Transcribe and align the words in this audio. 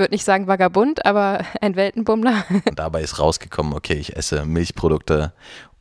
würde 0.00 0.12
nicht 0.12 0.24
sagen 0.24 0.48
vagabund, 0.48 1.06
aber 1.06 1.44
ein 1.60 1.76
Weltenbummler. 1.76 2.44
Und 2.50 2.78
dabei 2.78 3.02
ist 3.02 3.20
rausgekommen, 3.20 3.74
okay, 3.74 3.94
ich 3.94 4.16
esse 4.16 4.44
Milchprodukte 4.44 5.32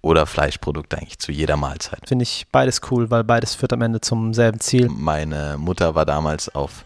oder 0.02 0.26
Fleischprodukte 0.26 0.98
eigentlich 0.98 1.20
zu 1.20 1.32
jeder 1.32 1.58
Mahlzeit. 1.58 2.08
Finde 2.08 2.24
ich 2.24 2.46
beides 2.52 2.82
cool, 2.92 3.10
weil 3.10 3.24
beides 3.24 3.56
führt 3.56 3.74
am 3.74 3.82
Ende 3.82 4.00
zum 4.00 4.34
selben 4.34 4.60
Ziel. 4.60 4.88
Meine 4.90 5.58
Mutter 5.58 5.96
war 5.96 6.06
damals 6.06 6.54
auf 6.54 6.86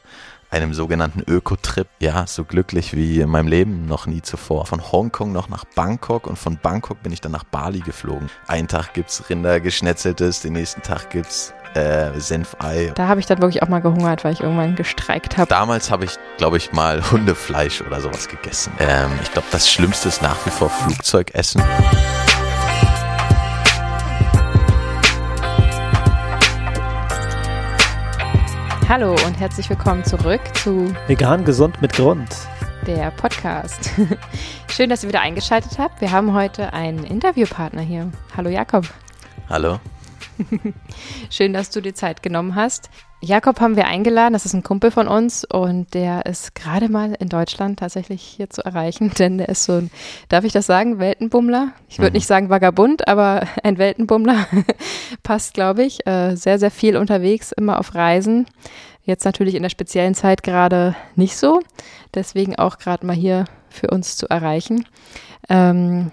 einem 0.54 0.74
sogenannten 0.74 1.24
Ökotrip. 1.28 1.88
Ja, 2.00 2.28
so 2.28 2.46
glücklich 2.46 2.96
wie 2.96 3.20
in 3.20 3.29
meinem 3.29 3.47
Leben 3.47 3.88
noch 3.88 4.06
nie 4.06 4.22
zuvor. 4.22 4.65
Von 4.65 4.92
Hongkong 4.92 5.31
noch 5.31 5.49
nach 5.49 5.65
Bangkok 5.65 6.28
und 6.28 6.37
von 6.37 6.58
Bangkok 6.58 7.01
bin 7.01 7.12
ich 7.12 7.22
dann 7.22 7.31
nach 7.31 7.44
Bali 7.44 7.79
geflogen. 7.79 8.29
Einen 8.47 8.68
Tag 8.68 8.94
gibt 8.94 9.10
es 9.10 9.29
Rindergeschnetzeltes, 9.29 10.42
den 10.42 10.54
nächsten 10.54 10.81
Tag 10.81 11.10
gibt 11.10 11.28
es 11.28 11.54
äh, 11.74 12.12
Senfei. 12.19 12.92
Da 12.94 13.08
habe 13.08 13.19
ich 13.19 13.26
dann 13.26 13.42
wirklich 13.42 13.63
auch 13.63 13.68
mal 13.68 13.81
gehungert, 13.81 14.24
weil 14.24 14.33
ich 14.33 14.42
irgendwann 14.42 14.76
gestreikt 14.76 15.37
habe. 15.37 15.50
Damals 15.50 15.90
habe 15.90 16.05
ich, 16.05 16.18
glaube 16.38 16.58
ich, 16.58 16.72
mal 16.72 17.02
Hundefleisch 17.12 17.81
oder 17.81 17.99
sowas 17.99 18.27
gegessen. 18.27 18.73
Ähm, 18.80 19.12
ich 19.22 19.32
glaube, 19.32 19.48
das 19.52 19.70
Schlimmste 19.70 20.10
ist 20.10 20.22
nach 20.22 20.46
wie 20.46 20.52
vor 20.52 20.70
Flugzeugessen. 20.70 21.63
Hallo 28.94 29.16
und 29.26 29.40
herzlich 29.40 29.68
willkommen 29.72 30.04
zurück 30.04 30.40
zu 30.54 30.94
Vegan 31.08 31.44
gesund 31.44 31.82
mit 31.82 31.94
Grund. 31.94 32.30
Der 32.86 33.10
Podcast. 33.10 33.90
Schön, 34.70 34.92
dass 34.92 35.02
ihr 35.02 35.10
wieder 35.10 35.22
eingeschaltet 35.22 35.80
habt. 35.80 36.00
Wir 36.00 36.12
haben 36.12 36.36
heute 36.36 36.74
einen 36.74 37.04
Interviewpartner 37.04 37.82
hier. 37.82 38.12
Hallo 38.38 38.52
Jakob. 38.52 38.88
Hallo. 39.50 39.80
Schön, 41.32 41.54
dass 41.54 41.72
du 41.72 41.82
dir 41.82 41.96
Zeit 41.96 42.22
genommen 42.22 42.54
hast. 42.54 42.92
Jakob 43.23 43.62
haben 43.62 43.77
wir 43.77 43.86
eingeladen, 43.86 44.34
das 44.34 44.45
ist 44.45 44.54
ein 44.54 44.63
Kumpel 44.63 44.91
von 44.91 45.08
uns 45.08 45.45
und 45.45 45.94
der 45.94 46.26
ist 46.26 46.55
gerade 46.55 46.90
mal 46.90 47.13
in 47.18 47.30
Deutschland 47.30 47.80
tatsächlich 47.80 48.22
hier 48.22 48.49
zu 48.49 48.66
erreichen, 48.66 49.13
denn 49.18 49.38
der 49.38 49.48
ist 49.48 49.63
so 49.63 49.73
ein, 49.73 49.91
darf 50.27 50.44
ich 50.44 50.52
das 50.52 50.66
sagen, 50.66 50.99
Weltenbummler? 50.99 51.71
Ich 51.88 51.99
würde 51.99 52.10
mhm. 52.10 52.16
nicht 52.16 52.27
sagen 52.27 52.49
Vagabund, 52.49 53.07
aber 53.07 53.48
ein 53.63 53.77
Weltenbummler 53.77 54.46
passt, 55.24 55.54
glaube 55.54 55.84
ich. 55.84 56.05
Äh, 56.05 56.35
sehr, 56.35 56.60
sehr 56.60 56.70
viel 56.70 56.98
unterwegs, 56.98 57.54
immer 57.54 57.79
auf 57.79 57.96
Reisen. 57.96 58.46
Jetzt 59.04 59.24
natürlich 59.24 59.55
in 59.55 59.63
der 59.63 59.70
speziellen 59.70 60.16
Zeit 60.16 60.44
gerade 60.44 60.94
nicht 61.16 61.38
so, 61.38 61.62
deswegen 62.13 62.57
auch 62.57 62.77
gerade 62.77 63.05
mal 63.05 63.16
hier 63.16 63.46
für 63.70 63.90
uns 63.90 64.17
zu 64.17 64.29
erreichen. 64.29 64.85
Ähm, 65.47 66.11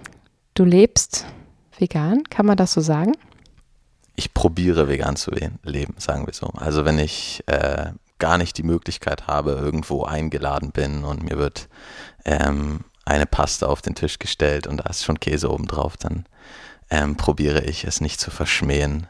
du 0.53 0.63
lebst 0.63 1.25
vegan, 1.77 2.23
kann 2.29 2.45
man 2.45 2.55
das 2.55 2.71
so 2.71 2.79
sagen? 2.79 3.11
Ich 4.15 4.33
probiere 4.33 4.87
vegan 4.87 5.15
zu 5.15 5.31
leben, 5.31 5.95
sagen 5.97 6.25
wir 6.25 6.33
so. 6.33 6.47
Also 6.47 6.85
wenn 6.85 6.99
ich 6.99 7.43
äh, 7.47 7.91
gar 8.19 8.37
nicht 8.37 8.57
die 8.57 8.63
Möglichkeit 8.63 9.27
habe, 9.27 9.51
irgendwo 9.51 10.03
eingeladen 10.03 10.71
bin 10.71 11.03
und 11.03 11.23
mir 11.23 11.37
wird 11.37 11.69
ähm, 12.25 12.81
eine 13.05 13.25
Pasta 13.25 13.65
auf 13.65 13.81
den 13.81 13.95
Tisch 13.95 14.19
gestellt 14.19 14.67
und 14.67 14.77
da 14.77 14.89
ist 14.89 15.03
schon 15.03 15.19
Käse 15.19 15.51
oben 15.51 15.65
drauf, 15.65 15.97
dann 15.97 16.25
ähm, 16.89 17.17
probiere 17.17 17.61
ich 17.63 17.83
es 17.83 17.99
nicht 17.99 18.19
zu 18.19 18.29
verschmähen 18.29 19.07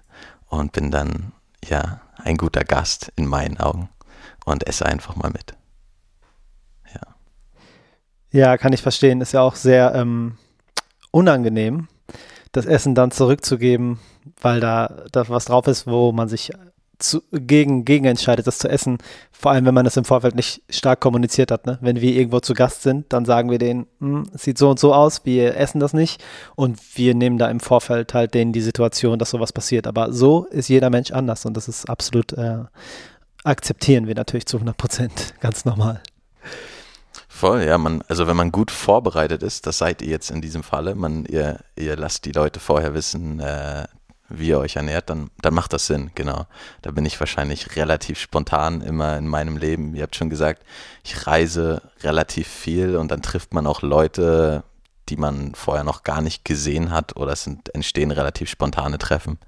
und 0.47 0.71
bin 0.71 0.91
dann 0.91 1.33
ja 1.67 2.01
ein 2.17 2.37
guter 2.37 2.63
Gast 2.63 3.11
in 3.15 3.25
meinen 3.25 3.59
Augen 3.59 3.89
und 4.45 4.65
esse 4.67 4.85
einfach 4.85 5.15
mal 5.15 5.31
mit. 5.31 5.55
Ja. 6.93 7.01
Ja, 8.31 8.57
kann 8.57 8.73
ich 8.73 8.81
verstehen. 8.81 9.21
Ist 9.21 9.33
ja 9.33 9.41
auch 9.41 9.55
sehr 9.55 9.93
ähm, 9.95 10.37
unangenehm, 11.11 11.87
das 12.51 12.65
Essen 12.65 12.95
dann 12.95 13.11
zurückzugeben, 13.11 13.99
weil 14.41 14.59
da, 14.59 15.03
da 15.11 15.27
was 15.29 15.45
drauf 15.45 15.67
ist, 15.67 15.87
wo 15.87 16.11
man 16.11 16.27
sich 16.27 16.51
zu, 17.01 17.21
gegen, 17.31 17.83
gegen 17.83 18.05
entscheidet, 18.05 18.47
das 18.47 18.59
zu 18.59 18.69
essen. 18.69 18.99
Vor 19.31 19.51
allem, 19.51 19.65
wenn 19.65 19.73
man 19.73 19.85
das 19.85 19.97
im 19.97 20.05
Vorfeld 20.05 20.35
nicht 20.35 20.61
stark 20.69 20.99
kommuniziert 20.99 21.51
hat. 21.51 21.65
Ne? 21.65 21.77
Wenn 21.81 21.99
wir 21.99 22.13
irgendwo 22.13 22.39
zu 22.39 22.53
Gast 22.53 22.83
sind, 22.83 23.11
dann 23.11 23.25
sagen 23.25 23.49
wir 23.49 23.57
denen, 23.57 23.87
hm, 23.99 24.29
es 24.33 24.43
sieht 24.43 24.57
so 24.57 24.69
und 24.69 24.79
so 24.79 24.93
aus, 24.93 25.25
wir 25.25 25.57
essen 25.57 25.79
das 25.79 25.93
nicht. 25.93 26.23
Und 26.55 26.79
wir 26.95 27.15
nehmen 27.15 27.37
da 27.37 27.49
im 27.49 27.59
Vorfeld 27.59 28.13
halt 28.13 28.33
denen 28.33 28.53
die 28.53 28.61
Situation, 28.61 29.19
dass 29.19 29.31
sowas 29.31 29.51
passiert. 29.53 29.87
Aber 29.87 30.13
so 30.13 30.45
ist 30.45 30.69
jeder 30.69 30.89
Mensch 30.89 31.11
anders 31.11 31.45
und 31.45 31.57
das 31.57 31.67
ist 31.67 31.89
absolut, 31.89 32.33
äh, 32.33 32.59
akzeptieren 33.43 34.07
wir 34.07 34.15
natürlich 34.15 34.45
zu 34.45 34.57
100 34.57 34.77
Prozent, 34.77 35.33
ganz 35.39 35.65
normal. 35.65 36.01
Voll, 37.33 37.63
ja, 37.63 37.77
man, 37.77 38.03
also 38.07 38.27
wenn 38.27 38.35
man 38.35 38.51
gut 38.51 38.69
vorbereitet 38.69 39.41
ist, 39.41 39.65
das 39.65 39.77
seid 39.77 40.01
ihr 40.01 40.09
jetzt 40.09 40.29
in 40.29 40.41
diesem 40.41 40.63
Falle, 40.63 40.95
man, 40.95 41.25
ihr, 41.25 41.61
ihr 41.75 41.95
lasst 41.95 42.25
die 42.25 42.33
Leute 42.33 42.59
vorher 42.59 42.93
wissen, 42.93 43.39
äh, 43.39 43.87
wie 44.27 44.49
ihr 44.49 44.59
euch 44.59 44.75
ernährt, 44.75 45.09
dann, 45.09 45.31
dann 45.41 45.53
macht 45.53 45.73
das 45.73 45.87
Sinn, 45.87 46.11
genau. 46.13 46.45
Da 46.83 46.91
bin 46.91 47.05
ich 47.05 47.19
wahrscheinlich 47.19 47.77
relativ 47.77 48.19
spontan 48.19 48.81
immer 48.81 49.17
in 49.17 49.27
meinem 49.27 49.57
Leben. 49.57 49.95
Ihr 49.95 50.03
habt 50.03 50.15
schon 50.15 50.29
gesagt, 50.29 50.61
ich 51.03 51.25
reise 51.25 51.81
relativ 52.01 52.47
viel 52.47 52.97
und 52.97 53.09
dann 53.09 53.23
trifft 53.23 53.53
man 53.53 53.65
auch 53.65 53.81
Leute, 53.81 54.63
die 55.09 55.17
man 55.17 55.55
vorher 55.55 55.85
noch 55.85 56.03
gar 56.03 56.21
nicht 56.21 56.45
gesehen 56.45 56.91
hat 56.91 57.15
oder 57.15 57.31
es 57.31 57.49
entstehen 57.73 58.11
relativ 58.11 58.49
spontane 58.49 58.99
Treffen. 58.99 59.39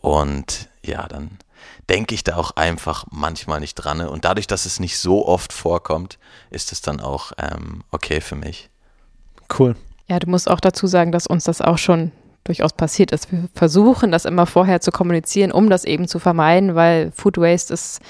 Und 0.00 0.68
ja, 0.82 1.06
dann 1.06 1.38
denke 1.88 2.14
ich 2.14 2.24
da 2.24 2.36
auch 2.36 2.52
einfach 2.52 3.06
manchmal 3.10 3.60
nicht 3.60 3.74
dran. 3.74 4.00
Und 4.00 4.24
dadurch, 4.24 4.46
dass 4.46 4.66
es 4.66 4.80
nicht 4.80 4.98
so 4.98 5.26
oft 5.26 5.52
vorkommt, 5.52 6.18
ist 6.50 6.72
es 6.72 6.80
dann 6.80 7.00
auch 7.00 7.32
ähm, 7.38 7.82
okay 7.90 8.20
für 8.20 8.36
mich. 8.36 8.70
Cool. 9.58 9.76
Ja, 10.08 10.18
du 10.18 10.28
musst 10.28 10.50
auch 10.50 10.60
dazu 10.60 10.86
sagen, 10.86 11.12
dass 11.12 11.26
uns 11.26 11.44
das 11.44 11.60
auch 11.60 11.78
schon 11.78 12.12
durchaus 12.44 12.74
passiert 12.74 13.10
ist. 13.10 13.32
Wir 13.32 13.48
versuchen 13.54 14.12
das 14.12 14.26
immer 14.26 14.46
vorher 14.46 14.80
zu 14.80 14.90
kommunizieren, 14.90 15.50
um 15.50 15.70
das 15.70 15.84
eben 15.84 16.06
zu 16.06 16.18
vermeiden, 16.18 16.74
weil 16.74 17.10
Food 17.10 17.38
Waste 17.38 17.72
ist 17.72 18.00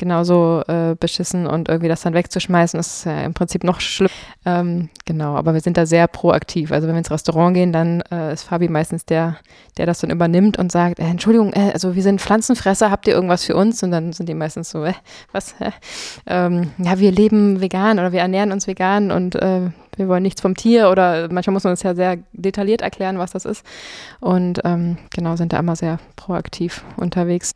genauso 0.00 0.62
äh, 0.66 0.96
beschissen 0.98 1.46
und 1.46 1.68
irgendwie 1.68 1.88
das 1.88 2.00
dann 2.00 2.14
wegzuschmeißen, 2.14 2.80
ist 2.80 3.04
ja 3.04 3.20
im 3.20 3.34
Prinzip 3.34 3.62
noch 3.62 3.80
schlimm. 3.80 4.10
Ähm, 4.46 4.88
genau, 5.04 5.36
aber 5.36 5.52
wir 5.54 5.60
sind 5.60 5.76
da 5.76 5.84
sehr 5.84 6.08
proaktiv. 6.08 6.72
Also 6.72 6.88
wenn 6.88 6.94
wir 6.94 6.98
ins 6.98 7.10
Restaurant 7.10 7.54
gehen, 7.54 7.72
dann 7.72 8.00
äh, 8.10 8.32
ist 8.32 8.44
Fabi 8.44 8.68
meistens 8.68 9.04
der, 9.04 9.36
der 9.76 9.86
das 9.86 10.00
dann 10.00 10.10
übernimmt 10.10 10.58
und 10.58 10.72
sagt, 10.72 10.98
äh, 10.98 11.04
Entschuldigung, 11.04 11.52
äh, 11.52 11.70
also 11.72 11.94
wir 11.94 12.02
sind 12.02 12.20
Pflanzenfresser, 12.20 12.90
habt 12.90 13.06
ihr 13.06 13.14
irgendwas 13.14 13.44
für 13.44 13.54
uns? 13.54 13.82
Und 13.82 13.90
dann 13.90 14.12
sind 14.12 14.28
die 14.28 14.34
meistens 14.34 14.70
so, 14.70 14.82
äh, 14.84 14.94
was? 15.32 15.54
Ähm, 16.26 16.70
ja, 16.78 16.98
wir 16.98 17.12
leben 17.12 17.60
vegan 17.60 17.98
oder 17.98 18.12
wir 18.12 18.20
ernähren 18.20 18.52
uns 18.52 18.66
vegan 18.66 19.10
und 19.10 19.34
äh, 19.34 19.70
wir 19.96 20.08
wollen 20.08 20.22
nichts 20.22 20.40
vom 20.40 20.54
Tier 20.54 20.90
oder 20.90 21.28
manchmal 21.30 21.52
muss 21.52 21.64
man 21.64 21.74
es 21.74 21.82
ja 21.82 21.94
sehr 21.94 22.18
detailliert 22.32 22.80
erklären, 22.80 23.18
was 23.18 23.32
das 23.32 23.44
ist. 23.44 23.64
Und 24.20 24.60
ähm, 24.64 24.96
genau, 25.14 25.36
sind 25.36 25.52
da 25.52 25.58
immer 25.58 25.76
sehr 25.76 25.98
proaktiv 26.16 26.84
unterwegs. 26.96 27.52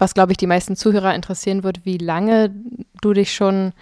Was, 0.00 0.14
glaube 0.14 0.32
ich, 0.32 0.38
die 0.38 0.46
meisten 0.46 0.76
Zuhörer 0.76 1.14
interessieren 1.14 1.62
wird, 1.62 1.84
wie 1.84 1.98
lange 1.98 2.50
du 3.02 3.12
dich 3.12 3.34
schon 3.34 3.74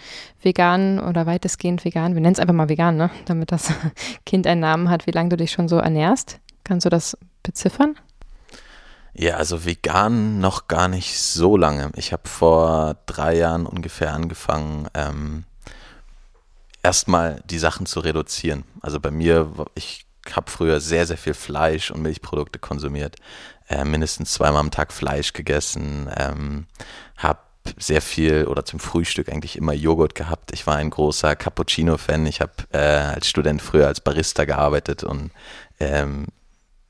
vegan 0.43 0.99
oder 0.99 1.27
weitestgehend 1.27 1.85
vegan, 1.85 2.15
wir 2.15 2.21
nennen 2.21 2.33
es 2.33 2.41
einfach 2.41 2.55
mal 2.55 2.69
vegan, 2.69 2.97
ne? 2.97 3.09
damit 3.27 3.53
das 3.53 3.73
Kind 4.27 4.45
einen 4.49 4.61
Namen 4.61 4.91
hat, 4.91 5.07
wie 5.07 5.13
lange 5.13 5.29
du 5.29 5.37
dich 5.37 5.53
schon 5.53 5.69
so 5.69 5.77
ernährst. 5.77 6.41
Kannst 6.65 6.87
du 6.87 6.91
das 6.91 7.17
beziffern? 7.45 7.95
Ja, 9.15 9.37
also 9.37 9.65
vegan 9.65 10.41
noch 10.41 10.67
gar 10.67 10.89
nicht 10.89 11.21
so 11.21 11.57
lange. 11.57 11.93
Ich 11.95 12.13
habe 12.13 12.29
vor 12.29 12.97
drei 13.07 13.37
Jahren 13.37 13.65
ungefähr 13.65 14.13
angefangen, 14.13 14.89
ähm, 14.95 15.45
erstmal 16.83 17.45
die 17.49 17.61
Sachen 17.61 17.87
zu 17.87 18.01
reduzieren. 18.01 18.65
Also 18.81 18.99
bei 18.99 19.13
mir, 19.13 19.53
ich 19.77 20.05
habe 20.33 20.51
früher 20.51 20.81
sehr, 20.81 21.07
sehr 21.07 21.17
viel 21.17 21.35
Fleisch 21.35 21.93
und 21.93 22.03
Milchprodukte 22.03 22.59
konsumiert 22.59 23.15
äh, 23.69 23.85
mindestens 23.85 24.33
zweimal 24.33 24.61
am 24.61 24.71
Tag 24.71 24.93
Fleisch 24.93 25.33
gegessen, 25.33 26.11
ähm, 26.17 26.67
habe 27.17 27.41
sehr 27.79 28.01
viel 28.01 28.47
oder 28.47 28.65
zum 28.65 28.81
Frühstück 28.81 29.29
eigentlich 29.31 29.57
immer 29.57 29.73
Joghurt 29.73 30.15
gehabt. 30.15 30.53
Ich 30.53 30.67
war 30.67 30.77
ein 30.77 30.91
großer 30.91 31.37
Cappuccino-Fan. 31.37 32.27
Ich 32.27 32.41
habe 32.41 32.53
äh, 32.73 32.79
als 32.79 33.29
Student 33.29 33.61
früher 33.61 33.87
als 33.87 34.01
Barista 34.01 34.45
gearbeitet 34.45 35.05
und 35.05 35.31
ähm, 35.81 36.27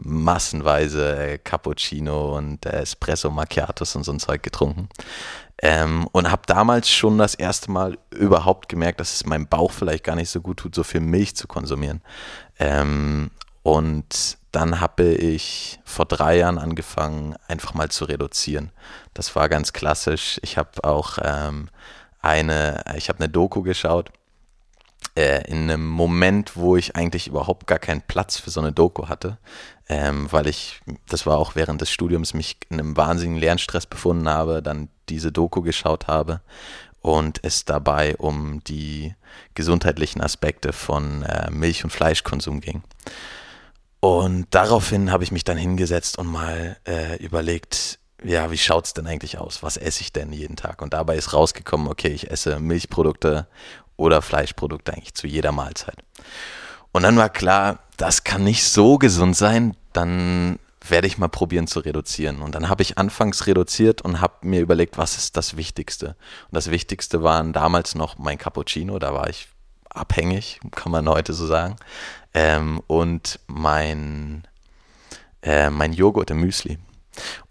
massenweise 0.03 1.17
äh, 1.17 1.39
Cappuccino 1.39 2.37
und 2.37 2.65
äh, 2.65 2.81
Espresso 2.83 3.31
Macchiatos 3.31 3.97
und 3.97 4.05
so 4.05 4.13
ein 4.13 4.21
Zeug 4.21 4.43
getrunken. 4.43 4.89
Ähm, 5.61 6.07
und 6.13 6.31
habe 6.31 6.43
damals 6.47 6.89
schon 6.89 7.19
das 7.19 7.35
erste 7.35 7.71
Mal 7.73 7.99
überhaupt 8.11 8.69
gemerkt, 8.69 9.01
dass 9.01 9.15
es 9.15 9.27
meinem 9.27 9.49
Bauch 9.49 9.73
vielleicht 9.73 10.05
gar 10.05 10.15
nicht 10.15 10.31
so 10.31 10.41
gut 10.41 10.59
tut, 10.59 10.75
so 10.75 10.85
viel 10.85 11.01
Milch 11.01 11.35
zu 11.35 11.49
konsumieren. 11.49 12.01
Ähm, 12.61 13.33
und 13.65 14.39
dann 14.53 14.81
habe 14.81 15.05
ich 15.05 15.79
vor 15.85 16.07
drei 16.07 16.39
Jahren 16.39 16.59
angefangen, 16.59 17.37
einfach 17.49 17.75
mal 17.75 17.91
zu 17.91 18.05
reduzieren. 18.05 18.71
Das 19.15 19.37
war 19.37 19.49
ganz 19.49 19.73
klassisch. 19.73 20.41
Ich 20.43 20.57
habe 20.57 20.85
auch 20.85 21.19
ähm, 21.23 21.69
eine, 22.21 22.83
ich 22.97 23.09
habe 23.09 23.21
eine 23.21 23.29
Doku 23.29 23.63
geschaut 23.63 24.11
äh, 25.15 25.49
in 25.51 25.71
einem 25.71 25.87
Moment, 25.87 26.57
wo 26.57 26.77
ich 26.77 26.97
eigentlich 26.97 27.27
überhaupt 27.27 27.67
gar 27.67 27.79
keinen 27.79 28.03
Platz 28.03 28.39
für 28.39 28.51
so 28.51 28.61
eine 28.61 28.73
Doku 28.73 29.09
hatte, 29.09 29.39
ähm, 29.89 30.29
weil 30.31 30.47
ich, 30.47 30.81
das 31.09 31.27
war 31.27 31.39
auch 31.39 31.55
während 31.55 31.81
des 31.81 31.91
Studiums, 31.91 32.35
mich 32.35 32.57
in 32.69 32.79
einem 32.79 32.97
wahnsinnigen 32.97 33.41
Lernstress 33.41 33.87
befunden 33.87 34.29
habe, 34.29 34.63
dann 34.63 34.89
diese 35.09 35.33
Doku 35.33 35.63
geschaut 35.63 36.07
habe 36.07 36.41
und 37.01 37.41
es 37.43 37.65
dabei 37.65 38.17
um 38.17 38.63
die 38.65 39.15
gesundheitlichen 39.55 40.21
Aspekte 40.21 40.73
von 40.73 41.23
äh, 41.23 41.51
Milch- 41.51 41.85
und 41.85 41.91
Fleischkonsum 41.91 42.61
ging. 42.61 42.83
Und 44.01 44.47
daraufhin 44.51 45.11
habe 45.11 45.25
ich 45.25 45.33
mich 45.33 45.45
dann 45.45 45.57
hingesetzt 45.57 46.19
und 46.19 46.29
mal 46.29 46.77
äh, 46.87 47.17
überlegt, 47.17 47.99
ja, 48.23 48.51
wie 48.51 48.59
schaut 48.59 48.87
es 48.87 48.95
denn 48.95 49.07
eigentlich 49.07 49.39
aus? 49.39 49.63
Was 49.63 49.77
esse 49.77 50.03
ich 50.03 50.13
denn 50.13 50.33
jeden 50.33 50.57
Tag? 50.57 50.83
Und 50.83 50.93
dabei 50.93 51.17
ist 51.17 51.33
rausgekommen, 51.33 51.89
okay, 51.89 52.09
ich 52.09 52.31
esse 52.31 52.59
Milchprodukte 52.61 53.47
oder 53.97 54.23
Fleischprodukte 54.23 54.93
eigentlich 54.93 55.15
zu 55.15 55.27
jeder 55.27 55.53
Mahlzeit. 55.53 55.97
Und 56.93 57.03
dann 57.03 57.17
war 57.17 57.29
klar, 57.29 57.81
das 57.97 58.25
kann 58.25 58.45
nicht 58.45 58.65
so 58.65 58.99
gesund 58.99 59.37
sein, 59.37 59.77
dann 59.93 60.59
werde 60.87 61.07
ich 61.07 61.19
mal 61.19 61.29
probieren 61.29 61.67
zu 61.67 61.81
reduzieren. 61.81 62.41
Und 62.41 62.55
dann 62.55 62.69
habe 62.69 62.83
ich 62.83 62.99
anfangs 62.99 63.47
reduziert 63.47 64.03
und 64.03 64.21
habe 64.21 64.35
mir 64.43 64.61
überlegt, 64.61 64.97
was 64.97 65.17
ist 65.17 65.37
das 65.37 65.57
Wichtigste. 65.57 66.09
Und 66.09 66.53
das 66.53 66.71
Wichtigste 66.71 67.23
waren 67.23 67.53
damals 67.53 67.95
noch 67.95 68.19
mein 68.19 68.39
Cappuccino, 68.39 68.99
da 68.99 69.13
war 69.13 69.29
ich 69.29 69.49
abhängig, 69.91 70.61
kann 70.71 70.93
man 70.93 71.09
heute 71.09 71.33
so 71.33 71.47
sagen. 71.47 71.77
Ähm, 72.35 72.83
und 72.87 73.41
mein, 73.47 74.47
äh, 75.43 75.71
mein 75.71 75.93
Joghurt 75.93 76.31
im 76.31 76.41
Müsli. 76.41 76.79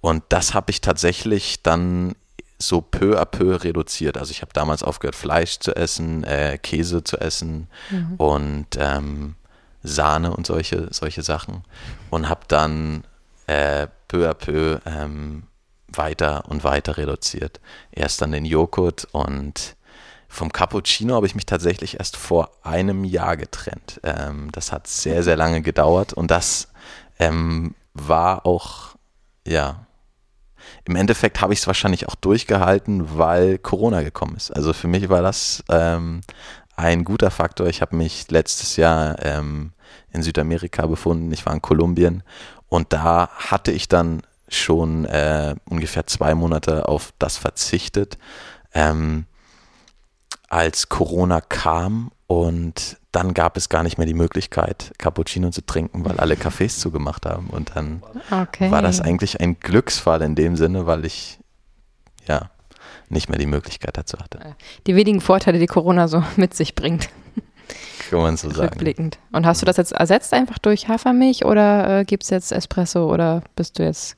Und 0.01 0.23
das 0.29 0.53
habe 0.53 0.71
ich 0.71 0.81
tatsächlich 0.81 1.61
dann 1.63 2.15
so 2.59 2.81
peu 2.81 3.19
à 3.19 3.25
peu 3.25 3.63
reduziert. 3.63 4.17
Also 4.17 4.31
ich 4.31 4.41
habe 4.41 4.53
damals 4.53 4.83
aufgehört, 4.83 5.15
Fleisch 5.15 5.59
zu 5.59 5.75
essen, 5.75 6.23
äh, 6.23 6.57
Käse 6.57 7.03
zu 7.03 7.17
essen 7.17 7.67
mhm. 7.89 8.15
und 8.15 8.67
ähm, 8.77 9.35
Sahne 9.83 10.35
und 10.35 10.47
solche, 10.47 10.87
solche 10.91 11.21
Sachen. 11.21 11.63
Und 12.09 12.29
habe 12.29 12.41
dann 12.47 13.03
äh, 13.45 13.87
peu 14.07 14.29
à 14.29 14.33
peu 14.33 14.79
ähm, 14.85 15.43
weiter 15.87 16.45
und 16.49 16.63
weiter 16.63 16.97
reduziert. 16.97 17.59
Erst 17.91 18.21
dann 18.21 18.31
den 18.31 18.45
Joghurt 18.45 19.07
und 19.11 19.75
vom 20.27 20.51
Cappuccino 20.51 21.15
habe 21.15 21.27
ich 21.27 21.35
mich 21.35 21.45
tatsächlich 21.45 21.99
erst 21.99 22.17
vor 22.17 22.51
einem 22.63 23.03
Jahr 23.03 23.37
getrennt. 23.37 23.99
Ähm, 24.03 24.49
das 24.51 24.71
hat 24.71 24.87
sehr, 24.87 25.23
sehr 25.23 25.35
lange 25.35 25.61
gedauert 25.61 26.13
und 26.13 26.31
das 26.31 26.67
ähm, 27.19 27.75
war 27.93 28.45
auch, 28.45 28.95
ja, 29.45 29.87
im 30.85 30.95
Endeffekt 30.95 31.41
habe 31.41 31.53
ich 31.53 31.59
es 31.59 31.67
wahrscheinlich 31.67 32.07
auch 32.07 32.15
durchgehalten, 32.15 33.17
weil 33.17 33.57
Corona 33.57 34.01
gekommen 34.01 34.35
ist. 34.35 34.51
Also 34.51 34.73
für 34.73 34.87
mich 34.87 35.09
war 35.09 35.21
das 35.21 35.63
ähm, 35.69 36.21
ein 36.75 37.03
guter 37.03 37.31
Faktor. 37.31 37.67
Ich 37.67 37.81
habe 37.81 37.95
mich 37.95 38.29
letztes 38.29 38.75
Jahr 38.75 39.23
ähm, 39.23 39.71
in 40.11 40.23
Südamerika 40.23 40.85
befunden. 40.85 41.31
Ich 41.31 41.45
war 41.45 41.53
in 41.53 41.61
Kolumbien 41.61 42.23
und 42.69 42.93
da 42.93 43.29
hatte 43.29 43.71
ich 43.71 43.87
dann 43.87 44.21
schon 44.49 45.05
äh, 45.05 45.55
ungefähr 45.65 46.07
zwei 46.07 46.35
Monate 46.35 46.87
auf 46.87 47.13
das 47.19 47.37
verzichtet. 47.37 48.17
Ähm, 48.73 49.25
als 50.47 50.89
Corona 50.89 51.41
kam 51.41 52.11
und 52.27 52.97
dann 53.11 53.33
gab 53.33 53.57
es 53.57 53.69
gar 53.69 53.83
nicht 53.83 53.97
mehr 53.97 54.05
die 54.05 54.13
Möglichkeit, 54.13 54.91
Cappuccino 54.97 55.49
zu 55.49 55.65
trinken, 55.65 56.05
weil 56.05 56.19
alle 56.19 56.35
Cafés 56.35 56.77
zugemacht 56.79 57.25
haben. 57.25 57.47
Und 57.49 57.71
dann 57.75 58.03
okay. 58.29 58.69
war 58.69 58.81
das 58.81 59.01
eigentlich 59.01 59.39
ein 59.39 59.59
Glücksfall 59.59 60.21
in 60.21 60.35
dem 60.35 60.55
Sinne, 60.55 60.85
weil 60.85 61.05
ich 61.05 61.39
ja 62.27 62.51
nicht 63.09 63.29
mehr 63.29 63.39
die 63.39 63.45
Möglichkeit 63.45 63.97
dazu 63.97 64.17
hatte. 64.19 64.55
Die 64.85 64.95
wenigen 64.95 65.21
Vorteile, 65.21 65.59
die 65.59 65.67
Corona 65.67 66.07
so 66.07 66.23
mit 66.35 66.53
sich 66.53 66.75
bringt. 66.75 67.09
Kann 68.09 68.19
man 68.19 68.37
so 68.37 68.49
sagen. 68.49 68.69
Rückblickend. 68.69 69.19
Und 69.31 69.45
hast 69.45 69.61
du 69.61 69.65
das 69.65 69.77
jetzt 69.77 69.91
ersetzt 69.91 70.33
einfach 70.33 70.57
durch 70.59 70.87
Hafermilch 70.87 71.43
oder 71.43 71.99
äh, 71.99 72.05
gibt 72.05 72.23
es 72.23 72.29
jetzt 72.29 72.51
Espresso 72.51 73.11
oder 73.11 73.41
bist 73.55 73.79
du 73.79 73.83
jetzt 73.83 74.15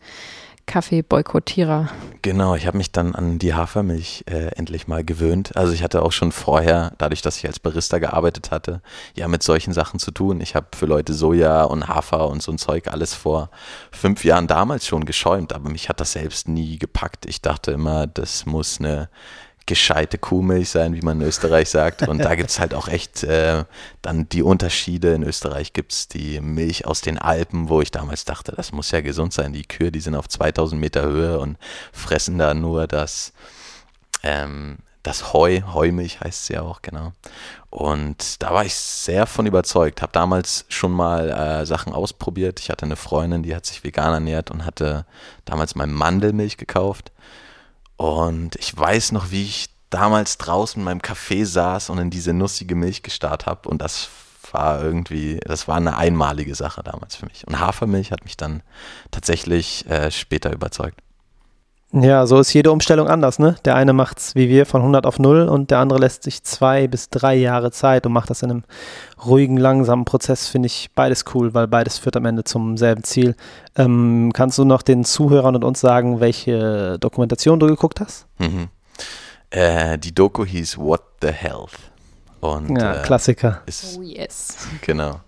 Kaffee-Boykottierer. 0.69 1.89
Genau, 2.21 2.53
ich 2.53 2.67
habe 2.67 2.77
mich 2.77 2.91
dann 2.91 3.15
an 3.15 3.39
die 3.39 3.55
Hafermilch 3.55 4.23
äh, 4.29 4.55
endlich 4.55 4.87
mal 4.87 5.03
gewöhnt. 5.03 5.57
Also 5.57 5.73
ich 5.73 5.81
hatte 5.81 6.03
auch 6.03 6.11
schon 6.11 6.31
vorher, 6.31 6.93
dadurch, 6.99 7.23
dass 7.23 7.37
ich 7.37 7.47
als 7.47 7.59
Barista 7.59 7.97
gearbeitet 7.97 8.51
hatte, 8.51 8.81
ja 9.15 9.27
mit 9.27 9.41
solchen 9.41 9.73
Sachen 9.73 9.99
zu 9.99 10.11
tun. 10.11 10.41
Ich 10.41 10.53
habe 10.53 10.67
für 10.75 10.85
Leute 10.85 11.15
Soja 11.15 11.63
und 11.63 11.87
Hafer 11.87 12.29
und 12.29 12.43
so 12.43 12.51
ein 12.51 12.59
Zeug 12.59 12.87
alles 12.87 13.15
vor 13.15 13.49
fünf 13.91 14.23
Jahren 14.23 14.45
damals 14.45 14.85
schon 14.85 15.05
geschäumt, 15.05 15.53
aber 15.53 15.71
mich 15.71 15.89
hat 15.89 15.99
das 15.99 16.11
selbst 16.11 16.47
nie 16.47 16.77
gepackt. 16.77 17.25
Ich 17.25 17.41
dachte 17.41 17.71
immer, 17.71 18.05
das 18.05 18.45
muss 18.45 18.79
eine 18.79 19.09
gescheite 19.65 20.17
Kuhmilch 20.17 20.69
sein, 20.69 20.95
wie 20.95 21.01
man 21.01 21.21
in 21.21 21.27
Österreich 21.27 21.69
sagt. 21.69 22.07
Und 22.07 22.19
da 22.19 22.35
gibt 22.35 22.49
es 22.49 22.59
halt 22.59 22.73
auch 22.73 22.87
echt 22.87 23.23
äh, 23.23 23.65
dann 24.01 24.27
die 24.29 24.41
Unterschiede. 24.41 25.13
In 25.13 25.23
Österreich 25.23 25.73
gibt 25.73 25.93
es 25.93 26.07
die 26.07 26.41
Milch 26.41 26.87
aus 26.87 27.01
den 27.01 27.19
Alpen, 27.19 27.69
wo 27.69 27.81
ich 27.81 27.91
damals 27.91 28.25
dachte, 28.25 28.53
das 28.55 28.71
muss 28.71 28.91
ja 28.91 29.01
gesund 29.01 29.33
sein. 29.33 29.53
Die 29.53 29.65
Kühe, 29.67 29.91
die 29.91 29.99
sind 30.01 30.15
auf 30.15 30.27
2000 30.27 30.81
Meter 30.81 31.03
Höhe 31.03 31.39
und 31.39 31.57
fressen 31.93 32.37
da 32.37 32.53
nur 32.53 32.87
das, 32.87 33.33
ähm, 34.23 34.79
das 35.03 35.33
Heu. 35.33 35.61
Heumilch 35.73 36.19
heißt 36.19 36.43
es 36.43 36.49
ja 36.49 36.61
auch, 36.61 36.81
genau. 36.81 37.13
Und 37.69 38.41
da 38.41 38.53
war 38.53 38.65
ich 38.65 38.73
sehr 38.73 39.27
von 39.27 39.45
überzeugt. 39.45 40.01
Habe 40.01 40.11
damals 40.11 40.65
schon 40.69 40.91
mal 40.91 41.29
äh, 41.29 41.65
Sachen 41.65 41.93
ausprobiert. 41.93 42.59
Ich 42.59 42.69
hatte 42.69 42.85
eine 42.85 42.95
Freundin, 42.95 43.43
die 43.43 43.55
hat 43.55 43.65
sich 43.65 43.83
vegan 43.83 44.13
ernährt 44.13 44.49
und 44.49 44.65
hatte 44.65 45.05
damals 45.45 45.75
mal 45.75 45.85
Mandelmilch 45.85 46.57
gekauft. 46.57 47.11
Und 47.99 48.55
ich 48.55 48.75
weiß 48.77 49.11
noch, 49.11 49.29
wie 49.31 49.43
ich 49.43 49.67
damals 49.89 50.37
draußen 50.37 50.79
in 50.79 50.85
meinem 50.85 51.01
Café 51.01 51.45
saß 51.45 51.89
und 51.89 51.97
in 51.97 52.09
diese 52.09 52.31
nussige 52.31 52.73
Milch 52.73 53.03
gestarrt 53.03 53.45
habe. 53.45 53.67
Und 53.67 53.81
das 53.81 54.07
war 54.53 54.81
irgendwie, 54.81 55.41
das 55.43 55.67
war 55.67 55.75
eine 55.75 55.97
einmalige 55.97 56.55
Sache 56.55 56.81
damals 56.81 57.17
für 57.17 57.25
mich. 57.25 57.45
Und 57.45 57.59
Hafermilch 57.59 58.13
hat 58.13 58.23
mich 58.23 58.37
dann 58.37 58.63
tatsächlich 59.11 59.85
äh, 59.89 60.11
später 60.11 60.53
überzeugt. 60.53 61.01
Ja, 61.91 62.27
so 62.27 62.39
ist 62.39 62.53
jede 62.53 62.71
Umstellung 62.71 63.07
anders, 63.07 63.39
ne? 63.39 63.55
Der 63.65 63.75
eine 63.75 63.93
macht 63.93 64.19
es 64.19 64.35
wie 64.35 64.47
wir 64.47 64.67
von 64.67 64.81
100 64.81 65.07
auf 65.07 65.17
0 65.17 65.49
und 65.49 65.71
der 65.71 65.79
andere 65.79 65.97
lässt 65.97 66.21
sich 66.21 66.43
zwei 66.43 66.87
bis 66.87 67.09
drei 67.09 67.33
Jahre 67.33 67.71
Zeit 67.71 68.05
und 68.05 68.11
macht 68.11 68.29
das 68.29 68.43
in 68.43 68.51
einem 68.51 68.63
ruhigen, 69.25 69.57
langsamen 69.57 70.05
Prozess. 70.05 70.47
Finde 70.47 70.67
ich 70.67 70.91
beides 70.93 71.25
cool, 71.33 71.55
weil 71.55 71.67
beides 71.67 71.97
führt 71.97 72.15
am 72.15 72.25
Ende 72.25 72.43
zum 72.43 72.77
selben 72.77 73.03
Ziel. 73.03 73.35
Ähm, 73.75 74.31
kannst 74.35 74.59
du 74.59 74.65
noch 74.65 74.83
den 74.83 75.03
Zuhörern 75.03 75.55
und 75.55 75.63
uns 75.63 75.79
sagen, 75.79 76.19
welche 76.19 76.99
Dokumentation 76.99 77.59
du 77.59 77.65
geguckt 77.65 77.99
hast? 77.99 78.27
Mhm. 78.37 78.67
Äh, 79.49 79.97
die 79.97 80.13
Doku 80.13 80.45
hieß 80.45 80.77
What 80.77 81.01
the 81.23 81.31
Health. 81.31 81.71
Und, 82.39 82.79
ja, 82.79 83.01
äh, 83.01 83.03
Klassiker. 83.03 83.63
Ist, 83.65 83.97
oh 83.97 84.03
yes. 84.03 84.57
Genau. 84.81 85.21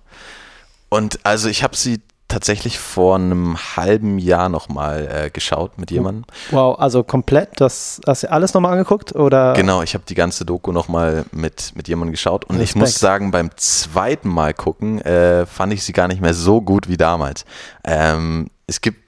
Und 0.90 1.20
also 1.24 1.50
ich 1.50 1.64
habe 1.64 1.76
sie 1.76 2.02
tatsächlich 2.32 2.80
vor 2.80 3.16
einem 3.16 3.58
halben 3.58 4.18
Jahr 4.18 4.50
nochmal 4.50 5.08
äh, 5.26 5.30
geschaut 5.30 5.78
mit 5.78 5.92
jemandem. 5.92 6.24
Wow, 6.50 6.80
also 6.80 7.04
komplett, 7.04 7.60
das 7.60 8.00
hast 8.08 8.24
du 8.24 8.32
alles 8.32 8.54
nochmal 8.54 8.72
angeguckt? 8.72 9.14
Oder? 9.14 9.54
Genau, 9.54 9.82
ich 9.82 9.94
habe 9.94 10.06
die 10.08 10.16
ganze 10.16 10.46
Doku 10.46 10.72
nochmal 10.72 11.26
mit, 11.32 11.74
mit 11.76 11.88
jemandem 11.88 12.14
geschaut 12.14 12.46
und 12.46 12.56
Respekt. 12.56 12.70
ich 12.70 12.76
muss 12.76 13.00
sagen, 13.00 13.32
beim 13.32 13.52
zweiten 13.58 14.30
Mal 14.30 14.54
gucken 14.54 15.02
äh, 15.02 15.46
fand 15.46 15.74
ich 15.74 15.84
sie 15.84 15.94
gar 15.94 16.08
nicht 16.08 16.22
mehr 16.22 16.34
so 16.34 16.62
gut 16.62 16.88
wie 16.88 16.98
damals. 16.98 17.46
Ähm, 17.84 18.50
es 18.66 18.80
gibt, 18.80 19.00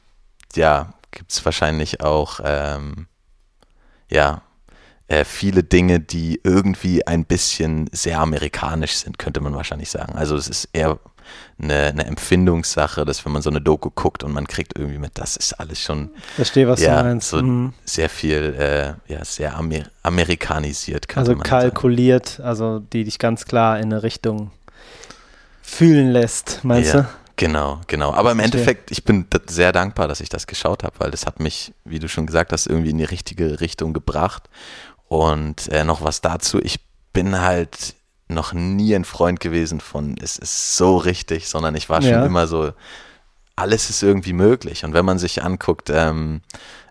ja, 0.55 0.93
gibt 1.11 1.31
es 1.31 1.43
wahrscheinlich 1.45 2.01
auch, 2.01 2.41
ähm, 2.43 3.07
ja, 4.09 4.41
äh, 5.07 5.25
viele 5.25 5.63
Dinge, 5.63 5.99
die 5.99 6.41
irgendwie 6.43 7.05
ein 7.07 7.25
bisschen 7.25 7.89
sehr 7.91 8.19
amerikanisch 8.19 8.95
sind, 8.95 9.17
könnte 9.17 9.41
man 9.41 9.53
wahrscheinlich 9.55 9.89
sagen. 9.89 10.15
Also 10.15 10.35
es 10.35 10.47
ist 10.47 10.69
eher 10.73 10.99
eine, 11.61 11.87
eine 11.87 12.05
Empfindungssache, 12.05 13.05
dass 13.05 13.25
wenn 13.25 13.31
man 13.31 13.41
so 13.41 13.49
eine 13.49 13.61
Doku 13.61 13.89
guckt 13.89 14.23
und 14.23 14.31
man 14.31 14.47
kriegt 14.47 14.77
irgendwie 14.77 14.97
mit, 14.97 15.11
das 15.15 15.37
ist 15.37 15.53
alles 15.53 15.81
schon 15.81 16.11
Verstehe, 16.35 16.67
was 16.67 16.81
ja, 16.81 17.01
du 17.01 17.09
meinst. 17.09 17.29
So 17.29 17.41
mhm. 17.41 17.73
sehr 17.85 18.09
viel, 18.09 18.55
äh, 18.57 19.11
ja, 19.11 19.23
sehr 19.23 19.55
Amer 19.55 19.83
amerikanisiert. 20.03 21.05
Also 21.15 21.35
kalkuliert, 21.35 22.27
sagen. 22.27 22.47
also 22.47 22.79
die 22.79 23.03
dich 23.03 23.19
ganz 23.19 23.45
klar 23.45 23.79
in 23.79 23.85
eine 23.85 24.03
Richtung 24.03 24.51
fühlen 25.61 26.11
lässt, 26.11 26.59
meinst 26.63 26.93
ja. 26.93 27.01
du? 27.01 27.07
Genau, 27.35 27.81
genau. 27.87 28.13
Aber 28.13 28.31
im 28.31 28.39
Endeffekt, 28.39 28.91
ich 28.91 29.03
bin 29.03 29.25
sehr 29.47 29.71
dankbar, 29.71 30.07
dass 30.07 30.19
ich 30.19 30.29
das 30.29 30.45
geschaut 30.45 30.83
habe, 30.83 30.95
weil 30.99 31.11
das 31.11 31.25
hat 31.25 31.39
mich, 31.39 31.73
wie 31.83 31.99
du 31.99 32.07
schon 32.07 32.27
gesagt 32.27 32.51
hast, 32.51 32.67
irgendwie 32.67 32.91
in 32.91 32.99
die 32.99 33.03
richtige 33.03 33.59
Richtung 33.59 33.93
gebracht. 33.93 34.49
Und 35.07 35.67
äh, 35.69 35.83
noch 35.83 36.03
was 36.03 36.21
dazu, 36.21 36.59
ich 36.61 36.79
bin 37.11 37.39
halt 37.41 37.95
noch 38.33 38.53
nie 38.53 38.95
ein 38.95 39.05
Freund 39.05 39.39
gewesen 39.39 39.79
von, 39.79 40.15
es 40.21 40.37
ist 40.37 40.77
so 40.77 40.97
richtig, 40.97 41.47
sondern 41.47 41.75
ich 41.75 41.89
war 41.89 42.01
schon 42.01 42.11
ja. 42.11 42.25
immer 42.25 42.47
so, 42.47 42.73
alles 43.55 43.89
ist 43.89 44.01
irgendwie 44.03 44.33
möglich. 44.33 44.83
Und 44.83 44.93
wenn 44.93 45.05
man 45.05 45.19
sich 45.19 45.43
anguckt, 45.43 45.89
ähm, 45.89 46.41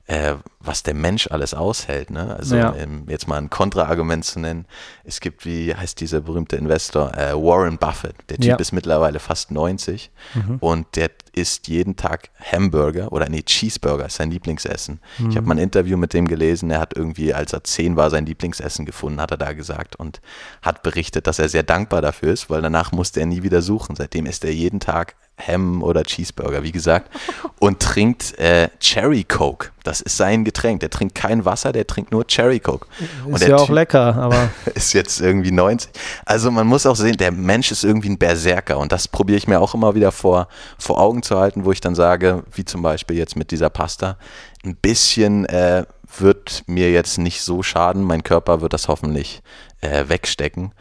äh, 0.07 0.35
was 0.65 0.83
der 0.83 0.95
Mensch 0.95 1.29
alles 1.31 1.55
aushält. 1.55 2.11
Ne? 2.11 2.37
Also 2.37 2.57
ja. 2.57 2.75
ähm, 2.77 3.05
jetzt 3.09 3.29
mal 3.29 3.39
ein 3.39 3.51
Kontraargument 3.51 4.25
zu 4.25 4.41
nennen. 4.41 4.67
Es 5.05 5.21
gibt, 5.21 5.45
wie 5.45 5.75
heißt 5.75 6.01
dieser 6.01 6.21
berühmte 6.21 6.57
Investor, 6.57 7.13
äh, 7.15 7.33
Warren 7.35 7.79
Buffett. 7.79 8.15
Der 8.29 8.37
Typ 8.37 8.45
ja. 8.47 8.57
ist 8.57 8.73
mittlerweile 8.73 9.19
fast 9.19 9.51
90 9.51 10.11
mhm. 10.35 10.57
und 10.61 10.87
der 10.97 11.11
isst 11.35 11.69
jeden 11.69 11.97
Tag 11.97 12.31
Hamburger 12.41 13.11
oder 13.13 13.29
nee, 13.29 13.43
Cheeseburger 13.43 14.07
ist 14.07 14.17
sein 14.17 14.31
Lieblingsessen. 14.31 15.01
Mhm. 15.19 15.31
Ich 15.31 15.37
habe 15.37 15.47
mal 15.47 15.55
ein 15.55 15.63
Interview 15.63 15.97
mit 15.97 16.13
dem 16.13 16.29
gelesen, 16.29 16.71
er 16.71 16.81
hat 16.81 16.95
irgendwie, 16.95 17.33
als 17.33 17.53
er 17.53 17.65
zehn 17.65 17.97
war, 17.97 18.11
sein 18.11 18.27
Lieblingsessen 18.27 18.85
gefunden, 18.85 19.21
hat 19.21 19.31
er 19.31 19.39
da 19.39 19.53
gesagt 19.53 19.97
und 19.97 20.21
hat 20.61 20.83
berichtet, 20.83 21.27
dass 21.27 21.39
er 21.39 21.49
sehr 21.49 21.63
dankbar 21.63 22.03
dafür 22.03 22.33
ist, 22.33 22.51
weil 22.51 22.61
danach 22.61 22.93
musste 22.93 23.21
er 23.21 23.27
nie 23.27 23.43
wieder 23.43 23.63
suchen. 23.63 23.97
Seitdem 23.97 24.27
isst 24.27 24.45
er 24.45 24.53
jeden 24.53 24.81
Tag 24.81 25.17
Ham 25.39 25.83
oder 25.83 26.03
Cheeseburger, 26.03 26.63
wie 26.63 26.73
gesagt, 26.73 27.11
und 27.59 27.81
trinkt 27.81 28.39
äh, 28.39 28.69
Cherry 28.81 29.25
Coke. 29.25 29.71
Das 29.83 30.01
ist 30.01 30.17
sein 30.17 30.45
Getränk. 30.45 30.52
Der 30.53 30.91
trinkt 30.91 31.15
kein 31.15 31.45
Wasser, 31.45 31.73
der 31.73 31.87
trinkt 31.87 32.13
nur 32.13 32.27
Cherry 32.27 32.61
Coke. 32.61 32.87
Ist 33.33 33.47
ja 33.47 33.57
auch 33.57 33.71
lecker, 33.71 34.17
aber. 34.17 34.51
Ist 34.75 34.93
jetzt 34.93 35.21
irgendwie 35.21 35.51
90. 35.51 35.91
Also 36.25 36.51
man 36.51 36.67
muss 36.67 36.87
auch 36.87 36.97
sehen, 36.97 37.17
der 37.17 37.33
Mensch 37.33 37.71
ist 37.71 37.85
irgendwie 37.85 38.11
ein 38.11 38.19
Berserker 38.19 38.79
und 38.79 38.93
das 38.93 39.09
probiere 39.09 39.39
ich 39.39 39.49
mir 39.49 39.61
auch 39.61 39.75
immer 39.75 39.95
wieder 39.95 40.13
vor, 40.13 40.49
vor 40.79 41.01
Augen 41.01 41.23
zu 41.23 41.39
halten, 41.39 41.65
wo 41.65 41.73
ich 41.73 41.81
dann 41.81 41.95
sage, 41.95 42.45
wie 42.53 42.65
zum 42.65 42.83
Beispiel 42.83 43.17
jetzt 43.17 43.37
mit 43.37 43.51
dieser 43.51 43.71
Pasta, 43.71 44.17
ein 44.65 44.77
bisschen 44.77 45.47
äh, 45.47 45.85
wird 46.19 46.65
mir 46.67 46.93
jetzt 46.93 47.19
nicht 47.19 47.43
so 47.43 47.63
schaden. 47.63 48.03
Mein 48.03 48.23
Körper 48.23 48.61
wird 48.61 48.73
das 48.73 48.89
hoffentlich 48.89 49.43
äh, 49.81 50.09
wegstecken. 50.09 50.73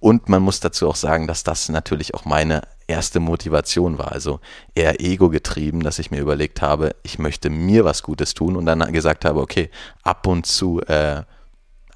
Und 0.00 0.28
man 0.28 0.42
muss 0.42 0.60
dazu 0.60 0.88
auch 0.88 0.96
sagen, 0.96 1.26
dass 1.26 1.42
das 1.42 1.68
natürlich 1.68 2.14
auch 2.14 2.24
meine 2.24 2.62
erste 2.88 3.20
Motivation 3.20 3.98
war. 3.98 4.10
Also 4.10 4.40
eher 4.74 5.00
ego 5.00 5.28
getrieben, 5.28 5.80
dass 5.80 5.98
ich 5.98 6.10
mir 6.10 6.20
überlegt 6.20 6.60
habe, 6.62 6.96
ich 7.02 7.18
möchte 7.18 7.50
mir 7.50 7.84
was 7.84 8.02
Gutes 8.02 8.34
tun 8.34 8.56
und 8.56 8.66
dann 8.66 8.92
gesagt 8.92 9.24
habe, 9.24 9.40
okay, 9.40 9.70
ab 10.02 10.26
und 10.26 10.46
zu, 10.46 10.80
äh, 10.82 11.22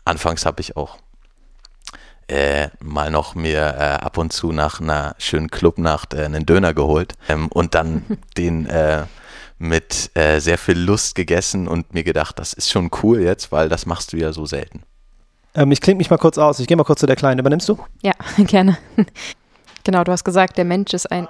anfangs 0.05 0.47
habe 0.47 0.61
ich 0.61 0.77
auch 0.77 0.99
äh, 2.29 2.69
mal 2.81 3.11
noch 3.11 3.35
mir 3.35 3.59
äh, 3.59 4.05
ab 4.05 4.17
und 4.19 4.33
zu 4.33 4.53
nach 4.53 4.81
einer 4.81 5.17
schönen 5.19 5.51
Clubnacht 5.51 6.15
äh, 6.15 6.25
einen 6.25 6.47
Döner 6.47 6.73
geholt 6.75 7.15
ähm, 7.29 7.49
und 7.49 7.75
dann 7.75 8.05
den 8.37 8.67
äh, 8.67 9.05
mit 9.59 10.11
äh, 10.15 10.41
sehr 10.41 10.59
viel 10.59 10.79
Lust 10.79 11.15
gegessen 11.15 11.69
und 11.69 11.95
mir 11.95 12.05
gedacht, 12.05 12.39
das 12.39 12.53
ist 12.53 12.71
schon 12.71 12.91
cool 13.03 13.21
jetzt, 13.21 13.53
weil 13.53 13.69
das 13.69 13.87
machst 13.87 14.13
du 14.13 14.17
ja 14.17 14.33
so 14.33 14.45
selten. 14.45 14.83
Ähm, 15.55 15.71
ich 15.73 15.81
klinge 15.81 15.99
mich 15.99 16.11
mal 16.11 16.19
kurz 16.19 16.39
aus. 16.39 16.59
Ich 16.59 16.67
gehe 16.67 16.77
mal 16.77 16.85
kurz 16.85 17.01
zu 17.01 17.07
der 17.07 17.17
Kleinen. 17.17 17.39
Übernimmst 17.39 17.69
du? 17.69 17.79
Ja, 18.03 18.13
gerne. 18.39 18.79
Genau, 19.85 20.05
du 20.05 20.13
hast 20.13 20.25
gesagt, 20.25 20.59
der 20.59 20.65
Mensch 20.65 20.93
ist 20.95 21.11
ein. 21.11 21.29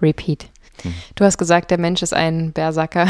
Repeat. 0.00 0.48
Du 1.14 1.24
hast 1.24 1.38
gesagt, 1.38 1.70
der 1.70 1.78
Mensch 1.78 2.02
ist 2.02 2.12
ein 2.12 2.52
Berserker. 2.52 3.06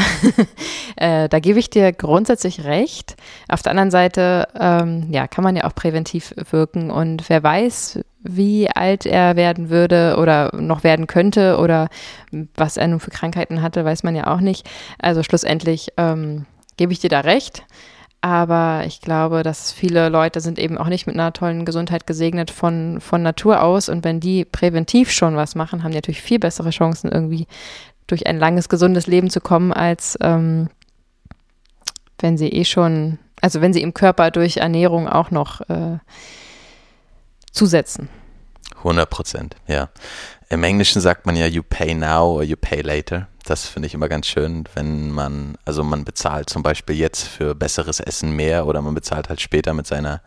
äh, 0.95 1.27
da 1.27 1.39
gebe 1.39 1.59
ich 1.59 1.69
dir 1.69 1.91
grundsätzlich 1.91 2.63
recht. 2.63 3.15
Auf 3.49 3.61
der 3.61 3.71
anderen 3.71 3.91
Seite, 3.91 4.47
ähm, 4.57 5.07
ja, 5.11 5.27
kann 5.27 5.43
man 5.43 5.55
ja 5.55 5.65
auch 5.65 5.75
präventiv 5.75 6.33
wirken 6.51 6.89
und 6.89 7.29
wer 7.29 7.43
weiß, 7.43 7.99
wie 8.21 8.69
alt 8.69 9.05
er 9.05 9.35
werden 9.35 9.69
würde 9.69 10.15
oder 10.17 10.55
noch 10.55 10.83
werden 10.83 11.07
könnte 11.07 11.57
oder 11.57 11.89
was 12.55 12.77
er 12.77 12.87
nun 12.87 12.99
für 12.99 13.11
Krankheiten 13.11 13.61
hatte, 13.61 13.85
weiß 13.85 14.03
man 14.03 14.15
ja 14.15 14.27
auch 14.33 14.39
nicht. 14.39 14.67
Also 14.99 15.21
schlussendlich 15.23 15.89
ähm, 15.97 16.45
gebe 16.77 16.93
ich 16.93 16.99
dir 16.99 17.09
da 17.09 17.21
recht. 17.21 17.63
Aber 18.25 18.85
ich 18.87 19.01
glaube, 19.01 19.43
dass 19.43 19.71
viele 19.71 20.09
Leute 20.09 20.41
sind 20.41 20.57
eben 20.57 20.79
auch 20.79 20.87
nicht 20.87 21.05
mit 21.05 21.15
einer 21.15 21.31
tollen 21.31 21.63
Gesundheit 21.63 22.07
gesegnet 22.07 22.49
von, 22.49 22.99
von 22.99 23.21
Natur 23.21 23.61
aus. 23.61 23.87
Und 23.87 24.03
wenn 24.03 24.19
die 24.19 24.45
präventiv 24.45 25.11
schon 25.11 25.35
was 25.35 25.53
machen, 25.53 25.83
haben 25.83 25.91
die 25.91 25.97
natürlich 25.97 26.23
viel 26.23 26.39
bessere 26.39 26.71
Chancen, 26.71 27.11
irgendwie 27.11 27.45
durch 28.07 28.25
ein 28.25 28.39
langes, 28.39 28.67
gesundes 28.67 29.05
Leben 29.05 29.29
zu 29.29 29.41
kommen, 29.41 29.71
als 29.71 30.17
ähm, 30.21 30.69
wenn 32.17 32.35
sie 32.35 32.49
eh 32.49 32.65
schon, 32.65 33.19
also 33.41 33.61
wenn 33.61 33.73
sie 33.73 33.83
im 33.83 33.93
Körper 33.93 34.31
durch 34.31 34.57
Ernährung 34.57 35.07
auch 35.07 35.29
noch 35.29 35.61
äh, 35.69 35.99
zusetzen. 37.51 38.09
100 38.77 39.07
Prozent, 39.07 39.55
ja. 39.67 39.89
Im 40.49 40.63
Englischen 40.63 40.99
sagt 40.99 41.27
man 41.27 41.35
ja 41.35 41.45
you 41.45 41.61
pay 41.61 41.93
now 41.93 42.37
or 42.37 42.41
you 42.41 42.55
pay 42.59 42.81
later. 42.81 43.27
Das 43.45 43.67
finde 43.67 43.87
ich 43.87 43.93
immer 43.93 44.09
ganz 44.09 44.25
schön, 44.25 44.63
wenn 44.73 45.11
man, 45.11 45.55
also 45.65 45.83
man 45.83 46.03
bezahlt 46.03 46.49
zum 46.49 46.63
Beispiel 46.63 46.95
jetzt 46.95 47.27
für 47.27 47.53
besseres 47.53 47.99
Essen 47.99 48.31
mehr 48.31 48.65
oder 48.65 48.81
man 48.81 48.95
bezahlt 48.95 49.29
halt 49.29 49.39
später 49.39 49.73
mit 49.73 49.85
seiner 49.85 50.21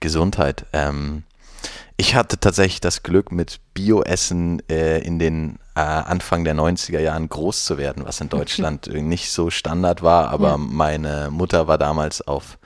Gesundheit. 0.00 0.66
Ähm, 0.74 1.24
ich 1.96 2.14
hatte 2.14 2.38
tatsächlich 2.38 2.80
das 2.80 3.02
Glück, 3.02 3.32
mit 3.32 3.58
Bioessen 3.74 4.62
äh, 4.68 5.00
in 5.00 5.18
den 5.18 5.58
äh, 5.74 5.80
Anfang 5.80 6.44
der 6.44 6.54
90er 6.54 7.00
Jahren 7.00 7.28
groß 7.28 7.64
zu 7.64 7.78
werden, 7.78 8.04
was 8.04 8.20
in 8.20 8.28
Deutschland 8.28 8.86
nicht 8.92 9.32
so 9.32 9.50
Standard 9.50 10.02
war, 10.02 10.28
aber 10.28 10.50
ja. 10.50 10.56
meine 10.58 11.28
Mutter 11.30 11.66
war 11.66 11.78
damals 11.78 12.20
auf 12.26 12.58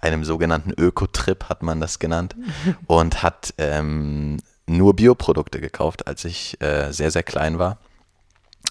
einem 0.00 0.24
sogenannten 0.24 0.72
Ökotrip, 0.72 1.48
hat 1.48 1.62
man 1.62 1.80
das 1.80 1.98
genannt, 1.98 2.34
und 2.86 3.22
hat 3.22 3.54
ähm, 3.58 4.38
nur 4.66 4.96
Bioprodukte 4.96 5.60
gekauft, 5.60 6.06
als 6.06 6.24
ich 6.24 6.60
äh, 6.62 6.90
sehr, 6.92 7.10
sehr 7.10 7.22
klein 7.22 7.58
war. 7.58 7.78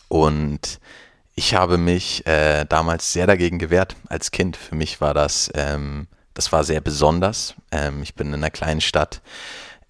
Und 0.09 0.79
ich 1.35 1.55
habe 1.55 1.77
mich 1.77 2.27
äh, 2.27 2.65
damals 2.65 3.13
sehr 3.13 3.25
dagegen 3.25 3.59
gewehrt 3.59 3.95
als 4.09 4.31
Kind. 4.31 4.57
Für 4.57 4.75
mich 4.75 4.99
war 4.99 5.13
das, 5.13 5.49
ähm, 5.55 6.07
das 6.33 6.51
war 6.51 6.65
sehr 6.65 6.81
besonders. 6.81 7.55
Ähm, 7.71 8.03
ich 8.03 8.15
bin 8.15 8.27
in 8.27 8.33
einer 8.33 8.49
kleinen 8.49 8.81
Stadt 8.81 9.21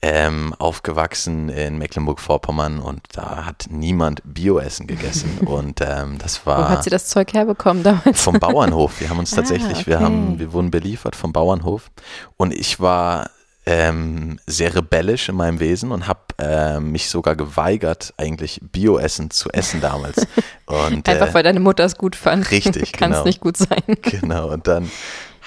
ähm, 0.01 0.53
aufgewachsen 0.59 1.49
in 1.49 1.77
Mecklenburg-Vorpommern 1.77 2.79
und 2.79 3.01
da 3.13 3.45
hat 3.45 3.65
niemand 3.69 4.21
Bioessen 4.23 4.87
gegessen 4.87 5.39
und 5.45 5.81
ähm, 5.81 6.17
das 6.19 6.45
war. 6.45 6.59
Wo 6.59 6.69
hat 6.69 6.83
sie 6.83 6.89
das 6.89 7.07
Zeug 7.07 7.33
herbekommen 7.33 7.83
damals? 7.83 8.21
Vom 8.21 8.39
Bauernhof. 8.39 9.01
Wir 9.01 9.09
haben 9.09 9.19
uns 9.19 9.33
ah, 9.33 9.37
tatsächlich, 9.37 9.77
ah, 9.77 9.81
okay. 9.81 9.87
wir 9.87 9.99
haben, 9.99 10.39
wir 10.39 10.53
wurden 10.53 10.71
beliefert 10.71 11.15
vom 11.15 11.33
Bauernhof 11.33 11.91
und 12.37 12.53
ich 12.53 12.79
war 12.79 13.29
ähm, 13.65 14.39
sehr 14.47 14.75
rebellisch 14.75 15.29
in 15.29 15.35
meinem 15.35 15.59
Wesen 15.59 15.91
und 15.91 16.07
habe 16.07 16.19
äh, 16.39 16.79
mich 16.79 17.09
sogar 17.09 17.35
geweigert, 17.35 18.13
eigentlich 18.17 18.61
Bioessen 18.71 19.29
zu 19.29 19.49
essen 19.49 19.81
damals. 19.81 20.25
Und, 20.65 21.09
Einfach 21.09 21.29
äh, 21.29 21.33
weil 21.33 21.41
deine 21.43 21.59
Mutter 21.59 21.83
es 21.83 21.97
gut 21.97 22.15
fand. 22.15 22.51
Richtig, 22.51 22.91
Kann 22.93 23.11
es 23.11 23.17
genau. 23.17 23.23
nicht 23.25 23.41
gut 23.41 23.57
sein. 23.57 23.81
Genau, 24.03 24.51
und 24.51 24.67
dann 24.67 24.91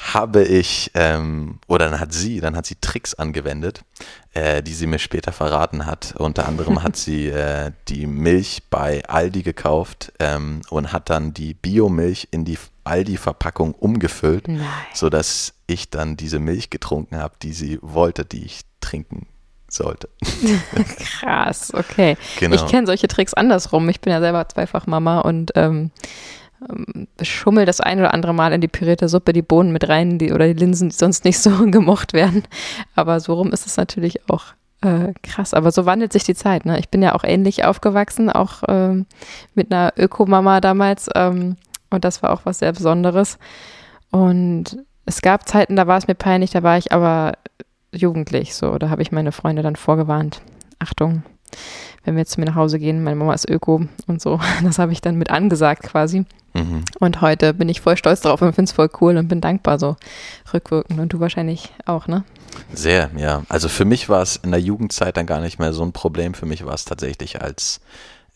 habe 0.03 0.43
ich, 0.43 0.91
ähm, 0.95 1.59
oder 1.69 1.89
dann 1.89 2.01
hat 2.01 2.13
sie, 2.13 2.41
dann 2.41 2.57
hat 2.57 2.67
sie 2.67 2.75
Tricks 2.81 3.15
angewendet, 3.15 3.83
äh, 4.35 4.63
die 4.63 4.75
sie 4.75 4.87
mir 4.87 4.99
später 4.99 5.33
verraten 5.33 5.87
hat. 5.87 6.15
Unter 6.19 6.47
anderem 6.47 6.83
hat 6.83 6.97
sie 6.97 7.29
äh, 7.29 7.73
die 7.89 8.07
Milch 8.07 8.63
bei 8.69 9.05
Aldi 9.07 9.43
gekauft 9.43 10.13
ähm, 10.19 10.63
und 10.71 10.93
hat 10.93 11.09
dann 11.09 11.33
die 11.33 11.55
Biomilch 11.55 12.29
in 12.31 12.45
die 12.45 12.59
Aldi-Verpackung 12.85 13.75
umgefüllt, 13.75 14.49
Nein. 14.49 14.67
sodass 14.93 15.55
ich 15.67 15.89
dann 15.89 16.17
diese 16.17 16.41
Milch 16.41 16.71
getrunken 16.71 17.17
habe, 17.19 17.35
die 17.41 17.53
sie 17.53 17.79
wollte, 17.81 18.25
die 18.25 18.45
ich 18.45 18.63
trinken 18.81 19.27
sollte. 19.69 20.09
Krass, 21.21 21.73
okay. 21.75 22.17
Genau. 22.39 22.57
Ich 22.57 22.67
kenne 22.67 22.87
solche 22.87 23.09
Tricks 23.09 23.35
andersrum. 23.35 23.89
Ich 23.89 24.01
bin 24.01 24.13
ja 24.13 24.21
selber 24.21 24.49
zweifach 24.49 24.87
Mama 24.87 25.21
und 25.21 25.53
ähm, 25.55 25.91
ähm, 26.69 27.09
schummel 27.21 27.67
das 27.67 27.81
ein 27.81 27.99
oder 27.99 28.15
andere 28.15 28.35
Mal 28.35 28.53
in 28.53 28.61
die 28.61 28.69
pürierte 28.69 29.09
Suppe 29.09 29.33
die 29.33 29.43
Bohnen 29.43 29.73
mit 29.73 29.89
rein 29.89 30.19
die, 30.19 30.33
oder 30.33 30.47
die 30.47 30.59
Linsen, 30.59 30.91
die 30.91 30.95
sonst 30.95 31.25
nicht 31.25 31.39
so 31.39 31.51
gemocht 31.71 32.13
werden. 32.13 32.45
Aber 32.95 33.21
so 33.21 33.35
rum 33.35 33.53
ist 33.53 33.67
es 33.67 33.77
natürlich 33.77 34.29
auch 34.29 34.55
äh, 34.83 35.13
krass. 35.23 35.55
Aber 35.55 35.71
so 35.71 35.87
wandelt 35.87 36.13
sich 36.13 36.25
die 36.25 36.35
Zeit. 36.35 36.67
Ne? 36.67 36.79
Ich 36.79 36.89
bin 36.89 37.03
ja 37.03 37.15
auch 37.15 37.25
ähnlich 37.25 37.65
aufgewachsen, 37.65 38.31
auch 38.31 38.63
ähm, 38.69 39.07
mit 39.55 39.73
einer 39.73 39.93
Ökomama 39.97 40.61
damals. 40.61 41.09
Ähm, 41.15 41.57
und 41.91 42.05
das 42.05 42.23
war 42.23 42.31
auch 42.31 42.43
was 42.45 42.59
sehr 42.59 42.73
Besonderes. 42.73 43.39
Und 44.11 44.79
es 45.07 45.23
gab 45.23 45.49
Zeiten, 45.49 45.77
da 45.77 45.87
war 45.87 45.99
es 45.99 46.09
mir 46.09 46.15
peinlich, 46.15 46.51
da 46.51 46.63
war 46.63 46.79
ich 46.79 46.93
aber 46.93 47.33
jugendlich 47.93 48.55
so. 48.55 48.79
Da 48.79 48.91
habe 48.91 49.03
ich 49.03 49.13
meine 49.13 49.33
Freunde 49.33 49.63
dann 49.63 49.77
vorgewarnt. 49.77 50.43
Achtung, 50.79 51.23
wenn 52.05 52.15
wir 52.15 52.21
jetzt 52.21 52.33
zu 52.33 52.41
mir 52.41 52.47
nach 52.47 52.55
Hause 52.55 52.79
gehen, 52.79 53.03
meine 53.03 53.17
Mama 53.17 53.35
ist 53.35 53.49
Öko 53.49 53.83
und 54.07 54.21
so. 54.21 54.41
Das 54.63 54.79
habe 54.79 54.93
ich 54.93 55.01
dann 55.01 55.17
mit 55.17 55.31
angesagt 55.31 55.83
quasi. 55.85 56.25
Mhm. 56.55 56.85
Und 57.01 57.21
heute 57.21 57.55
bin 57.55 57.69
ich 57.69 57.81
voll 57.81 57.97
stolz 57.97 58.21
drauf 58.21 58.43
und 58.43 58.55
finde 58.55 58.69
es 58.69 58.73
voll 58.73 58.91
cool 59.01 59.17
und 59.17 59.29
bin 59.29 59.41
dankbar 59.41 59.79
so 59.79 59.97
rückwirkend. 60.53 60.99
Und 60.99 61.13
du 61.13 61.21
wahrscheinlich 61.21 61.73
auch, 61.87 62.07
ne? 62.07 62.25
Sehr, 62.73 63.11
ja. 63.17 63.43
Also 63.49 63.69
für 63.69 63.85
mich 63.85 64.09
war 64.09 64.23
es 64.23 64.37
in 64.37 64.51
der 64.51 64.61
Jugendzeit 64.61 65.17
dann 65.17 65.27
gar 65.27 65.41
nicht 65.41 65.59
mehr 65.59 65.73
so 65.73 65.83
ein 65.83 65.93
Problem. 65.93 66.35
Für 66.35 66.47
mich 66.47 66.65
war 66.65 66.75
es 66.75 66.85
tatsächlich 66.85 67.41
als 67.41 67.81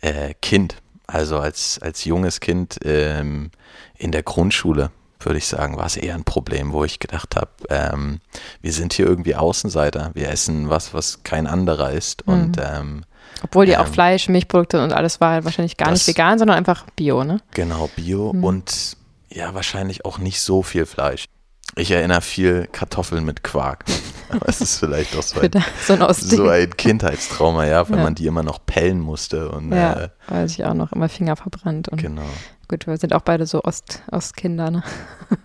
äh, 0.00 0.34
Kind, 0.40 0.76
also 1.06 1.38
als, 1.38 1.78
als 1.82 2.04
junges 2.04 2.40
Kind 2.40 2.78
ähm, 2.84 3.50
in 3.98 4.12
der 4.12 4.22
Grundschule 4.22 4.90
würde 5.20 5.38
ich 5.38 5.46
sagen, 5.46 5.76
war 5.76 5.86
es 5.86 5.96
eher 5.96 6.14
ein 6.14 6.24
Problem, 6.24 6.72
wo 6.72 6.84
ich 6.84 6.98
gedacht 6.98 7.36
habe, 7.36 7.50
ähm, 7.68 8.20
wir 8.62 8.72
sind 8.72 8.92
hier 8.92 9.06
irgendwie 9.06 9.34
Außenseiter. 9.34 10.10
Wir 10.14 10.28
essen 10.28 10.68
was, 10.68 10.94
was 10.94 11.22
kein 11.24 11.46
anderer 11.46 11.90
ist. 11.90 12.26
Mhm. 12.26 12.32
Und 12.32 12.56
ähm, 12.60 13.04
obwohl 13.42 13.66
die 13.66 13.72
ähm, 13.72 13.80
auch 13.80 13.86
Fleisch, 13.86 14.28
Milchprodukte 14.28 14.82
und 14.82 14.92
alles 14.92 15.20
war 15.20 15.44
wahrscheinlich 15.44 15.76
gar 15.76 15.90
das, 15.90 16.06
nicht 16.06 16.16
vegan, 16.16 16.38
sondern 16.38 16.56
einfach 16.56 16.86
Bio, 16.96 17.24
ne? 17.24 17.38
Genau, 17.52 17.88
Bio 17.96 18.32
mhm. 18.32 18.44
und 18.44 18.96
ja, 19.30 19.54
wahrscheinlich 19.54 20.04
auch 20.04 20.18
nicht 20.18 20.40
so 20.40 20.62
viel 20.62 20.86
Fleisch. 20.86 21.26
Ich 21.74 21.90
erinnere 21.90 22.22
viel 22.22 22.68
Kartoffeln 22.70 23.24
mit 23.24 23.42
Quark. 23.42 23.84
Aber 24.28 24.48
es 24.48 24.60
ist 24.60 24.78
vielleicht 24.78 25.14
auch 25.16 25.22
so 25.22 25.40
ein, 25.40 25.50
so 25.86 25.94
ein, 25.94 26.14
so 26.14 26.48
ein 26.48 26.76
Kindheitstrauma, 26.76 27.66
ja, 27.66 27.88
weil 27.88 27.98
ja. 27.98 28.04
man 28.04 28.14
die 28.14 28.26
immer 28.26 28.42
noch 28.42 28.64
pellen 28.64 28.98
musste. 28.98 29.50
Und, 29.50 29.72
ja, 29.72 30.04
äh, 30.04 30.08
weiß 30.28 30.52
ich 30.52 30.64
auch 30.64 30.74
noch, 30.74 30.92
immer 30.92 31.08
Finger 31.08 31.36
verbrannt. 31.36 31.88
Und 31.88 32.00
genau. 32.00 32.22
Gut, 32.68 32.86
wir 32.86 32.96
sind 32.96 33.14
auch 33.14 33.20
beide 33.20 33.46
so 33.46 33.62
Ost, 33.62 34.02
Ostkinder, 34.10 34.70
ne? 34.70 34.82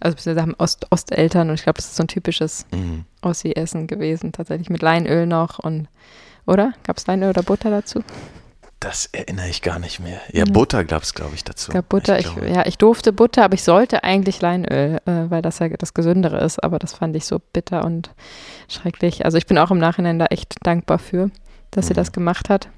Also 0.00 0.16
wir 0.24 0.42
haben 0.42 0.54
Ost, 0.58 0.86
Osteltern 0.90 1.48
und 1.48 1.54
ich 1.54 1.62
glaube, 1.62 1.76
das 1.76 1.86
ist 1.86 1.96
so 1.96 2.02
ein 2.02 2.08
typisches 2.08 2.66
mhm. 2.72 3.04
Ossi-Essen 3.20 3.86
gewesen, 3.86 4.32
tatsächlich 4.32 4.70
mit 4.70 4.82
Leinöl 4.82 5.26
noch 5.26 5.60
und 5.60 5.88
oder? 6.46 6.72
Gab 6.84 6.98
es 6.98 7.06
Leinöl 7.06 7.30
oder 7.30 7.42
Butter 7.42 7.70
dazu? 7.70 8.02
Das 8.82 9.06
erinnere 9.12 9.48
ich 9.48 9.62
gar 9.62 9.78
nicht 9.78 10.00
mehr. 10.00 10.20
Ja, 10.32 10.44
mhm. 10.44 10.54
Butter 10.54 10.84
gab 10.84 11.04
es, 11.04 11.14
glaube 11.14 11.36
ich, 11.36 11.44
dazu. 11.44 11.70
Es 11.70 11.74
gab 11.74 11.88
Butter. 11.88 12.18
Ich, 12.18 12.26
ich, 12.36 12.52
ja, 12.52 12.66
ich 12.66 12.78
durfte 12.78 13.12
Butter, 13.12 13.44
aber 13.44 13.54
ich 13.54 13.62
sollte 13.62 14.02
eigentlich 14.02 14.40
Leinöl, 14.40 15.00
äh, 15.06 15.30
weil 15.30 15.40
das 15.40 15.60
ja 15.60 15.68
das 15.68 15.94
Gesündere 15.94 16.38
ist. 16.38 16.62
Aber 16.64 16.80
das 16.80 16.92
fand 16.92 17.14
ich 17.14 17.24
so 17.24 17.38
bitter 17.52 17.84
und 17.84 18.10
schrecklich. 18.68 19.24
Also 19.24 19.38
ich 19.38 19.46
bin 19.46 19.56
auch 19.56 19.70
im 19.70 19.78
Nachhinein 19.78 20.18
da 20.18 20.26
echt 20.26 20.56
dankbar 20.66 20.98
für, 20.98 21.30
dass 21.70 21.84
mhm. 21.84 21.88
sie 21.88 21.94
das 21.94 22.10
gemacht 22.10 22.48
hat. 22.48 22.68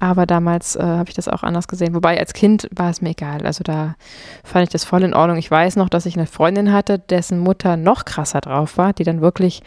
Aber 0.00 0.26
damals 0.26 0.76
äh, 0.76 0.82
habe 0.82 1.08
ich 1.08 1.14
das 1.14 1.28
auch 1.28 1.42
anders 1.42 1.68
gesehen. 1.68 1.94
Wobei 1.94 2.18
als 2.18 2.32
Kind 2.32 2.68
war 2.74 2.90
es 2.90 3.00
mir 3.00 3.10
egal. 3.10 3.46
Also 3.46 3.62
da 3.62 3.94
fand 4.42 4.64
ich 4.64 4.68
das 4.70 4.84
voll 4.84 5.02
in 5.02 5.14
Ordnung. 5.14 5.38
Ich 5.38 5.50
weiß 5.50 5.76
noch, 5.76 5.88
dass 5.88 6.06
ich 6.06 6.16
eine 6.16 6.26
Freundin 6.26 6.72
hatte, 6.72 6.98
dessen 6.98 7.38
Mutter 7.38 7.76
noch 7.76 8.04
krasser 8.04 8.40
drauf 8.40 8.76
war, 8.76 8.92
die 8.92 9.04
dann 9.04 9.20
wirklich 9.20 9.62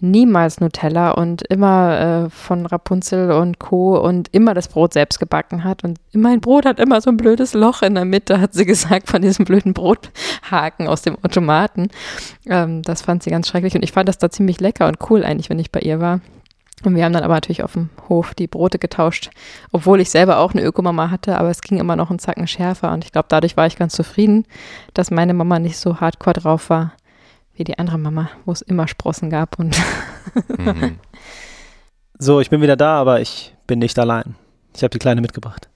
niemals 0.00 0.60
Nutella 0.60 1.12
und 1.12 1.42
immer 1.42 2.26
äh, 2.26 2.30
von 2.30 2.66
Rapunzel 2.66 3.32
und 3.32 3.58
Co. 3.58 3.98
und 3.98 4.28
immer 4.32 4.54
das 4.54 4.68
Brot 4.68 4.92
selbst 4.92 5.18
gebacken 5.18 5.64
hat. 5.64 5.84
Und 5.84 5.98
mein 6.12 6.40
Brot 6.40 6.66
hat 6.66 6.78
immer 6.78 7.00
so 7.00 7.10
ein 7.10 7.16
blödes 7.16 7.54
Loch 7.54 7.82
in 7.82 7.94
der 7.94 8.04
Mitte, 8.04 8.40
hat 8.40 8.54
sie 8.54 8.66
gesagt, 8.66 9.08
von 9.08 9.22
diesem 9.22 9.44
blöden 9.44 9.74
Brothaken 9.74 10.88
aus 10.88 11.02
dem 11.02 11.16
Automaten. 11.22 11.88
Ähm, 12.46 12.82
das 12.82 13.02
fand 13.02 13.22
sie 13.22 13.30
ganz 13.30 13.48
schrecklich. 13.48 13.74
Und 13.74 13.82
ich 13.82 13.92
fand 13.92 14.08
das 14.08 14.18
da 14.18 14.30
ziemlich 14.30 14.60
lecker 14.60 14.88
und 14.88 14.98
cool 15.10 15.24
eigentlich, 15.24 15.50
wenn 15.50 15.58
ich 15.58 15.72
bei 15.72 15.80
ihr 15.80 16.00
war. 16.00 16.20
Und 16.84 16.96
wir 16.96 17.04
haben 17.04 17.12
dann 17.12 17.24
aber 17.24 17.34
natürlich 17.34 17.62
auf 17.62 17.74
dem 17.74 17.90
Hof 18.08 18.34
die 18.34 18.46
Brote 18.46 18.78
getauscht, 18.78 19.30
obwohl 19.70 20.00
ich 20.00 20.10
selber 20.10 20.38
auch 20.38 20.52
eine 20.52 20.62
Ökomama 20.62 21.10
hatte, 21.10 21.38
aber 21.38 21.50
es 21.50 21.60
ging 21.60 21.78
immer 21.78 21.96
noch 21.96 22.10
einen 22.10 22.18
Zacken 22.18 22.46
schärfer. 22.46 22.92
Und 22.92 23.04
ich 23.04 23.12
glaube, 23.12 23.26
dadurch 23.28 23.56
war 23.56 23.66
ich 23.66 23.76
ganz 23.76 23.94
zufrieden, 23.94 24.46
dass 24.94 25.10
meine 25.10 25.34
Mama 25.34 25.58
nicht 25.58 25.76
so 25.76 26.00
hardcore 26.00 26.40
drauf 26.40 26.70
war 26.70 26.92
wie 27.54 27.64
die 27.64 27.78
andere 27.78 27.98
Mama, 27.98 28.30
wo 28.46 28.52
es 28.52 28.62
immer 28.62 28.88
Sprossen 28.88 29.28
gab. 29.28 29.58
Und 29.58 29.78
mhm. 30.56 30.98
So, 32.22 32.38
ich 32.38 32.50
bin 32.50 32.60
wieder 32.60 32.76
da, 32.76 33.00
aber 33.00 33.22
ich 33.22 33.54
bin 33.66 33.78
nicht 33.78 33.98
allein. 33.98 34.34
Ich 34.76 34.82
habe 34.82 34.90
die 34.90 34.98
Kleine 34.98 35.22
mitgebracht. 35.22 35.70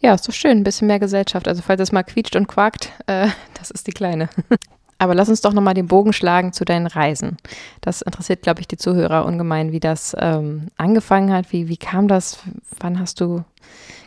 Ja, 0.00 0.14
ist 0.14 0.26
doch 0.26 0.32
schön, 0.32 0.58
ein 0.58 0.64
bisschen 0.64 0.88
mehr 0.88 0.98
Gesellschaft. 0.98 1.46
Also 1.46 1.62
falls 1.62 1.80
es 1.80 1.92
mal 1.92 2.02
quietscht 2.02 2.34
und 2.34 2.48
quakt, 2.48 2.90
äh, 3.06 3.28
das 3.54 3.70
ist 3.70 3.86
die 3.86 3.92
Kleine. 3.92 4.28
Aber 5.00 5.14
lass 5.14 5.30
uns 5.30 5.40
doch 5.40 5.54
nochmal 5.54 5.72
den 5.72 5.86
Bogen 5.86 6.12
schlagen 6.12 6.52
zu 6.52 6.66
deinen 6.66 6.86
Reisen. 6.86 7.38
Das 7.80 8.02
interessiert, 8.02 8.42
glaube 8.42 8.60
ich, 8.60 8.68
die 8.68 8.76
Zuhörer 8.76 9.24
ungemein, 9.24 9.72
wie 9.72 9.80
das 9.80 10.14
ähm, 10.18 10.68
angefangen 10.76 11.32
hat. 11.32 11.52
Wie, 11.52 11.68
wie 11.68 11.78
kam 11.78 12.06
das? 12.06 12.40
Wann 12.80 13.00
hast 13.00 13.18
du 13.22 13.42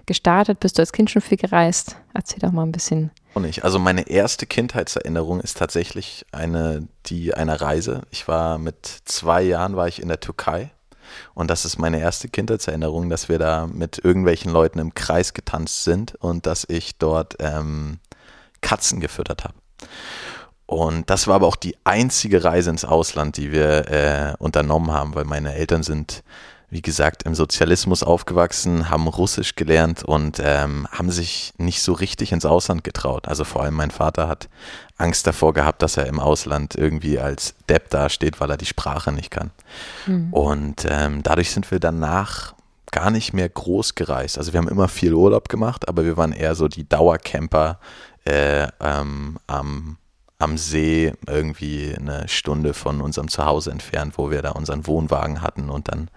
gestartet? 0.06 0.60
Bist 0.60 0.78
du 0.78 0.84
als 0.84 0.94
Kind 0.94 1.10
schon 1.10 1.24
viel 1.24 1.40
gereist? 1.40 1.96
Erzähl 2.14 2.38
doch 2.38 2.52
mal 2.52 2.62
ein 2.62 2.72
bisschen. 2.72 3.10
Nicht. 3.34 3.64
Also 3.64 3.80
meine 3.80 4.08
erste 4.08 4.46
Kindheitserinnerung 4.46 5.42
ist 5.42 5.58
tatsächlich 5.58 6.28
eine, 6.32 6.88
die 7.08 7.34
einer 7.34 7.60
Reise. 7.60 8.04
Ich 8.12 8.28
war 8.28 8.60
mit 8.60 8.86
zwei 9.06 9.42
Jahren 9.42 9.76
war 9.76 9.88
ich 9.88 10.00
in 10.00 10.10
der 10.10 10.20
Türkei 10.20 10.70
und 11.34 11.50
das 11.50 11.66
ist 11.66 11.80
meine 11.80 12.00
erste 12.00 12.28
Kindheitserinnerung, 12.28 13.10
dass 13.10 13.30
wir 13.30 13.40
da 13.40 13.66
mit 13.66 13.98
irgendwelchen 13.98 14.52
Leuten 14.52 14.78
im 14.78 14.94
Kreis 14.94 15.34
getanzt 15.34 15.86
sind 15.86 16.14
und 16.14 16.46
dass 16.46 16.68
ich 16.70 17.00
dort 17.00 17.38
ähm, 17.40 17.98
Katzen 18.62 19.00
gefüttert 19.00 19.44
habe. 19.44 19.56
Und 20.66 21.10
das 21.10 21.28
war 21.28 21.36
aber 21.36 21.48
auch 21.48 21.56
die 21.56 21.76
einzige 21.84 22.44
Reise 22.44 22.70
ins 22.70 22.86
Ausland, 22.86 23.38
die 23.38 23.52
wir 23.52 23.90
äh, 23.90 24.34
unternommen 24.40 24.92
haben, 24.92 25.14
weil 25.14 25.26
meine 25.26 25.54
Eltern 25.54 25.84
sind, 25.84 26.24
wie 26.70 26.82
gesagt, 26.82 27.24
im 27.24 27.36
Sozialismus 27.36 28.02
aufgewachsen, 28.02 28.90
haben 28.90 29.08
Russisch 29.08 29.56
gelernt 29.56 30.04
und 30.04 30.42
ähm, 30.42 30.88
haben 30.90 31.12
sich 31.12 31.54
nicht 31.58 31.82
so 31.82 31.94
richtig 31.94 32.32
ins 32.32 32.46
Ausland 32.46 32.84
getraut. 32.84 33.28
Also 33.28 33.44
vor 33.44 33.62
allem 33.62 33.76
mein 33.76 33.92
Vater 33.92 34.28
hat 34.28 34.50
Angst 34.98 35.28
davor 35.28 35.54
gehabt, 35.54 35.82
dass 35.82 35.98
er 35.98 36.08
im 36.08 36.20
Ausland 36.20 36.76
irgendwie 36.76 37.20
als 37.20 37.56
Depp 37.70 37.90
dasteht, 37.90 38.40
weil 38.40 38.50
er 38.50 38.58
die 38.58 38.66
Sprache 38.66 39.12
nicht 39.12 39.32
kann. 39.32 39.52
Mhm. 40.08 40.34
Und 40.34 40.86
ähm, 40.90 41.24
dadurch 41.24 41.52
sind 41.52 41.70
wir 41.72 41.80
danach 41.80 42.54
gar 42.92 43.12
nicht 43.12 43.34
mehr 43.34 43.50
groß 43.50 43.96
gereist. 43.96 44.38
Also 44.38 44.54
wir 44.54 44.60
haben 44.60 44.70
immer 44.70 44.88
viel 44.88 45.14
Urlaub 45.14 45.50
gemacht, 45.50 45.90
aber 45.90 46.06
wir 46.06 46.16
waren 46.16 46.32
eher 46.32 46.56
so 46.56 46.68
die 46.68 46.88
Dauercamper 46.88 47.80
äh, 48.26 48.68
ähm, 48.80 49.38
am 49.48 49.98
am 50.44 50.58
See 50.58 51.14
irgendwie 51.26 51.96
eine 51.98 52.28
Stunde 52.28 52.74
von 52.74 53.02
unserem 53.02 53.30
Zuhause 53.30 53.72
entfernt, 53.72 54.18
wo 54.18 54.30
wir 54.30 54.42
da 54.42 54.52
unseren 54.52 54.86
Wohnwagen 54.86 55.42
hatten 55.42 55.70
und 55.70 55.88
dann 55.88 56.10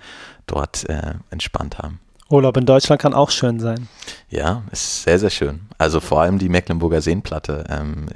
dort 0.47 0.89
äh, 0.89 1.15
entspannt 1.31 1.79
haben. 1.79 2.01
Urlaub 2.29 2.57
in 2.57 2.67
Deutschland 2.67 3.01
kann 3.01 3.15
auch 3.15 3.31
schön 3.31 3.61
sein. 3.61 3.89
Ja, 4.29 4.65
ist 4.73 5.05
sehr, 5.05 5.19
sehr 5.19 5.31
schön. 5.31 5.61
Also 5.79 6.01
vor 6.01 6.23
allem 6.23 6.39
die 6.39 6.49
Mecklenburger 6.49 7.01
Seenplatte 7.01 7.65
ähm, 7.69 8.09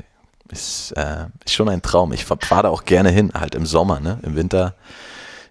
ist, 0.48 0.92
äh, 0.96 1.26
ist, 1.44 1.54
schon 1.54 1.68
ein 1.68 1.80
Traum. 1.80 2.12
Ich 2.12 2.24
fahre 2.24 2.64
da 2.64 2.68
auch 2.70 2.84
gerne 2.84 3.10
hin, 3.10 3.30
halt 3.32 3.54
im 3.54 3.66
Sommer. 3.66 4.00
Ne? 4.00 4.18
Im 4.22 4.34
Winter 4.34 4.74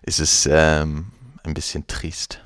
ist 0.02 0.20
es 0.20 0.48
ähm, 0.52 1.08
ein 1.44 1.54
bisschen 1.54 1.88
trist. 1.88 2.42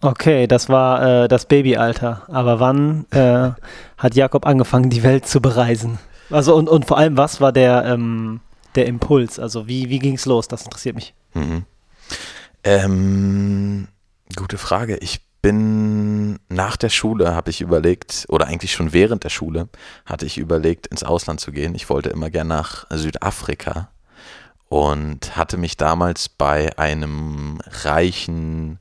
Okay, 0.00 0.48
das 0.48 0.68
war 0.68 1.24
äh, 1.24 1.28
das 1.28 1.46
Babyalter. 1.46 2.22
Aber 2.26 2.58
wann 2.58 3.06
äh, 3.12 3.50
hat 3.96 4.14
Jakob 4.16 4.44
angefangen, 4.44 4.90
die 4.90 5.04
Welt 5.04 5.28
zu 5.28 5.40
bereisen? 5.40 5.98
Also 6.30 6.54
und, 6.54 6.68
und 6.68 6.86
vor 6.86 6.98
allem, 6.98 7.16
was 7.16 7.40
war 7.40 7.52
der, 7.52 7.84
ähm, 7.84 8.40
der 8.74 8.86
Impuls? 8.86 9.38
Also 9.38 9.68
wie, 9.68 9.88
wie 9.88 9.98
ging 9.98 10.14
es 10.14 10.26
los? 10.26 10.48
Das 10.48 10.64
interessiert 10.64 10.94
mich. 10.94 11.14
Mhm. 11.34 11.64
Ähm, 12.64 13.88
gute 14.36 14.58
Frage. 14.58 14.96
Ich 14.98 15.20
bin 15.42 16.38
nach 16.48 16.78
der 16.78 16.88
Schule, 16.88 17.34
habe 17.34 17.50
ich 17.50 17.60
überlegt, 17.60 18.24
oder 18.28 18.46
eigentlich 18.46 18.72
schon 18.72 18.94
während 18.94 19.24
der 19.24 19.28
Schule, 19.28 19.68
hatte 20.06 20.24
ich 20.24 20.38
überlegt, 20.38 20.86
ins 20.86 21.04
Ausland 21.04 21.38
zu 21.38 21.52
gehen. 21.52 21.74
Ich 21.74 21.90
wollte 21.90 22.08
immer 22.08 22.30
gern 22.30 22.46
nach 22.46 22.86
Südafrika 22.90 23.90
und 24.70 25.36
hatte 25.36 25.58
mich 25.58 25.76
damals 25.76 26.30
bei 26.30 26.78
einem 26.78 27.60
reichen 27.66 28.78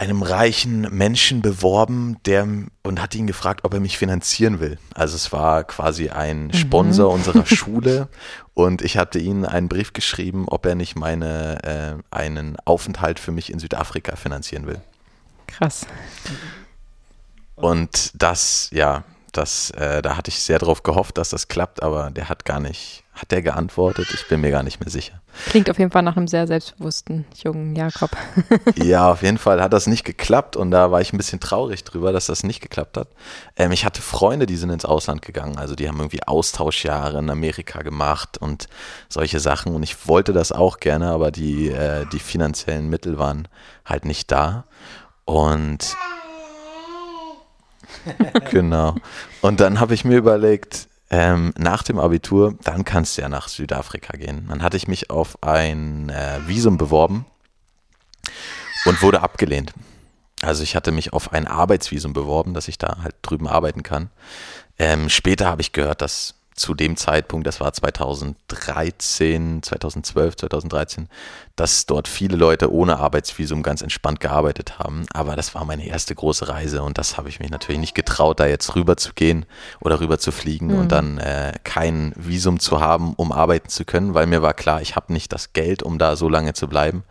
einem 0.00 0.22
reichen 0.22 0.80
Menschen 0.96 1.42
beworben, 1.42 2.16
der 2.24 2.48
und 2.82 3.02
hat 3.02 3.14
ihn 3.14 3.26
gefragt, 3.26 3.64
ob 3.64 3.74
er 3.74 3.80
mich 3.80 3.98
finanzieren 3.98 4.58
will. 4.58 4.78
Also 4.94 5.14
es 5.14 5.30
war 5.30 5.62
quasi 5.64 6.08
ein 6.08 6.46
mhm. 6.46 6.54
Sponsor 6.54 7.10
mhm. 7.10 7.14
unserer 7.16 7.44
Schule 7.44 8.08
und 8.54 8.80
ich 8.80 8.96
hatte 8.96 9.18
ihm 9.18 9.44
einen 9.44 9.68
Brief 9.68 9.92
geschrieben, 9.92 10.46
ob 10.48 10.64
er 10.64 10.74
nicht 10.74 10.96
meine 10.96 11.98
äh, 12.00 12.16
einen 12.16 12.56
Aufenthalt 12.64 13.18
für 13.18 13.30
mich 13.30 13.52
in 13.52 13.58
Südafrika 13.58 14.16
finanzieren 14.16 14.66
will. 14.66 14.80
Krass. 15.46 15.86
Und 17.56 18.12
das, 18.14 18.70
ja, 18.72 19.04
das, 19.36 19.70
äh, 19.72 20.02
da 20.02 20.16
hatte 20.16 20.30
ich 20.30 20.40
sehr 20.40 20.58
darauf 20.58 20.82
gehofft, 20.82 21.18
dass 21.18 21.30
das 21.30 21.48
klappt, 21.48 21.82
aber 21.82 22.10
der 22.10 22.28
hat 22.28 22.44
gar 22.44 22.60
nicht, 22.60 23.04
hat 23.12 23.30
der 23.30 23.42
geantwortet? 23.42 24.08
Ich 24.12 24.28
bin 24.28 24.40
mir 24.40 24.50
gar 24.50 24.62
nicht 24.62 24.80
mehr 24.80 24.90
sicher. 24.90 25.20
Klingt 25.46 25.70
auf 25.70 25.78
jeden 25.78 25.90
Fall 25.90 26.02
nach 26.02 26.16
einem 26.16 26.28
sehr 26.28 26.46
selbstbewussten 26.46 27.24
jungen 27.42 27.76
Jakob. 27.76 28.10
ja, 28.76 29.10
auf 29.10 29.22
jeden 29.22 29.38
Fall 29.38 29.62
hat 29.62 29.72
das 29.72 29.86
nicht 29.86 30.04
geklappt 30.04 30.56
und 30.56 30.70
da 30.70 30.90
war 30.90 31.00
ich 31.00 31.12
ein 31.12 31.16
bisschen 31.16 31.40
traurig 31.40 31.84
drüber, 31.84 32.12
dass 32.12 32.26
das 32.26 32.42
nicht 32.42 32.60
geklappt 32.60 32.96
hat. 32.96 33.08
Ähm, 33.56 33.72
ich 33.72 33.84
hatte 33.84 34.02
Freunde, 34.02 34.46
die 34.46 34.56
sind 34.56 34.70
ins 34.70 34.84
Ausland 34.84 35.22
gegangen, 35.22 35.58
also 35.58 35.74
die 35.74 35.88
haben 35.88 35.98
irgendwie 35.98 36.22
Austauschjahre 36.22 37.18
in 37.18 37.30
Amerika 37.30 37.82
gemacht 37.82 38.38
und 38.38 38.68
solche 39.08 39.40
Sachen 39.40 39.74
und 39.74 39.82
ich 39.82 40.08
wollte 40.08 40.32
das 40.32 40.52
auch 40.52 40.78
gerne, 40.78 41.10
aber 41.10 41.30
die, 41.30 41.68
äh, 41.68 42.06
die 42.12 42.18
finanziellen 42.18 42.88
Mittel 42.90 43.18
waren 43.18 43.48
halt 43.84 44.04
nicht 44.04 44.30
da 44.30 44.64
und 45.24 45.96
genau. 48.50 48.94
Und 49.40 49.60
dann 49.60 49.80
habe 49.80 49.94
ich 49.94 50.04
mir 50.04 50.16
überlegt, 50.16 50.88
ähm, 51.10 51.52
nach 51.58 51.82
dem 51.82 51.98
Abitur, 51.98 52.54
dann 52.62 52.84
kannst 52.84 53.16
du 53.16 53.22
ja 53.22 53.28
nach 53.28 53.48
Südafrika 53.48 54.16
gehen. 54.16 54.46
Dann 54.48 54.62
hatte 54.62 54.76
ich 54.76 54.86
mich 54.86 55.10
auf 55.10 55.42
ein 55.42 56.08
äh, 56.08 56.38
Visum 56.46 56.78
beworben 56.78 57.26
und 58.84 59.02
wurde 59.02 59.20
abgelehnt. 59.20 59.72
Also 60.42 60.62
ich 60.62 60.76
hatte 60.76 60.92
mich 60.92 61.12
auf 61.12 61.32
ein 61.32 61.46
Arbeitsvisum 61.46 62.12
beworben, 62.12 62.54
dass 62.54 62.68
ich 62.68 62.78
da 62.78 62.98
halt 63.02 63.16
drüben 63.22 63.48
arbeiten 63.48 63.82
kann. 63.82 64.10
Ähm, 64.78 65.10
später 65.10 65.46
habe 65.46 65.62
ich 65.62 65.72
gehört, 65.72 66.00
dass 66.00 66.36
zu 66.54 66.74
dem 66.74 66.96
Zeitpunkt, 66.96 67.46
das 67.46 67.60
war 67.60 67.72
2013, 67.72 69.62
2012, 69.62 70.36
2013, 70.36 71.08
dass 71.56 71.86
dort 71.86 72.08
viele 72.08 72.36
Leute 72.36 72.72
ohne 72.72 72.98
Arbeitsvisum 72.98 73.62
ganz 73.62 73.82
entspannt 73.82 74.20
gearbeitet 74.20 74.78
haben. 74.78 75.06
Aber 75.12 75.36
das 75.36 75.54
war 75.54 75.64
meine 75.64 75.86
erste 75.86 76.14
große 76.14 76.48
Reise 76.48 76.82
und 76.82 76.98
das 76.98 77.16
habe 77.16 77.28
ich 77.28 77.40
mich 77.40 77.50
natürlich 77.50 77.80
nicht 77.80 77.94
getraut, 77.94 78.40
da 78.40 78.46
jetzt 78.46 78.74
rüber 78.74 78.96
zu 78.96 79.14
gehen 79.14 79.46
oder 79.80 80.00
rüber 80.00 80.18
zu 80.18 80.32
fliegen 80.32 80.68
mhm. 80.68 80.78
und 80.78 80.92
dann 80.92 81.18
äh, 81.18 81.54
kein 81.64 82.12
Visum 82.16 82.60
zu 82.60 82.80
haben, 82.80 83.14
um 83.14 83.32
arbeiten 83.32 83.68
zu 83.68 83.84
können, 83.84 84.14
weil 84.14 84.26
mir 84.26 84.42
war 84.42 84.54
klar, 84.54 84.82
ich 84.82 84.96
habe 84.96 85.12
nicht 85.12 85.32
das 85.32 85.52
Geld, 85.52 85.82
um 85.82 85.98
da 85.98 86.16
so 86.16 86.28
lange 86.28 86.52
zu 86.52 86.68
bleiben. 86.68 87.04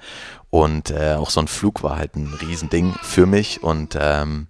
Und 0.52 0.90
äh, 0.90 1.14
auch 1.14 1.30
so 1.30 1.40
ein 1.40 1.48
Flug 1.48 1.84
war 1.84 1.98
halt 1.98 2.16
ein 2.16 2.34
Riesending 2.34 2.96
für 3.02 3.26
mich 3.26 3.62
und 3.64 3.98
ähm, 4.00 4.48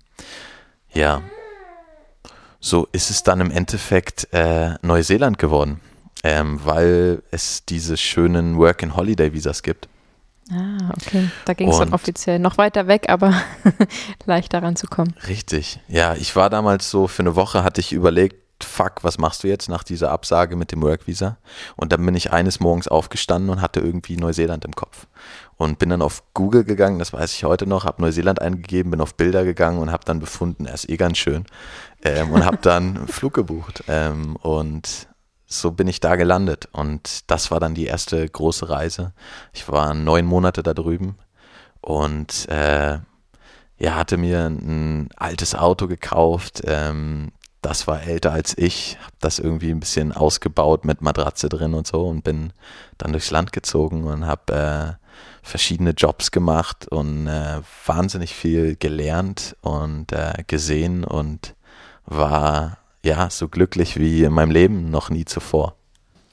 ja, 0.94 1.22
so 2.60 2.88
ist 2.92 3.10
es 3.10 3.24
dann 3.24 3.42
im 3.42 3.52
Endeffekt 3.52 4.28
äh, 4.34 4.76
Neuseeland 4.82 5.38
geworden, 5.38 5.80
ähm, 6.24 6.60
weil 6.64 7.24
es 7.32 7.66
diese 7.66 7.98
schönen 7.98 8.58
Work-and-Holiday-Visas 8.58 9.64
gibt. 9.64 9.88
Ah, 10.52 10.92
okay. 10.96 11.30
Da 11.46 11.54
ging 11.54 11.70
es 11.70 11.78
dann 11.78 11.94
offiziell 11.94 12.40
noch 12.40 12.58
weiter 12.58 12.88
weg, 12.88 13.06
aber 13.08 13.34
leichter 14.26 14.64
ranzukommen. 14.64 15.14
Richtig. 15.28 15.80
Ja, 15.88 16.16
ich 16.16 16.36
war 16.36 16.50
damals 16.50 16.90
so, 16.90 17.08
für 17.08 17.22
eine 17.22 17.36
Woche 17.36 17.64
hatte 17.64 17.82
ich 17.82 17.94
überlegt, 17.94 18.36
fuck, 18.64 19.04
was 19.04 19.18
machst 19.20 19.44
du 19.44 19.48
jetzt 19.48 19.70
nach 19.70 19.84
dieser 19.84 20.12
Absage 20.12 20.56
mit 20.56 20.72
dem 20.72 20.82
Work-Visa? 20.82 21.38
Und 21.76 21.94
dann 21.94 22.06
bin 22.06 22.16
ich 22.16 22.34
eines 22.34 22.60
Morgens 22.60 22.88
aufgestanden 22.88 23.50
und 23.52 23.62
hatte 23.62 23.80
irgendwie 23.80 24.18
Neuseeland 24.18 24.66
im 24.66 24.76
Kopf. 24.76 25.08
Und 25.56 25.78
bin 25.78 25.90
dann 25.90 26.02
auf 26.02 26.24
Google 26.34 26.64
gegangen, 26.64 27.00
das 27.00 27.14
weiß 27.14 27.34
ich 27.34 27.44
heute 27.44 27.68
noch, 27.68 27.86
habe 27.86 28.02
Neuseeland 28.02 28.42
eingegeben, 28.42 28.92
bin 28.92 29.02
auf 29.02 29.16
Bilder 29.16 29.44
gegangen 29.44 29.80
und 29.80 29.92
habe 29.92 30.06
dann 30.06 30.20
befunden, 30.20 30.66
er 30.66 30.74
ist 30.74 30.90
eh 30.90 30.98
ganz 30.98 31.18
schön 31.18 31.46
ähm, 32.04 32.32
und 32.32 32.46
habe 32.46 32.58
dann 32.62 32.98
einen 32.98 33.08
Flug 33.08 33.34
gebucht. 33.34 33.84
Ähm, 33.88 34.36
und 34.38 35.08
so 35.46 35.72
bin 35.72 35.88
ich 35.88 36.00
da 36.00 36.16
gelandet. 36.16 36.70
Und 36.72 37.30
das 37.30 37.52
war 37.52 37.60
dann 37.60 37.76
die 37.76 37.86
erste 37.86 38.28
große 38.28 38.70
Reise. 38.70 39.14
Ich 39.54 39.68
war 39.70 39.94
neun 39.94 40.26
Monate 40.26 40.64
da 40.64 40.74
drüben 40.74 41.18
und 41.82 42.48
äh, 42.50 43.00
ja, 43.80 43.96
hatte 43.96 44.18
mir 44.18 44.46
ein 44.46 45.10
altes 45.16 45.56
Auto 45.56 45.88
gekauft. 45.88 46.62
Ähm, 46.66 47.32
das 47.62 47.88
war 47.88 48.04
älter 48.04 48.32
als 48.32 48.58
ich, 48.58 48.98
habe 49.02 49.16
das 49.20 49.40
irgendwie 49.40 49.72
ein 49.72 49.80
bisschen 49.80 50.14
ausgebaut 50.14 50.86
mit 50.86 51.02
Matratze 51.02 51.50
drin 51.50 51.74
und 51.74 51.88
so 51.88 52.08
und 52.08 52.24
bin 52.24 52.54
dann 52.98 53.12
durchs 53.12 53.32
Land 53.32 53.52
gezogen 53.52 54.06
und 54.06 54.26
habe 54.26 54.54
äh, 54.54 55.06
verschiedene 55.42 55.92
Jobs 55.92 56.32
gemacht 56.32 56.88
und 56.88 57.28
äh, 57.28 57.62
wahnsinnig 57.86 58.34
viel 58.34 58.76
gelernt 58.76 59.58
und 59.62 60.12
äh, 60.14 60.44
gesehen 60.48 61.04
und 61.04 61.56
war 62.10 62.78
ja 63.04 63.30
so 63.30 63.48
glücklich 63.48 63.98
wie 63.98 64.24
in 64.24 64.34
meinem 64.34 64.52
Leben 64.52 64.90
noch 64.90 65.10
nie 65.10 65.26
zuvor. 65.26 65.76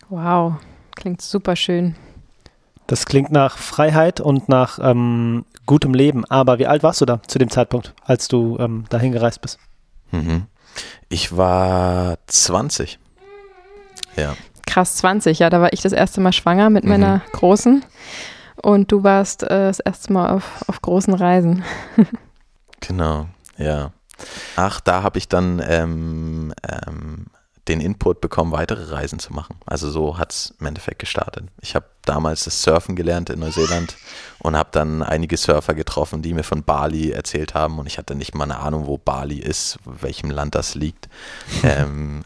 Wow, 0.08 0.54
klingt 0.94 1.22
super 1.22 1.56
schön. 1.56 1.94
Das 2.86 3.06
klingt 3.06 3.32
nach 3.32 3.58
Freiheit 3.58 4.20
und 4.20 4.48
nach 4.48 4.78
ähm, 4.80 5.44
gutem 5.66 5.92
Leben. 5.92 6.24
Aber 6.24 6.58
wie 6.58 6.66
alt 6.66 6.82
warst 6.82 7.00
du 7.00 7.04
da 7.04 7.20
zu 7.26 7.38
dem 7.38 7.50
Zeitpunkt, 7.50 7.94
als 8.04 8.28
du 8.28 8.56
ähm, 8.60 8.84
dahin 8.88 9.12
gereist 9.12 9.40
bist? 9.40 9.58
Mhm. 10.12 10.46
Ich 11.08 11.36
war 11.36 12.18
20. 12.26 12.98
Ja. 14.16 14.36
Krass, 14.66 14.96
20. 14.96 15.40
Ja, 15.40 15.50
da 15.50 15.60
war 15.60 15.72
ich 15.72 15.82
das 15.82 15.92
erste 15.92 16.20
Mal 16.20 16.32
schwanger 16.32 16.70
mit 16.70 16.84
mhm. 16.84 16.90
meiner 16.90 17.22
Großen. 17.32 17.84
Und 18.62 18.92
du 18.92 19.02
warst 19.02 19.42
äh, 19.42 19.48
das 19.48 19.80
erste 19.80 20.12
Mal 20.12 20.30
auf, 20.30 20.64
auf 20.68 20.80
großen 20.80 21.14
Reisen. 21.14 21.64
genau, 22.80 23.26
ja. 23.58 23.92
Ach, 24.57 24.81
da 24.81 25.02
habe 25.02 25.18
ich 25.18 25.29
dann 25.29 25.62
ähm, 25.66 26.55
ähm, 26.66 27.26
den 27.68 27.81
Input 27.81 28.20
bekommen, 28.20 28.52
weitere 28.52 28.92
Reisen 28.92 29.18
zu 29.18 29.33
machen. 29.33 29.57
Also 29.66 29.90
so 29.90 30.18
hat 30.18 30.33
es 30.33 30.55
im 30.61 30.66
Endeffekt 30.66 31.00
gestartet. 31.00 31.44
Ich 31.61 31.74
habe 31.74 31.87
damals 32.05 32.44
das 32.44 32.62
Surfen 32.62 32.94
gelernt 32.94 33.29
in 33.31 33.40
Neuseeland 33.40 33.96
und 34.38 34.57
habe 34.57 34.68
dann 34.72 35.02
einige 35.02 35.37
Surfer 35.37 35.74
getroffen, 35.74 36.22
die 36.22 36.33
mir 36.33 36.44
von 36.44 36.62
Bali 36.62 37.11
erzählt 37.11 37.55
haben 37.55 37.79
und 37.79 37.87
ich 37.87 37.98
hatte 37.98 38.14
nicht 38.14 38.35
mal 38.35 38.44
eine 38.44 38.61
Ahnung, 38.61 38.87
wo 38.87 38.98
Bali 38.98 39.38
ist, 39.38 39.79
welchem 39.85 40.31
Land 40.31 40.55
das 40.55 40.74
liegt. 40.74 41.09
ähm, 41.64 42.22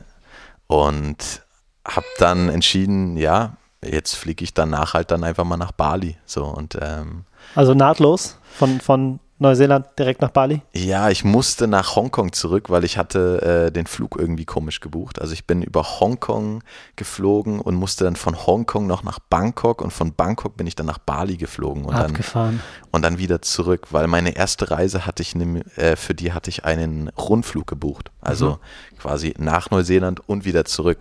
und 0.67 1.43
habe 1.87 2.07
dann 2.19 2.51
entschieden, 2.51 3.17
ja, 3.17 3.57
jetzt 3.83 4.15
fliege 4.15 4.45
ich 4.45 4.53
danach 4.53 4.93
halt 4.93 5.11
dann 5.11 5.25
einfach 5.25 5.45
mal 5.45 5.57
nach 5.57 5.73
Bali. 5.73 6.17
So 6.27 6.45
und 6.45 6.77
ähm, 6.81 7.25
also 7.55 7.73
nahtlos 7.73 8.37
von, 8.57 8.81
von 8.81 9.21
Neuseeland 9.41 9.87
direkt 9.99 10.21
nach 10.21 10.31
Bali? 10.31 10.61
Ja, 10.75 11.09
ich 11.09 11.25
musste 11.25 11.67
nach 11.67 11.97
Hongkong 11.97 12.33
zurück, 12.33 12.69
weil 12.69 12.85
ich 12.85 12.99
hatte 12.99 13.69
äh, 13.69 13.73
den 13.73 13.87
Flug 13.87 14.17
irgendwie 14.19 14.45
komisch 14.45 14.81
gebucht. 14.81 15.21
Also 15.21 15.33
ich 15.33 15.47
bin 15.47 15.63
über 15.63 15.83
Hongkong 15.83 16.63
geflogen 16.97 17.61
und 17.61 17.75
musste 17.75 18.05
dann 18.05 18.17
von 18.17 18.47
Hongkong 18.47 18.87
noch 18.87 19.03
nach 19.03 19.19
Bangkok 19.19 19.81
und 19.81 19.93
von 19.93 20.13
Bangkok 20.13 20.57
bin 20.59 20.67
ich 20.67 20.77
dann 20.77 20.87
nach 20.87 20.99
Bali 20.99 21.39
geflogen 21.39 21.87
und 21.87 21.95
Abgefahren. 21.95 22.61
dann 22.61 22.91
und 22.93 23.03
dann 23.03 23.19
wieder 23.19 23.41
zurück, 23.41 23.89
weil 23.91 24.07
meine 24.09 24.37
erste 24.37 24.71
Reise 24.71 25.07
hatte 25.07 25.23
ich 25.23 25.35
ne, 25.35 25.65
äh, 25.77 25.97
für 25.97 26.15
die 26.15 26.33
hatte 26.33 26.51
ich 26.51 26.65
einen 26.67 27.09
Rundflug 27.09 27.67
gebucht, 27.67 28.11
also 28.21 28.51
mhm. 28.51 28.99
quasi 28.99 29.35
nach 29.39 29.71
Neuseeland 29.71 30.21
und 30.29 30.45
wieder 30.45 30.67
zurück 30.67 30.99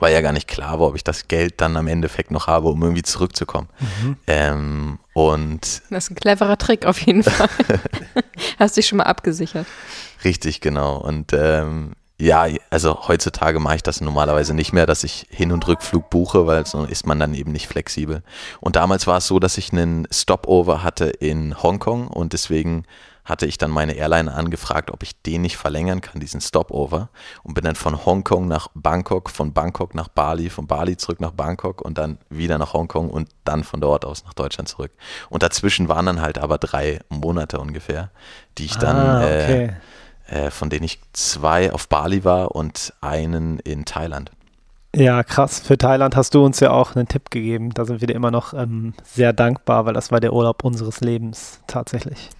war 0.00 0.10
ja 0.10 0.20
gar 0.20 0.32
nicht 0.32 0.48
klar 0.48 0.80
war, 0.80 0.88
ob 0.88 0.96
ich 0.96 1.04
das 1.04 1.28
Geld 1.28 1.60
dann 1.60 1.76
am 1.76 1.86
Endeffekt 1.86 2.30
noch 2.30 2.46
habe, 2.46 2.68
um 2.68 2.82
irgendwie 2.82 3.02
zurückzukommen. 3.02 3.68
Mhm. 3.78 4.16
Ähm, 4.26 4.98
und 5.12 5.82
das 5.90 6.04
ist 6.04 6.10
ein 6.10 6.14
cleverer 6.14 6.58
Trick 6.58 6.86
auf 6.86 7.00
jeden 7.00 7.22
Fall. 7.22 7.48
Hast 8.58 8.76
dich 8.76 8.86
schon 8.86 8.98
mal 8.98 9.04
abgesichert. 9.04 9.66
Richtig, 10.24 10.60
genau. 10.60 10.96
Und 10.96 11.32
ähm, 11.32 11.92
ja, 12.20 12.46
also 12.68 13.08
heutzutage 13.08 13.60
mache 13.60 13.76
ich 13.76 13.82
das 13.82 14.02
normalerweise 14.02 14.52
nicht 14.52 14.72
mehr, 14.72 14.86
dass 14.86 15.04
ich 15.04 15.26
Hin- 15.30 15.52
und 15.52 15.66
Rückflug 15.66 16.10
buche, 16.10 16.46
weil 16.46 16.66
so 16.66 16.84
ist 16.84 17.06
man 17.06 17.18
dann 17.18 17.32
eben 17.34 17.50
nicht 17.50 17.66
flexibel. 17.66 18.22
Und 18.60 18.76
damals 18.76 19.06
war 19.06 19.18
es 19.18 19.26
so, 19.26 19.38
dass 19.38 19.56
ich 19.56 19.72
einen 19.72 20.06
Stopover 20.12 20.82
hatte 20.82 21.06
in 21.06 21.62
Hongkong 21.62 22.08
und 22.08 22.34
deswegen 22.34 22.84
hatte 23.24 23.46
ich 23.46 23.58
dann 23.58 23.70
meine 23.70 23.94
Airline 23.94 24.32
angefragt, 24.32 24.90
ob 24.90 25.02
ich 25.02 25.20
den 25.22 25.42
nicht 25.42 25.56
verlängern 25.56 26.00
kann, 26.00 26.20
diesen 26.20 26.40
Stopover. 26.40 27.10
Und 27.42 27.54
bin 27.54 27.64
dann 27.64 27.76
von 27.76 28.04
Hongkong 28.04 28.48
nach 28.48 28.68
Bangkok, 28.74 29.30
von 29.30 29.52
Bangkok 29.52 29.94
nach 29.94 30.08
Bali, 30.08 30.50
von 30.50 30.66
Bali 30.66 30.96
zurück 30.96 31.20
nach 31.20 31.32
Bangkok 31.32 31.80
und 31.82 31.98
dann 31.98 32.18
wieder 32.28 32.58
nach 32.58 32.72
Hongkong 32.72 33.10
und 33.10 33.28
dann 33.44 33.64
von 33.64 33.80
dort 33.80 34.04
aus 34.04 34.24
nach 34.24 34.34
Deutschland 34.34 34.68
zurück. 34.68 34.92
Und 35.28 35.42
dazwischen 35.42 35.88
waren 35.88 36.06
dann 36.06 36.20
halt 36.20 36.38
aber 36.38 36.58
drei 36.58 37.00
Monate 37.08 37.58
ungefähr, 37.58 38.10
die 38.58 38.66
ich 38.66 38.76
dann, 38.76 38.96
ah, 38.96 39.18
okay. 39.18 39.74
äh, 40.28 40.46
äh, 40.46 40.50
von 40.50 40.70
denen 40.70 40.84
ich 40.84 41.00
zwei 41.12 41.72
auf 41.72 41.88
Bali 41.88 42.24
war 42.24 42.54
und 42.54 42.92
einen 43.00 43.58
in 43.60 43.84
Thailand. 43.84 44.30
Ja, 44.94 45.22
krass. 45.22 45.60
Für 45.60 45.78
Thailand 45.78 46.16
hast 46.16 46.34
du 46.34 46.44
uns 46.44 46.58
ja 46.60 46.72
auch 46.72 46.96
einen 46.96 47.06
Tipp 47.06 47.30
gegeben. 47.30 47.70
Da 47.70 47.84
sind 47.84 48.00
wir 48.00 48.08
dir 48.08 48.14
immer 48.14 48.30
noch 48.30 48.54
ähm, 48.54 48.94
sehr 49.04 49.32
dankbar, 49.32 49.86
weil 49.86 49.94
das 49.94 50.10
war 50.10 50.20
der 50.20 50.32
Urlaub 50.32 50.64
unseres 50.64 51.00
Lebens 51.00 51.60
tatsächlich. 51.66 52.30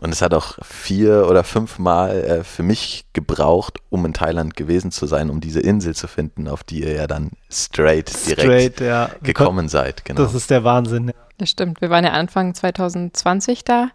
Und 0.00 0.12
es 0.12 0.22
hat 0.22 0.32
auch 0.32 0.58
vier 0.62 1.26
oder 1.28 1.44
fünf 1.44 1.78
Mal 1.78 2.16
äh, 2.16 2.44
für 2.44 2.62
mich 2.62 3.04
gebraucht, 3.12 3.80
um 3.90 4.06
in 4.06 4.14
Thailand 4.14 4.56
gewesen 4.56 4.90
zu 4.90 5.06
sein, 5.06 5.28
um 5.28 5.40
diese 5.40 5.60
Insel 5.60 5.94
zu 5.94 6.06
finden, 6.06 6.48
auf 6.48 6.62
die 6.62 6.82
ihr 6.82 6.92
ja 6.92 7.06
dann 7.06 7.32
straight 7.50 8.10
direkt 8.26 8.76
straight, 8.76 8.80
ja. 8.80 9.10
gekommen 9.22 9.68
seid. 9.68 10.04
Genau. 10.04 10.22
Das 10.22 10.34
ist 10.34 10.50
der 10.50 10.64
Wahnsinn. 10.64 11.12
Das 11.36 11.50
stimmt. 11.50 11.80
Wir 11.80 11.90
waren 11.90 12.04
ja 12.04 12.12
Anfang 12.12 12.54
2020 12.54 13.64
da 13.64 13.88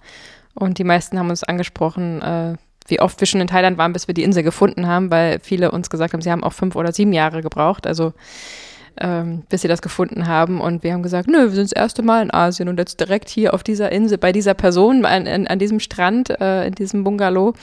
und 0.54 0.78
die 0.78 0.84
meisten 0.84 1.18
haben 1.18 1.30
uns 1.30 1.44
angesprochen, 1.44 2.22
äh, 2.22 2.56
wie 2.88 3.00
oft 3.00 3.20
wir 3.20 3.28
schon 3.28 3.42
in 3.42 3.48
Thailand 3.48 3.78
waren, 3.78 3.94
bis 3.94 4.08
wir 4.08 4.14
die 4.14 4.24
Insel 4.24 4.44
gefunden 4.44 4.88
haben, 4.88 5.12
weil 5.12 5.40
viele 5.40 5.72
uns 5.72 5.90
gesagt 5.90 6.14
haben, 6.14 6.22
sie 6.22 6.32
haben 6.32 6.44
auch 6.44 6.54
fünf 6.54 6.76
oder 6.76 6.92
sieben 6.92 7.14
Jahre 7.14 7.42
gebraucht. 7.42 7.88
Also 7.88 8.14
ähm, 9.00 9.44
bis 9.50 9.62
sie 9.62 9.68
das 9.68 9.82
gefunden 9.82 10.28
haben. 10.28 10.62
Und 10.62 10.84
wir 10.84 10.94
haben 10.94 11.04
gesagt, 11.04 11.28
nö, 11.28 11.40
wir 11.40 11.50
sind 11.52 11.66
das 11.66 11.72
erste 11.72 12.04
Mal 12.04 12.22
in 12.22 12.34
Asien 12.34 12.70
und 12.70 12.78
jetzt 12.78 13.00
direkt 13.00 13.30
hier 13.30 13.54
auf 13.54 13.64
dieser 13.64 13.92
Insel, 13.92 14.18
bei 14.18 14.32
dieser 14.32 14.54
Person, 14.54 15.06
an, 15.06 15.28
an, 15.28 15.48
an 15.48 15.60
diesem 15.60 15.80
Strand, 15.80 16.30
äh, 16.42 16.68
in 16.68 16.76
diesem 16.76 17.04
Bungalow. 17.04 17.54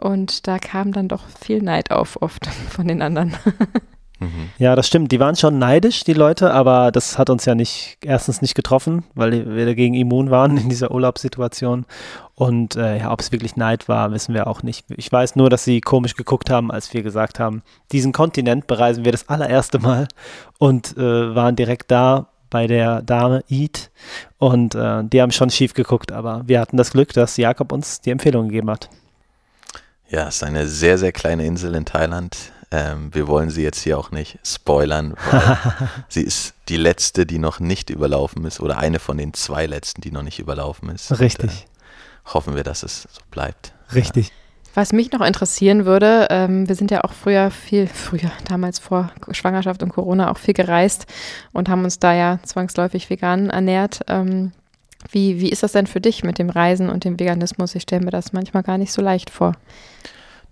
Und 0.00 0.46
da 0.46 0.58
kam 0.58 0.92
dann 0.92 1.08
doch 1.08 1.24
viel 1.40 1.62
Neid 1.62 1.90
auf, 1.90 2.20
oft 2.22 2.46
von 2.70 2.86
den 2.86 3.02
anderen. 3.02 3.34
Mhm. 4.20 4.50
Ja, 4.58 4.76
das 4.76 4.86
stimmt. 4.86 5.12
Die 5.12 5.20
waren 5.20 5.36
schon 5.36 5.58
neidisch, 5.58 6.04
die 6.04 6.12
Leute, 6.12 6.52
aber 6.52 6.92
das 6.92 7.18
hat 7.18 7.30
uns 7.30 7.44
ja 7.44 7.54
nicht, 7.54 7.98
erstens 8.04 8.42
nicht 8.42 8.54
getroffen, 8.54 9.04
weil 9.14 9.54
wir 9.54 9.66
dagegen 9.66 9.94
immun 9.94 10.30
waren 10.30 10.56
in 10.56 10.68
dieser 10.68 10.90
Urlaubssituation. 10.90 11.86
Und 12.38 12.76
äh, 12.76 12.98
ja, 12.98 13.10
ob 13.10 13.20
es 13.20 13.32
wirklich 13.32 13.56
Neid 13.56 13.88
war, 13.88 14.12
wissen 14.12 14.32
wir 14.32 14.46
auch 14.46 14.62
nicht. 14.62 14.86
Ich 14.96 15.10
weiß 15.10 15.34
nur, 15.34 15.50
dass 15.50 15.64
sie 15.64 15.80
komisch 15.80 16.14
geguckt 16.14 16.50
haben, 16.50 16.70
als 16.70 16.94
wir 16.94 17.02
gesagt 17.02 17.40
haben, 17.40 17.62
diesen 17.90 18.12
Kontinent 18.12 18.68
bereisen 18.68 19.04
wir 19.04 19.10
das 19.10 19.28
allererste 19.28 19.80
Mal 19.80 20.06
und 20.58 20.96
äh, 20.96 21.34
waren 21.34 21.56
direkt 21.56 21.90
da 21.90 22.28
bei 22.48 22.68
der 22.68 23.02
Dame 23.02 23.42
Eat. 23.48 23.90
Und 24.38 24.76
äh, 24.76 25.02
die 25.02 25.20
haben 25.20 25.32
schon 25.32 25.50
schief 25.50 25.74
geguckt, 25.74 26.12
aber 26.12 26.44
wir 26.46 26.60
hatten 26.60 26.76
das 26.76 26.92
Glück, 26.92 27.12
dass 27.12 27.36
Jakob 27.36 27.72
uns 27.72 28.02
die 28.02 28.10
Empfehlung 28.12 28.46
gegeben 28.46 28.70
hat. 28.70 28.88
Ja, 30.08 30.28
es 30.28 30.36
ist 30.36 30.44
eine 30.44 30.68
sehr, 30.68 30.96
sehr 30.96 31.10
kleine 31.10 31.44
Insel 31.44 31.74
in 31.74 31.86
Thailand 31.86 32.52
ähm, 32.70 33.14
wir 33.14 33.28
wollen 33.28 33.48
sie 33.48 33.62
jetzt 33.62 33.80
hier 33.80 33.98
auch 33.98 34.10
nicht 34.10 34.38
spoilern, 34.44 35.14
weil 35.30 35.58
sie 36.08 36.20
ist 36.20 36.52
die 36.68 36.76
letzte, 36.76 37.24
die 37.24 37.38
noch 37.38 37.60
nicht 37.60 37.88
überlaufen 37.88 38.44
ist 38.44 38.60
oder 38.60 38.76
eine 38.76 38.98
von 38.98 39.16
den 39.16 39.32
zwei 39.32 39.64
letzten, 39.64 40.02
die 40.02 40.10
noch 40.10 40.22
nicht 40.22 40.38
überlaufen 40.38 40.90
ist. 40.90 41.18
Richtig. 41.18 41.50
Und, 41.50 41.56
äh, 41.56 41.77
hoffen 42.34 42.56
wir, 42.56 42.64
dass 42.64 42.82
es 42.82 43.02
so 43.02 43.20
bleibt. 43.30 43.72
Richtig. 43.94 44.28
Ja. 44.28 44.34
Was 44.74 44.92
mich 44.92 45.10
noch 45.10 45.22
interessieren 45.22 45.86
würde, 45.86 46.28
ähm, 46.30 46.68
wir 46.68 46.74
sind 46.76 46.90
ja 46.90 47.02
auch 47.02 47.12
früher 47.12 47.50
viel, 47.50 47.88
früher, 47.88 48.30
damals 48.48 48.78
vor 48.78 49.10
Schwangerschaft 49.30 49.82
und 49.82 49.88
Corona 49.88 50.30
auch 50.30 50.38
viel 50.38 50.54
gereist 50.54 51.06
und 51.52 51.68
haben 51.68 51.84
uns 51.84 51.98
da 51.98 52.14
ja 52.14 52.38
zwangsläufig 52.44 53.10
vegan 53.10 53.50
ernährt. 53.50 54.02
Ähm, 54.06 54.52
wie, 55.10 55.40
wie 55.40 55.48
ist 55.48 55.62
das 55.62 55.72
denn 55.72 55.86
für 55.86 56.00
dich 56.00 56.22
mit 56.22 56.38
dem 56.38 56.50
Reisen 56.50 56.90
und 56.90 57.04
dem 57.04 57.18
Veganismus? 57.18 57.74
Ich 57.74 57.82
stelle 57.82 58.04
mir 58.04 58.10
das 58.10 58.32
manchmal 58.32 58.62
gar 58.62 58.78
nicht 58.78 58.92
so 58.92 59.02
leicht 59.02 59.30
vor. 59.30 59.54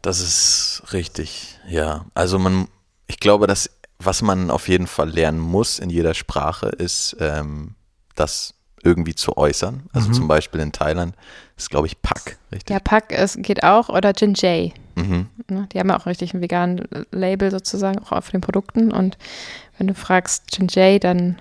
Das 0.03 0.21
ist 0.21 0.83
richtig, 0.93 1.59
ja. 1.69 2.07
Also 2.15 2.39
man, 2.39 2.69
ich 3.07 3.21
glaube, 3.21 3.47
dass 3.47 3.71
was 3.99 4.23
man 4.23 4.51
auf 4.51 4.69
jeden 4.69 4.87
Fall 4.87 5.11
lernen 5.11 5.41
muss 5.41 5.79
in 5.79 5.91
jeder 5.91 6.15
Sprache 6.15 6.69
ist, 6.69 7.17
ähm, 7.21 7.75
das 8.15 8.55
irgendwie 8.87 9.15
zu 9.15 9.37
äußern. 9.37 9.83
Also 9.93 10.09
mhm. 10.09 10.13
zum 10.15 10.29
Beispiel 10.29 10.61
in 10.61 10.73
Thailand 10.73 11.15
ist, 11.57 11.71
glaube 11.71 11.89
ich, 11.89 12.01
Pak, 12.01 12.39
richtig? 12.53 12.71
Ja, 12.71 12.81
Pak 12.81 13.13
ist, 13.13 13.43
geht 13.43 13.65
auch 13.65 13.89
oder 13.89 14.13
Jinjay. 14.17 14.73
Mhm. 14.95 15.27
Ne, 15.49 15.69
die 15.73 15.79
haben 15.79 15.89
ja 15.89 15.99
auch 15.99 16.07
richtig 16.07 16.33
ein 16.33 16.41
veganen 16.41 16.89
Label 17.11 17.51
sozusagen 17.51 17.99
auch 17.99 18.13
auf 18.13 18.31
den 18.31 18.41
Produkten. 18.41 18.93
Und 18.93 19.19
wenn 19.77 19.89
du 19.89 19.95
fragst 19.95 20.57
Jinjay, 20.57 20.99
dann 21.01 21.39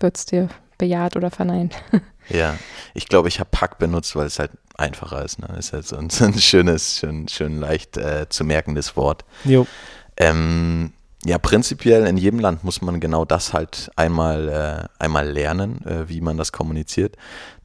wird 0.00 0.16
es 0.16 0.26
dir 0.26 0.48
bejaht 0.78 1.16
oder 1.16 1.30
verneint. 1.30 1.74
Ja, 2.32 2.56
ich 2.94 3.08
glaube, 3.08 3.26
ich 3.26 3.40
habe 3.40 3.50
Pack 3.50 3.78
benutzt, 3.78 4.14
weil 4.14 4.26
es 4.26 4.38
halt 4.38 4.52
einfacher 4.76 5.24
ist. 5.24 5.40
Ne? 5.40 5.48
Ist 5.58 5.72
halt 5.72 5.84
so 5.84 5.96
ein, 5.96 6.10
so 6.10 6.24
ein 6.24 6.38
schönes, 6.38 6.98
schön, 6.98 7.26
schön 7.26 7.58
leicht 7.58 7.96
äh, 7.96 8.28
zu 8.28 8.44
merkendes 8.44 8.96
Wort. 8.96 9.24
Jo. 9.42 9.66
Ähm, 10.16 10.92
ja, 11.26 11.36
prinzipiell 11.36 12.06
in 12.06 12.16
jedem 12.16 12.40
Land 12.40 12.64
muss 12.64 12.80
man 12.80 12.98
genau 12.98 13.26
das 13.26 13.52
halt 13.52 13.90
einmal, 13.94 14.48
äh, 14.48 15.02
einmal 15.02 15.28
lernen, 15.28 15.84
äh, 15.84 16.08
wie 16.08 16.22
man 16.22 16.38
das 16.38 16.50
kommuniziert. 16.50 17.16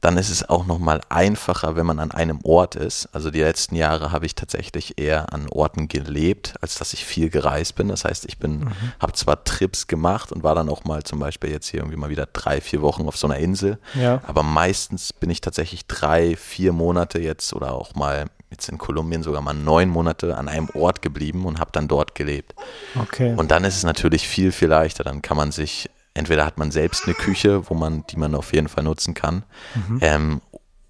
Dann 0.02 0.18
ist 0.18 0.28
es 0.28 0.46
auch 0.46 0.66
nochmal 0.66 1.00
einfacher, 1.08 1.74
wenn 1.74 1.86
man 1.86 1.98
an 1.98 2.10
einem 2.10 2.40
Ort 2.42 2.76
ist. 2.76 3.08
Also 3.12 3.30
die 3.30 3.40
letzten 3.40 3.74
Jahre 3.74 4.12
habe 4.12 4.26
ich 4.26 4.34
tatsächlich 4.34 4.98
eher 4.98 5.32
an 5.32 5.48
Orten 5.48 5.88
gelebt, 5.88 6.54
als 6.60 6.74
dass 6.74 6.92
ich 6.92 7.06
viel 7.06 7.30
gereist 7.30 7.76
bin. 7.76 7.88
Das 7.88 8.04
heißt, 8.04 8.26
ich 8.26 8.38
bin, 8.38 8.60
mhm. 8.60 8.72
habe 9.00 9.14
zwar 9.14 9.42
Trips 9.44 9.86
gemacht 9.86 10.32
und 10.32 10.44
war 10.44 10.54
dann 10.54 10.68
auch 10.68 10.84
mal 10.84 11.02
zum 11.04 11.18
Beispiel 11.18 11.50
jetzt 11.50 11.68
hier 11.68 11.80
irgendwie 11.80 11.96
mal 11.96 12.10
wieder 12.10 12.26
drei, 12.30 12.60
vier 12.60 12.82
Wochen 12.82 13.08
auf 13.08 13.16
so 13.16 13.26
einer 13.26 13.38
Insel. 13.38 13.78
Ja. 13.94 14.20
Aber 14.26 14.42
meistens 14.42 15.14
bin 15.14 15.30
ich 15.30 15.40
tatsächlich 15.40 15.86
drei, 15.86 16.36
vier 16.36 16.74
Monate 16.74 17.20
jetzt 17.20 17.54
oder 17.54 17.72
auch 17.72 17.94
mal 17.94 18.26
jetzt 18.50 18.68
in 18.68 18.78
Kolumbien 18.78 19.22
sogar 19.22 19.40
mal 19.40 19.54
neun 19.54 19.88
Monate 19.88 20.36
an 20.36 20.48
einem 20.48 20.68
Ort 20.74 21.02
geblieben 21.02 21.44
und 21.44 21.58
habe 21.58 21.70
dann 21.72 21.88
dort 21.88 22.14
gelebt. 22.14 22.54
Okay. 23.00 23.34
Und 23.36 23.50
dann 23.50 23.64
ist 23.64 23.76
es 23.76 23.84
natürlich 23.84 24.28
viel, 24.28 24.52
viel 24.52 24.68
leichter. 24.68 25.04
Dann 25.04 25.22
kann 25.22 25.36
man 25.36 25.52
sich, 25.52 25.90
entweder 26.14 26.44
hat 26.44 26.58
man 26.58 26.70
selbst 26.70 27.04
eine 27.04 27.14
Küche, 27.14 27.68
wo 27.68 27.74
man, 27.74 28.04
die 28.08 28.16
man 28.16 28.34
auf 28.34 28.52
jeden 28.52 28.68
Fall 28.68 28.84
nutzen 28.84 29.14
kann, 29.14 29.44
mhm. 29.74 29.98
ähm, 30.00 30.40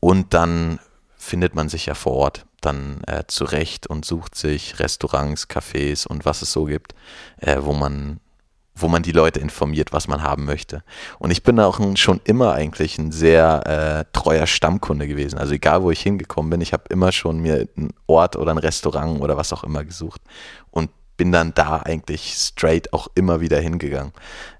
und 0.00 0.34
dann 0.34 0.78
findet 1.16 1.56
man 1.56 1.68
sich 1.68 1.86
ja 1.86 1.94
vor 1.94 2.12
Ort 2.12 2.46
dann 2.60 3.02
äh, 3.06 3.24
zurecht 3.26 3.86
und 3.86 4.04
sucht 4.04 4.34
sich 4.34 4.78
Restaurants, 4.78 5.48
Cafés 5.48 6.06
und 6.06 6.24
was 6.24 6.42
es 6.42 6.52
so 6.52 6.64
gibt, 6.64 6.94
äh, 7.38 7.56
wo 7.60 7.72
man 7.72 8.20
wo 8.76 8.88
man 8.88 9.02
die 9.02 9.12
Leute 9.12 9.40
informiert, 9.40 9.92
was 9.92 10.06
man 10.06 10.22
haben 10.22 10.44
möchte. 10.44 10.82
Und 11.18 11.30
ich 11.30 11.42
bin 11.42 11.58
auch 11.58 11.80
ein, 11.80 11.96
schon 11.96 12.20
immer 12.24 12.52
eigentlich 12.52 12.98
ein 12.98 13.10
sehr 13.10 13.66
äh, 13.66 14.04
treuer 14.12 14.46
Stammkunde 14.46 15.08
gewesen. 15.08 15.38
Also 15.38 15.54
egal, 15.54 15.82
wo 15.82 15.90
ich 15.90 16.00
hingekommen 16.00 16.50
bin, 16.50 16.60
ich 16.60 16.74
habe 16.74 16.84
immer 16.90 17.10
schon 17.10 17.38
mir 17.38 17.66
einen 17.76 17.94
Ort 18.06 18.36
oder 18.36 18.50
ein 18.50 18.58
Restaurant 18.58 19.20
oder 19.22 19.36
was 19.36 19.52
auch 19.52 19.64
immer 19.64 19.82
gesucht 19.82 20.20
und 20.70 20.90
bin 21.16 21.32
dann 21.32 21.54
da 21.54 21.78
eigentlich 21.78 22.34
straight 22.34 22.92
auch 22.92 23.08
immer 23.14 23.40
wieder 23.40 23.58
hingegangen. 23.58 24.12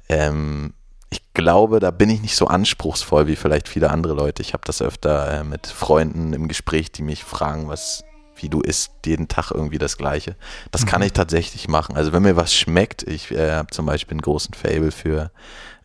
Ähm, 0.09 0.73
ich 1.11 1.23
glaube, 1.35 1.79
da 1.79 1.91
bin 1.91 2.09
ich 2.09 2.23
nicht 2.23 2.37
so 2.37 2.47
anspruchsvoll 2.47 3.27
wie 3.27 3.37
vielleicht 3.37 3.69
viele 3.69 3.91
andere 3.91 4.15
Leute. 4.15 4.41
Ich 4.41 4.55
habe 4.55 4.63
das 4.65 4.81
öfter 4.81 5.41
äh, 5.41 5.45
mit 5.45 5.67
Freunden 5.67 6.33
im 6.33 6.49
Gespräch, 6.49 6.91
die 6.91 7.03
mich 7.03 7.23
fragen, 7.23 7.69
was 7.69 8.03
wie 8.37 8.49
du 8.49 8.61
isst, 8.61 8.93
jeden 9.05 9.29
Tag 9.29 9.51
irgendwie 9.51 9.79
das 9.79 9.97
Gleiche. 9.97 10.37
Das 10.71 10.83
mhm. 10.83 10.87
kann 10.87 11.03
ich 11.03 11.13
tatsächlich 11.13 11.69
machen. 11.69 11.97
Also 11.97 12.13
wenn 12.13 12.23
mir 12.23 12.37
was 12.37 12.55
schmeckt, 12.55 13.03
ich 13.03 13.31
äh, 13.31 13.53
habe 13.53 13.71
zum 13.71 13.87
Beispiel 13.87 14.15
einen 14.15 14.23
großen 14.23 14.55
Fable 14.55 14.93
für 14.93 15.31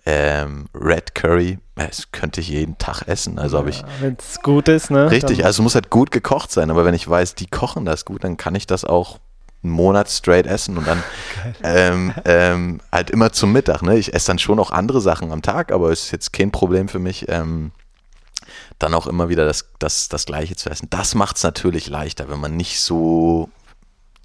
ähm, 0.06 0.66
Red 0.74 1.16
Curry, 1.16 1.60
das 1.76 2.12
könnte 2.12 2.42
ich 2.42 2.50
jeden 2.50 2.78
Tag 2.78 3.04
essen. 3.08 3.40
Also 3.40 3.58
habe 3.58 3.70
ich. 3.70 3.84
Wenn 4.00 4.18
es 4.20 4.42
gut 4.42 4.68
ist, 4.68 4.92
ne? 4.92 5.12
Richtig, 5.12 5.46
also 5.46 5.62
es 5.62 5.64
muss 5.64 5.76
halt 5.76 5.90
gut 5.90 6.12
gekocht 6.12 6.52
sein, 6.52 6.72
aber 6.72 6.86
wenn 6.86 6.94
ich 6.94 7.08
weiß, 7.08 7.36
die 7.36 7.48
kochen 7.48 7.86
das 7.86 8.06
gut, 8.06 8.24
dann 8.24 8.38
kann 8.38 8.56
ich 8.56 8.68
das 8.68 8.84
auch 8.84 9.20
einen 9.64 9.74
Monat 9.74 10.10
straight 10.10 10.48
essen 10.48 10.78
und 10.78 10.88
dann 10.88 11.04
ähm, 11.64 12.14
ähm, 12.26 12.82
halt 12.92 13.12
immer 13.12 13.32
zum 13.32 13.52
Mittag. 13.52 13.84
Ne? 13.84 13.98
Ich 13.98 14.14
esse 14.14 14.28
dann 14.28 14.40
schon 14.40 14.60
auch 14.60 14.72
andere 14.72 15.02
Sachen 15.02 15.32
am 15.32 15.42
Tag, 15.42 15.72
aber 15.72 15.92
es 15.92 16.06
ist 16.06 16.12
jetzt 16.12 16.34
kein 16.34 16.52
Problem 16.52 16.88
für 16.88 17.00
mich. 17.00 17.28
Ähm, 17.30 17.72
dann 18.82 18.94
auch 18.94 19.08
immer 19.08 19.30
wieder 19.30 19.46
das, 19.46 19.70
das, 19.80 20.10
das 20.10 20.26
Gleiche 20.26 20.56
zu 20.56 20.70
essen. 20.70 20.88
Das 20.90 21.16
macht 21.16 21.38
es 21.38 21.44
natürlich 21.44 21.88
leichter, 21.88 22.30
wenn 22.30 22.40
man 22.40 22.56
nicht 22.56 22.80
so 22.82 23.50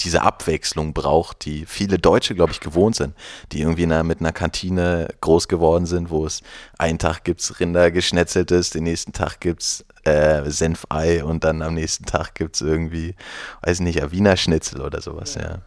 diese 0.01 0.23
Abwechslung 0.23 0.93
braucht, 0.93 1.45
die 1.45 1.65
viele 1.65 1.99
Deutsche, 1.99 2.35
glaube 2.35 2.53
ich, 2.53 2.61
gewohnt 2.61 2.97
sind, 2.97 3.15
die 3.53 3.61
irgendwie 3.61 3.85
einer, 3.85 4.03
mit 4.03 4.21
einer 4.21 4.33
Kantine 4.33 5.09
groß 5.21 5.49
geworden 5.49 5.87
sind, 5.87 6.11
wo 6.11 6.27
es 6.27 6.43
einen 6.79 6.99
Tag 6.99 7.25
gibt 7.25 7.41
es 7.41 7.61
Rinder 7.61 7.91
geschnetzeltes, 7.91 8.71
den 8.71 8.85
nächsten 8.85 9.13
Tag 9.13 9.41
gibt 9.41 9.63
es 9.63 9.85
äh, 10.05 10.51
Senfei 10.51 11.25
und 11.25 11.45
dann 11.45 11.63
am 11.63 11.75
nächsten 11.75 12.05
Tag 12.05 12.35
gibt 12.35 12.57
es 12.57 12.63
irgendwie, 12.63 13.15
weiß 13.63 13.81
nicht, 13.81 14.11
Wiener 14.13 14.37
Schnitzel 14.37 14.83
oder 14.83 15.01
sowas, 15.01 15.35
ja. 15.35 15.43
ja. 15.43 15.59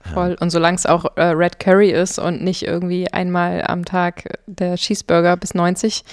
Voll. 0.00 0.36
Und 0.40 0.50
solange 0.50 0.76
es 0.76 0.86
auch 0.86 1.16
äh, 1.16 1.24
Red 1.24 1.58
Curry 1.58 1.90
ist 1.90 2.18
und 2.18 2.42
nicht 2.42 2.62
irgendwie 2.62 3.12
einmal 3.12 3.64
am 3.66 3.84
Tag 3.84 4.38
der 4.46 4.76
Cheeseburger 4.76 5.36
bis 5.36 5.54
90, 5.54 6.04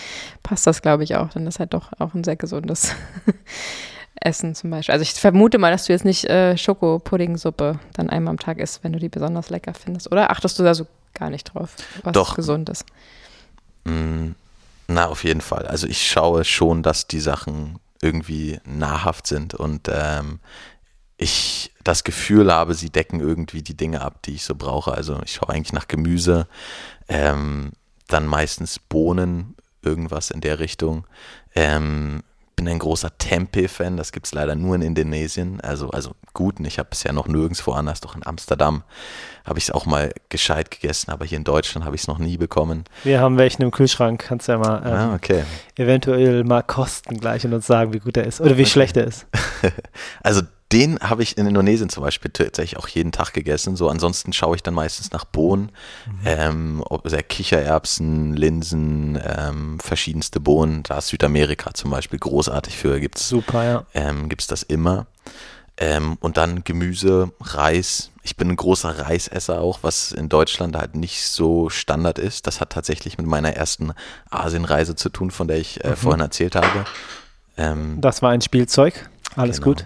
passt 0.43 0.65
das, 0.67 0.81
glaube 0.81 1.03
ich, 1.03 1.15
auch. 1.15 1.29
Dann 1.29 1.45
ist 1.47 1.59
halt 1.59 1.73
doch 1.73 1.91
auch 1.99 2.13
ein 2.13 2.23
sehr 2.23 2.35
gesundes 2.35 2.95
Essen 4.15 4.55
zum 4.55 4.71
Beispiel. 4.71 4.93
Also 4.93 5.03
ich 5.03 5.13
vermute 5.13 5.59
mal, 5.59 5.71
dass 5.71 5.85
du 5.85 5.93
jetzt 5.93 6.05
nicht 6.05 6.25
äh, 6.25 6.57
Schokopuddingsuppe 6.57 7.79
dann 7.93 8.09
einmal 8.09 8.31
am 8.31 8.39
Tag 8.39 8.57
isst, 8.57 8.83
wenn 8.83 8.93
du 8.93 8.99
die 8.99 9.09
besonders 9.09 9.49
lecker 9.49 9.73
findest. 9.73 10.11
Oder 10.11 10.31
achtest 10.31 10.57
du 10.57 10.63
da 10.63 10.73
so 10.73 10.87
gar 11.13 11.29
nicht 11.29 11.53
drauf, 11.53 11.75
was 12.03 12.13
doch. 12.13 12.35
gesund 12.35 12.69
ist? 12.69 12.85
Mm, 13.85 14.31
na, 14.87 15.07
auf 15.07 15.23
jeden 15.23 15.41
Fall. 15.41 15.67
Also 15.67 15.87
ich 15.87 16.07
schaue 16.07 16.43
schon, 16.43 16.83
dass 16.83 17.07
die 17.07 17.19
Sachen 17.19 17.79
irgendwie 18.01 18.59
nahrhaft 18.65 19.27
sind 19.27 19.53
und 19.53 19.89
ähm, 19.91 20.39
ich 21.17 21.71
das 21.83 22.03
Gefühl 22.03 22.51
habe, 22.51 22.73
sie 22.73 22.89
decken 22.89 23.19
irgendwie 23.19 23.61
die 23.61 23.77
Dinge 23.77 24.01
ab, 24.01 24.21
die 24.23 24.35
ich 24.35 24.43
so 24.43 24.55
brauche. 24.55 24.93
Also 24.93 25.21
ich 25.23 25.33
schaue 25.33 25.49
eigentlich 25.49 25.73
nach 25.73 25.87
Gemüse, 25.87 26.47
ähm, 27.07 27.71
dann 28.07 28.25
meistens 28.25 28.79
Bohnen, 28.79 29.55
irgendwas 29.81 30.31
in 30.31 30.41
der 30.41 30.59
Richtung. 30.59 31.05
Ähm, 31.55 32.23
bin 32.55 32.67
ein 32.69 32.79
großer 32.79 33.17
Tempeh-Fan, 33.17 33.97
das 33.97 34.11
gibt 34.11 34.27
es 34.27 34.33
leider 34.33 34.55
nur 34.55 34.75
in 34.75 34.81
Indonesien. 34.81 35.59
Also, 35.61 35.89
also 35.89 36.11
gut, 36.33 36.59
ich 36.61 36.79
habe 36.79 36.89
bisher 36.89 37.11
noch 37.11 37.27
nirgends 37.27 37.65
woanders, 37.67 37.99
doch 37.99 38.15
in 38.15 38.25
Amsterdam 38.25 38.83
habe 39.45 39.59
ich 39.59 39.65
es 39.65 39.71
auch 39.71 39.85
mal 39.85 40.13
gescheit 40.29 40.71
gegessen, 40.71 41.11
aber 41.11 41.25
hier 41.25 41.37
in 41.37 41.43
Deutschland 41.43 41.85
habe 41.85 41.95
ich 41.95 42.03
es 42.03 42.07
noch 42.07 42.17
nie 42.17 42.37
bekommen. 42.37 42.85
Wir 43.03 43.19
haben 43.19 43.37
welchen 43.37 43.61
im 43.61 43.71
Kühlschrank, 43.71 44.23
kannst 44.27 44.47
du 44.47 44.53
ja 44.53 44.57
mal 44.57 44.81
ähm, 44.85 44.93
ah, 44.93 45.15
okay. 45.15 45.43
eventuell 45.75 46.43
mal 46.43 46.63
kosten 46.63 47.19
gleich 47.19 47.45
und 47.45 47.53
uns 47.53 47.67
sagen, 47.67 47.93
wie 47.93 47.99
gut 47.99 48.15
er 48.17 48.23
ist 48.23 48.39
oder 48.39 48.57
wie 48.57 48.61
okay. 48.61 48.71
schlecht 48.71 48.97
er 48.97 49.05
ist. 49.05 49.27
also 50.23 50.41
den 50.71 50.99
habe 50.99 51.21
ich 51.21 51.37
in 51.37 51.45
Indonesien 51.45 51.89
zum 51.89 52.03
Beispiel 52.03 52.31
tatsächlich 52.31 52.77
auch 52.77 52.87
jeden 52.87 53.11
Tag 53.11 53.33
gegessen. 53.33 53.75
So 53.75 53.87
ansonsten 53.87 54.33
schaue 54.33 54.55
ich 54.55 54.63
dann 54.63 54.73
meistens 54.73 55.11
nach 55.11 55.23
Bohnen, 55.23 55.71
mhm. 56.05 56.19
ähm, 56.25 56.83
ob, 56.85 57.05
also 57.05 57.17
Kichererbsen, 57.17 58.35
Linsen, 58.35 59.19
ähm, 59.23 59.79
verschiedenste 59.79 60.39
Bohnen. 60.39 60.81
Da 60.83 60.97
ist 60.97 61.09
Südamerika 61.09 61.73
zum 61.73 61.91
Beispiel 61.91 62.19
großartig 62.19 62.77
für. 62.77 62.99
Gibt's, 62.99 63.29
Super, 63.29 63.63
ja. 63.63 63.85
Ähm, 63.93 64.27
Gibt 64.27 64.41
es 64.41 64.47
das 64.47 64.63
immer. 64.63 65.05
Ähm, 65.77 66.17
und 66.21 66.37
dann 66.37 66.63
Gemüse, 66.63 67.31
Reis. 67.41 68.11
Ich 68.23 68.37
bin 68.37 68.49
ein 68.49 68.55
großer 68.55 68.97
Reisesser 68.97 69.61
auch, 69.61 69.79
was 69.81 70.13
in 70.13 70.29
Deutschland 70.29 70.75
halt 70.75 70.95
nicht 70.95 71.27
so 71.27 71.69
Standard 71.69 72.17
ist. 72.17 72.47
Das 72.47 72.59
hat 72.59 72.71
tatsächlich 72.71 73.17
mit 73.17 73.27
meiner 73.27 73.53
ersten 73.53 73.91
Asienreise 74.31 74.95
zu 74.95 75.09
tun, 75.09 75.31
von 75.31 75.47
der 75.47 75.57
ich 75.57 75.83
äh, 75.83 75.91
mhm. 75.91 75.95
vorhin 75.95 76.21
erzählt 76.21 76.55
habe. 76.55 76.85
Ähm, 77.57 77.99
das 78.01 78.21
war 78.21 78.31
ein 78.31 78.41
Spielzeug. 78.41 79.09
Alles 79.35 79.57
genau. 79.57 79.75
gut. 79.75 79.85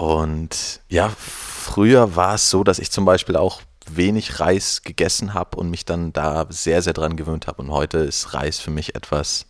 Und 0.00 0.80
ja, 0.88 1.10
früher 1.18 2.16
war 2.16 2.36
es 2.36 2.48
so, 2.48 2.64
dass 2.64 2.78
ich 2.78 2.90
zum 2.90 3.04
Beispiel 3.04 3.36
auch 3.36 3.60
wenig 3.86 4.40
Reis 4.40 4.80
gegessen 4.80 5.34
habe 5.34 5.58
und 5.58 5.68
mich 5.68 5.84
dann 5.84 6.14
da 6.14 6.46
sehr, 6.48 6.80
sehr 6.80 6.94
dran 6.94 7.16
gewöhnt 7.16 7.46
habe. 7.46 7.60
Und 7.60 7.70
heute 7.70 7.98
ist 7.98 8.32
Reis 8.32 8.60
für 8.60 8.70
mich 8.70 8.94
etwas, 8.94 9.44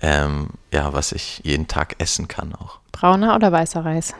ähm, 0.00 0.50
ja, 0.72 0.92
was 0.92 1.10
ich 1.10 1.40
jeden 1.42 1.66
Tag 1.66 1.96
essen 1.98 2.28
kann 2.28 2.54
auch. 2.54 2.78
Brauner 2.92 3.34
oder 3.34 3.50
weißer 3.50 3.84
Reis? 3.84 4.14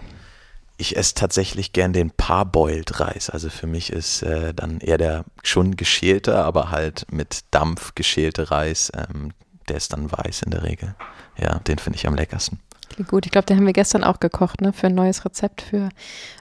Ich 0.76 0.96
esse 0.96 1.14
tatsächlich 1.14 1.72
gern 1.72 1.92
den 1.92 2.10
Parboiled 2.10 2.98
Reis. 2.98 3.30
Also 3.30 3.48
für 3.48 3.68
mich 3.68 3.92
ist 3.92 4.24
äh, 4.24 4.52
dann 4.52 4.80
eher 4.80 4.98
der 4.98 5.24
schon 5.44 5.76
geschälte, 5.76 6.36
aber 6.42 6.72
halt 6.72 7.06
mit 7.12 7.44
Dampf 7.52 7.94
geschälte 7.94 8.50
Reis. 8.50 8.90
Ähm, 8.96 9.34
der 9.68 9.76
ist 9.76 9.92
dann 9.92 10.10
weiß 10.10 10.42
in 10.42 10.50
der 10.50 10.64
Regel. 10.64 10.96
Ja, 11.38 11.60
den 11.60 11.78
finde 11.78 11.96
ich 11.96 12.08
am 12.08 12.16
leckersten. 12.16 12.58
Klingt 13.00 13.10
gut. 13.12 13.24
Ich 13.24 13.32
glaube, 13.32 13.46
den 13.46 13.56
haben 13.56 13.64
wir 13.64 13.72
gestern 13.72 14.04
auch 14.04 14.20
gekocht, 14.20 14.60
ne? 14.60 14.74
Für 14.74 14.88
ein 14.88 14.94
neues 14.94 15.24
Rezept 15.24 15.62
für 15.62 15.88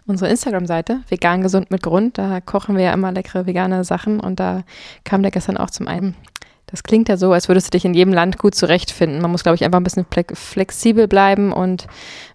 unsere 0.08 0.30
Instagram-Seite. 0.30 1.00
Vegan 1.08 1.42
gesund 1.42 1.72
mit 1.72 1.82
Grund. 1.82 2.18
Da 2.18 2.42
kochen 2.42 2.76
wir 2.76 2.84
ja 2.84 2.92
immer 2.92 3.14
leckere 3.14 3.46
vegane 3.46 3.86
Sachen 3.86 4.20
und 4.20 4.42
da 4.42 4.64
kam 5.06 5.22
der 5.22 5.32
gestern 5.32 5.56
auch 5.56 5.70
zum 5.70 5.88
einen. 5.88 6.16
Das 6.66 6.84
klingt 6.84 7.08
ja 7.08 7.16
so, 7.16 7.32
als 7.32 7.48
würdest 7.48 7.68
du 7.68 7.72
dich 7.72 7.86
in 7.86 7.94
jedem 7.94 8.12
Land 8.12 8.40
gut 8.40 8.56
zurechtfinden. 8.56 9.22
Man 9.22 9.32
muss, 9.32 9.44
glaube 9.44 9.56
ich, 9.56 9.64
einfach 9.64 9.80
ein 9.80 9.86
bisschen 9.86 10.06
flexibel 10.34 11.08
bleiben 11.08 11.54
und 11.54 11.88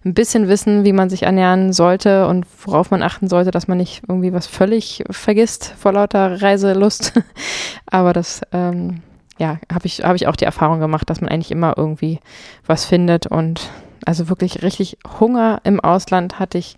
ein 0.03 0.15
bisschen 0.15 0.47
wissen, 0.47 0.85
wie 0.85 0.93
man 0.93 1.11
sich 1.11 1.21
ernähren 1.21 1.71
sollte 1.71 2.27
und 2.27 2.47
worauf 2.65 2.89
man 2.89 3.03
achten 3.03 3.27
sollte, 3.27 3.51
dass 3.51 3.67
man 3.67 3.77
nicht 3.77 4.01
irgendwie 4.07 4.33
was 4.33 4.47
völlig 4.47 5.03
vergisst 5.11 5.75
vor 5.77 5.93
lauter 5.93 6.41
Reiselust. 6.41 7.13
Aber 7.85 8.11
das, 8.11 8.41
ähm, 8.53 9.03
ja, 9.37 9.59
habe 9.71 9.85
ich, 9.85 10.03
hab 10.03 10.15
ich 10.15 10.25
auch 10.25 10.35
die 10.35 10.45
Erfahrung 10.45 10.79
gemacht, 10.79 11.11
dass 11.11 11.21
man 11.21 11.29
eigentlich 11.29 11.51
immer 11.51 11.75
irgendwie 11.77 12.19
was 12.65 12.85
findet 12.85 13.27
und 13.27 13.69
also 14.05 14.29
wirklich 14.29 14.61
richtig 14.63 14.97
Hunger 15.19 15.61
im 15.63 15.79
Ausland 15.79 16.39
hatte 16.39 16.57
ich 16.57 16.77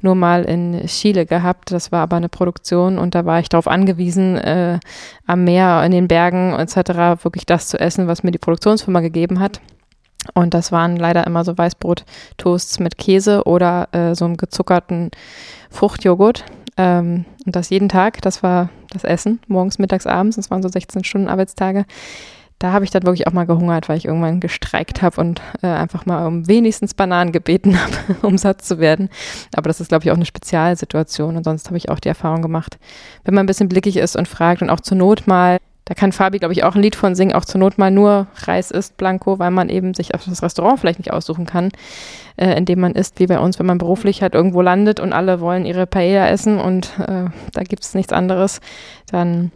nur 0.00 0.14
mal 0.14 0.44
in 0.44 0.86
Chile 0.86 1.26
gehabt. 1.26 1.72
Das 1.72 1.92
war 1.92 2.02
aber 2.02 2.16
eine 2.16 2.28
Produktion 2.28 2.98
und 2.98 3.14
da 3.14 3.24
war 3.24 3.40
ich 3.40 3.48
darauf 3.48 3.68
angewiesen, 3.68 4.36
äh, 4.36 4.78
am 5.26 5.44
Meer, 5.44 5.82
in 5.84 5.92
den 5.92 6.08
Bergen 6.08 6.52
etc. 6.52 7.24
wirklich 7.24 7.46
das 7.46 7.68
zu 7.68 7.80
essen, 7.80 8.06
was 8.06 8.22
mir 8.22 8.30
die 8.30 8.38
Produktionsfirma 8.38 9.00
gegeben 9.00 9.40
hat. 9.40 9.60
Und 10.34 10.54
das 10.54 10.72
waren 10.72 10.96
leider 10.96 11.26
immer 11.26 11.44
so 11.44 11.56
Weißbrot-Toasts 11.56 12.80
mit 12.80 12.98
Käse 12.98 13.44
oder 13.44 13.88
äh, 13.92 14.14
so 14.14 14.24
einem 14.24 14.36
gezuckerten 14.36 15.10
Fruchtjoghurt. 15.70 16.44
Ähm, 16.76 17.24
und 17.46 17.56
das 17.56 17.70
jeden 17.70 17.88
Tag, 17.88 18.20
das 18.22 18.42
war 18.42 18.68
das 18.90 19.04
Essen, 19.04 19.40
morgens, 19.48 19.78
mittags, 19.78 20.06
abends. 20.06 20.36
Das 20.36 20.50
waren 20.50 20.62
so 20.62 20.68
16 20.68 21.04
Stunden 21.04 21.28
Arbeitstage 21.28 21.84
da 22.58 22.72
habe 22.72 22.84
ich 22.84 22.90
dann 22.90 23.04
wirklich 23.04 23.26
auch 23.26 23.32
mal 23.32 23.46
gehungert, 23.46 23.88
weil 23.88 23.98
ich 23.98 24.06
irgendwann 24.06 24.40
gestreikt 24.40 25.00
habe 25.00 25.20
und 25.20 25.40
äh, 25.62 25.68
einfach 25.68 26.06
mal 26.06 26.26
um 26.26 26.48
wenigstens 26.48 26.92
Bananen 26.94 27.30
gebeten 27.30 27.78
habe, 27.80 28.26
um 28.26 28.36
satt 28.36 28.62
zu 28.62 28.78
werden. 28.80 29.08
Aber 29.54 29.68
das 29.68 29.80
ist, 29.80 29.88
glaube 29.88 30.04
ich, 30.04 30.10
auch 30.10 30.16
eine 30.16 30.26
Spezialsituation. 30.26 31.36
Und 31.36 31.44
sonst 31.44 31.66
habe 31.66 31.76
ich 31.76 31.88
auch 31.88 32.00
die 32.00 32.08
Erfahrung 32.08 32.42
gemacht, 32.42 32.78
wenn 33.24 33.34
man 33.34 33.44
ein 33.44 33.46
bisschen 33.46 33.68
blickig 33.68 33.96
ist 33.96 34.16
und 34.16 34.26
fragt 34.26 34.62
und 34.62 34.70
auch 34.70 34.80
zur 34.80 34.96
Not 34.96 35.26
mal, 35.26 35.58
da 35.84 35.94
kann 35.94 36.12
Fabi, 36.12 36.38
glaube 36.38 36.52
ich, 36.52 36.64
auch 36.64 36.74
ein 36.74 36.82
Lied 36.82 36.96
von 36.96 37.14
singen, 37.14 37.32
auch 37.32 37.44
zur 37.44 37.60
Not 37.60 37.78
mal 37.78 37.90
nur 37.90 38.26
Reis 38.44 38.72
isst, 38.72 38.96
Blanco, 38.96 39.38
weil 39.38 39.52
man 39.52 39.68
eben 39.68 39.94
sich 39.94 40.14
auf 40.14 40.24
das 40.24 40.42
Restaurant 40.42 40.80
vielleicht 40.80 40.98
nicht 40.98 41.12
aussuchen 41.12 41.46
kann, 41.46 41.70
äh, 42.36 42.58
in 42.58 42.64
dem 42.64 42.80
man 42.80 42.92
isst, 42.92 43.20
wie 43.20 43.26
bei 43.26 43.38
uns, 43.38 43.58
wenn 43.58 43.66
man 43.66 43.78
beruflich 43.78 44.20
halt 44.20 44.34
irgendwo 44.34 44.62
landet 44.62 44.98
und 44.98 45.12
alle 45.12 45.40
wollen 45.40 45.64
ihre 45.64 45.86
Paella 45.86 46.28
essen 46.28 46.58
und 46.58 46.98
äh, 46.98 47.26
da 47.52 47.62
gibt 47.62 47.84
es 47.84 47.94
nichts 47.94 48.12
anderes, 48.12 48.60
dann 49.10 49.52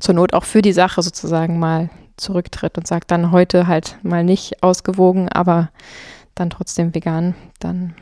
zur 0.00 0.14
Not 0.14 0.34
auch 0.34 0.44
für 0.44 0.60
die 0.60 0.72
Sache 0.72 1.02
sozusagen 1.02 1.58
mal 1.58 1.88
zurücktritt 2.22 2.78
und 2.78 2.86
sagt 2.86 3.10
dann 3.10 3.32
heute 3.32 3.66
halt 3.66 3.98
mal 4.02 4.24
nicht 4.24 4.62
ausgewogen, 4.62 5.28
aber 5.28 5.70
dann 6.34 6.50
trotzdem 6.50 6.94
vegan, 6.94 7.34
dann 7.60 7.94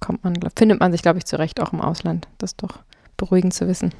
kommt 0.00 0.24
man, 0.24 0.34
findet 0.56 0.80
man 0.80 0.92
sich, 0.92 1.02
glaube 1.02 1.18
ich, 1.18 1.24
zurecht 1.24 1.60
auch 1.60 1.72
im 1.72 1.80
Ausland. 1.80 2.28
Das 2.38 2.50
ist 2.52 2.62
doch 2.62 2.80
beruhigend 3.16 3.54
zu 3.54 3.66
wissen. 3.66 3.92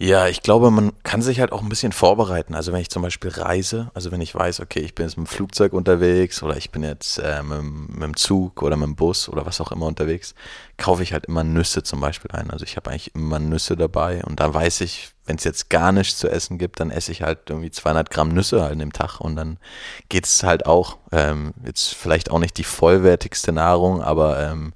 Ja, 0.00 0.28
ich 0.28 0.42
glaube, 0.42 0.70
man 0.70 0.92
kann 1.02 1.22
sich 1.22 1.40
halt 1.40 1.50
auch 1.50 1.60
ein 1.60 1.68
bisschen 1.68 1.90
vorbereiten. 1.90 2.54
Also 2.54 2.72
wenn 2.72 2.80
ich 2.80 2.88
zum 2.88 3.02
Beispiel 3.02 3.30
reise, 3.30 3.90
also 3.94 4.12
wenn 4.12 4.20
ich 4.20 4.32
weiß, 4.32 4.60
okay, 4.60 4.78
ich 4.78 4.94
bin 4.94 5.06
jetzt 5.06 5.16
mit 5.16 5.26
dem 5.26 5.30
Flugzeug 5.30 5.72
unterwegs 5.72 6.40
oder 6.44 6.56
ich 6.56 6.70
bin 6.70 6.84
jetzt 6.84 7.18
äh, 7.18 7.42
mit, 7.42 7.62
mit, 7.94 8.02
dem 8.04 8.16
Zug 8.16 8.62
oder 8.62 8.76
mit 8.76 8.86
dem 8.86 8.94
Bus 8.94 9.28
oder 9.28 9.44
was 9.44 9.60
auch 9.60 9.72
immer 9.72 9.86
unterwegs, 9.86 10.36
kaufe 10.76 11.02
ich 11.02 11.12
halt 11.12 11.26
immer 11.26 11.42
Nüsse 11.42 11.82
zum 11.82 12.00
Beispiel 12.00 12.30
ein. 12.30 12.50
Also 12.50 12.64
ich 12.64 12.76
habe 12.76 12.90
eigentlich 12.90 13.12
immer 13.16 13.40
Nüsse 13.40 13.76
dabei 13.76 14.22
und 14.24 14.38
da 14.38 14.54
weiß 14.54 14.82
ich, 14.82 15.10
wenn 15.28 15.36
es 15.36 15.44
jetzt 15.44 15.68
gar 15.68 15.92
nichts 15.92 16.18
zu 16.18 16.28
essen 16.28 16.56
gibt, 16.56 16.80
dann 16.80 16.90
esse 16.90 17.12
ich 17.12 17.22
halt 17.22 17.50
irgendwie 17.50 17.70
200 17.70 18.10
Gramm 18.10 18.30
Nüsse 18.30 18.62
halt 18.62 18.72
an 18.72 18.78
dem 18.78 18.94
Tag 18.94 19.20
und 19.20 19.36
dann 19.36 19.58
geht 20.08 20.24
es 20.24 20.42
halt 20.42 20.64
auch. 20.64 20.96
Ähm, 21.12 21.52
jetzt 21.64 21.94
vielleicht 21.94 22.30
auch 22.30 22.38
nicht 22.38 22.56
die 22.56 22.64
vollwertigste 22.64 23.52
Nahrung, 23.52 24.02
aber 24.02 24.40
ähm, 24.40 24.72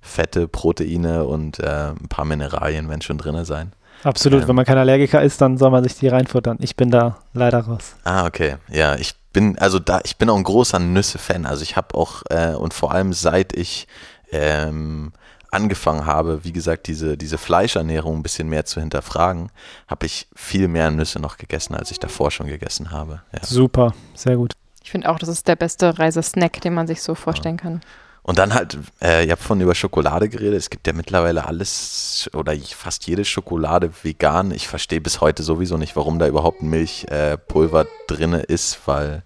Fette, 0.00 0.48
Proteine 0.48 1.24
und 1.24 1.60
äh, 1.60 1.90
ein 1.90 2.08
paar 2.08 2.24
Mineralien 2.24 2.88
werden 2.88 3.02
schon 3.02 3.18
drin 3.18 3.44
sein. 3.44 3.72
Absolut, 4.02 4.42
ähm, 4.42 4.48
wenn 4.48 4.56
man 4.56 4.64
kein 4.64 4.78
Allergiker 4.78 5.22
ist, 5.22 5.40
dann 5.40 5.56
soll 5.56 5.70
man 5.70 5.84
sich 5.84 5.94
die 5.94 6.08
reinfuttern. 6.08 6.58
Ich 6.60 6.74
bin 6.74 6.90
da 6.90 7.18
leider 7.32 7.60
raus. 7.60 7.94
Ah, 8.02 8.26
okay. 8.26 8.56
Ja, 8.68 8.96
ich 8.96 9.14
bin, 9.32 9.56
also 9.58 9.78
da, 9.78 10.00
ich 10.04 10.16
bin 10.16 10.28
auch 10.30 10.36
ein 10.36 10.42
großer 10.42 10.80
Nüsse-Fan. 10.80 11.46
Also 11.46 11.62
ich 11.62 11.76
habe 11.76 11.94
auch, 11.94 12.22
äh, 12.28 12.54
und 12.54 12.74
vor 12.74 12.92
allem 12.92 13.12
seit 13.12 13.52
ich 13.52 13.86
ähm, 14.32 15.12
angefangen 15.50 16.06
habe, 16.06 16.44
wie 16.44 16.52
gesagt, 16.52 16.86
diese, 16.86 17.16
diese 17.16 17.38
Fleischernährung 17.38 18.16
ein 18.18 18.22
bisschen 18.22 18.48
mehr 18.48 18.64
zu 18.64 18.80
hinterfragen, 18.80 19.50
habe 19.88 20.06
ich 20.06 20.28
viel 20.34 20.68
mehr 20.68 20.90
Nüsse 20.90 21.20
noch 21.20 21.36
gegessen, 21.36 21.74
als 21.74 21.90
ich 21.90 21.98
davor 21.98 22.30
schon 22.30 22.46
gegessen 22.46 22.90
habe. 22.90 23.22
Ja. 23.32 23.44
Super, 23.44 23.94
sehr 24.14 24.36
gut. 24.36 24.54
Ich 24.82 24.90
finde 24.90 25.08
auch, 25.10 25.18
das 25.18 25.28
ist 25.28 25.48
der 25.48 25.56
beste 25.56 25.98
Reisesnack, 25.98 26.60
den 26.60 26.74
man 26.74 26.86
sich 26.86 27.02
so 27.02 27.14
vorstellen 27.14 27.56
kann. 27.56 27.80
Und 28.26 28.38
dann 28.38 28.54
halt, 28.54 28.76
äh, 29.00 29.24
ihr 29.24 29.30
habt 29.30 29.42
von 29.42 29.60
über 29.60 29.76
Schokolade 29.76 30.28
geredet. 30.28 30.58
Es 30.58 30.68
gibt 30.68 30.84
ja 30.88 30.92
mittlerweile 30.92 31.46
alles 31.46 32.28
oder 32.34 32.56
fast 32.56 33.06
jede 33.06 33.24
Schokolade 33.24 33.92
vegan. 34.02 34.50
Ich 34.50 34.66
verstehe 34.66 35.00
bis 35.00 35.20
heute 35.20 35.44
sowieso 35.44 35.76
nicht, 35.76 35.94
warum 35.94 36.18
da 36.18 36.26
überhaupt 36.26 36.60
Milchpulver 36.60 37.82
äh, 37.82 37.86
drin 38.08 38.32
ist, 38.32 38.80
weil, 38.86 39.22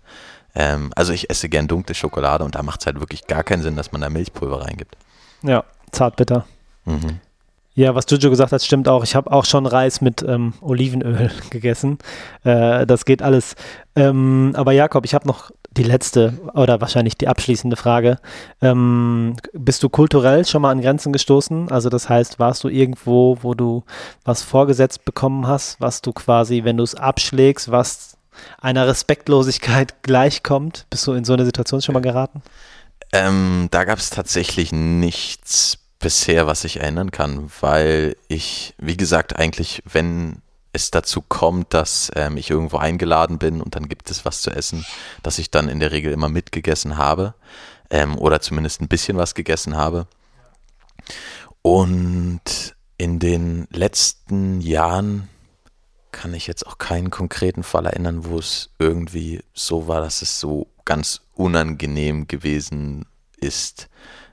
ähm, 0.54 0.92
also 0.96 1.14
ich 1.14 1.30
esse 1.30 1.48
gern 1.48 1.66
dunkle 1.66 1.94
Schokolade 1.94 2.44
und 2.44 2.56
da 2.56 2.62
macht 2.62 2.80
es 2.80 2.87
halt 2.87 3.00
wirklich 3.00 3.26
gar 3.26 3.42
keinen 3.42 3.62
Sinn, 3.62 3.74
dass 3.74 3.90
man 3.90 4.02
da 4.02 4.11
Milchpulver 4.11 4.66
reingibt. 4.66 4.96
Ja, 5.42 5.64
zartbitter. 5.92 6.44
Mhm. 6.85 7.20
Ja, 7.74 7.94
was 7.94 8.05
Jojo 8.09 8.31
gesagt 8.31 8.53
hat, 8.53 8.62
stimmt 8.62 8.88
auch. 8.88 9.05
Ich 9.05 9.14
habe 9.14 9.31
auch 9.33 9.44
schon 9.44 9.64
Reis 9.64 10.00
mit 10.00 10.22
ähm, 10.22 10.55
Olivenöl 10.61 11.31
gegessen. 11.50 11.98
Äh, 12.44 12.85
das 12.87 13.05
geht 13.05 13.22
alles. 13.22 13.55
Ähm, 13.94 14.53
aber 14.55 14.72
Jakob, 14.72 15.05
ich 15.05 15.14
habe 15.14 15.26
noch 15.26 15.50
die 15.70 15.85
letzte 15.85 16.35
oder 16.55 16.81
wahrscheinlich 16.81 17.16
die 17.16 17.29
abschließende 17.29 17.76
Frage. 17.76 18.18
Ähm, 18.61 19.37
bist 19.53 19.83
du 19.83 19.88
kulturell 19.88 20.44
schon 20.44 20.62
mal 20.62 20.72
an 20.72 20.81
Grenzen 20.81 21.12
gestoßen? 21.12 21.70
Also 21.70 21.88
das 21.88 22.09
heißt, 22.09 22.40
warst 22.40 22.64
du 22.64 22.68
irgendwo, 22.68 23.38
wo 23.42 23.55
du 23.55 23.85
was 24.24 24.42
vorgesetzt 24.42 25.05
bekommen 25.05 25.46
hast, 25.46 25.81
was 25.81 26.03
du 26.03 26.12
quasi, 26.12 26.64
wenn 26.64 26.76
du 26.76 26.83
es 26.83 26.96
abschlägst, 26.96 27.70
was 27.70 28.16
einer 28.61 28.88
Respektlosigkeit 28.88 29.94
gleichkommt? 30.03 30.87
Bist 30.90 31.07
du 31.07 31.12
in 31.12 31.24
so 31.24 31.35
eine 31.35 31.44
Situation 31.44 31.81
schon 31.81 31.92
mal 31.92 32.00
geraten? 32.00 32.42
Ähm, 33.12 33.68
da 33.70 33.85
gab 33.85 33.98
es 33.98 34.11
tatsächlich 34.11 34.72
nichts 34.72 35.79
bisher, 36.00 36.46
was 36.46 36.64
ich 36.64 36.80
erinnern 36.80 37.12
kann, 37.12 37.50
weil 37.60 38.16
ich, 38.26 38.74
wie 38.78 38.96
gesagt, 38.96 39.36
eigentlich, 39.36 39.82
wenn 39.84 40.42
es 40.72 40.90
dazu 40.90 41.20
kommt, 41.20 41.74
dass 41.74 42.10
ähm, 42.14 42.36
ich 42.36 42.50
irgendwo 42.50 42.78
eingeladen 42.78 43.38
bin 43.38 43.60
und 43.60 43.76
dann 43.76 43.88
gibt 43.88 44.10
es 44.10 44.24
was 44.24 44.42
zu 44.42 44.50
essen, 44.50 44.84
dass 45.22 45.38
ich 45.38 45.50
dann 45.50 45.68
in 45.68 45.80
der 45.80 45.92
Regel 45.92 46.12
immer 46.12 46.28
mitgegessen 46.28 46.96
habe 46.96 47.34
ähm, 47.90 48.18
oder 48.18 48.40
zumindest 48.40 48.80
ein 48.80 48.88
bisschen 48.88 49.16
was 49.16 49.34
gegessen 49.34 49.76
habe. 49.76 50.06
Und 51.62 52.76
in 52.96 53.18
den 53.18 53.66
letzten 53.70 54.60
Jahren 54.60 55.28
kann 56.12 56.34
ich 56.34 56.46
jetzt 56.46 56.66
auch 56.66 56.78
keinen 56.78 57.10
konkreten 57.10 57.62
Fall 57.62 57.86
erinnern, 57.86 58.24
wo 58.24 58.38
es 58.38 58.70
irgendwie 58.78 59.42
so 59.54 59.88
war, 59.88 60.00
dass 60.00 60.22
es 60.22 60.40
so 60.40 60.68
ganz 60.84 61.20
unangenehm 61.34 62.26
gewesen 62.26 63.06
ist. 63.38 63.88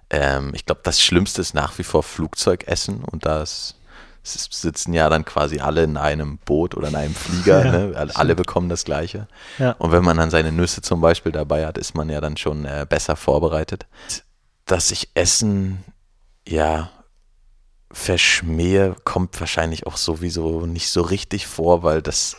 Ähm, 0.10 0.52
ich 0.54 0.66
glaube, 0.66 0.82
das 0.84 1.02
Schlimmste 1.02 1.42
ist 1.42 1.54
nach 1.54 1.78
wie 1.78 1.84
vor 1.84 2.04
Flugzeugessen 2.04 3.04
und 3.04 3.26
das 3.26 3.76
sitzen 4.24 4.94
ja 4.94 5.10
dann 5.10 5.24
quasi 5.24 5.60
alle 5.60 5.84
in 5.84 5.96
einem 5.96 6.38
Boot 6.40 6.76
oder 6.76 6.90
in 6.90 6.96
einem 6.96 7.16
Flieger. 7.16 7.66
Ja, 7.66 7.72
ne? 8.06 8.12
Alle 8.14 8.36
bekommen 8.36 8.70
das 8.70 8.84
Gleiche. 8.84 9.28
Ja. 9.58 9.72
Und 9.74 9.92
wenn 9.92 10.04
man 10.04 10.18
dann 10.18 10.30
seine 10.30 10.52
Nüsse 10.52 10.82
zum 10.82 11.02
Beispiel 11.02 11.32
dabei 11.32 11.66
hat, 11.66 11.78
ist 11.78 11.96
man 11.96 12.10
ja 12.10 12.20
dann 12.20 12.38
schon 12.38 12.66
äh, 12.66 12.86
besser 12.88 13.16
vorbereitet. 13.16 13.86
Dass 14.66 14.92
ich 14.92 15.10
Essen, 15.14 15.84
ja, 16.46 16.90
verschmähe, 17.92 18.96
kommt 19.06 19.40
wahrscheinlich 19.40 19.88
auch 19.88 19.98
sowieso 19.98 20.66
nicht 20.66 20.90
so 20.90 21.02
richtig 21.02 21.48
vor, 21.48 21.84
weil 21.84 22.02
das 22.02 22.36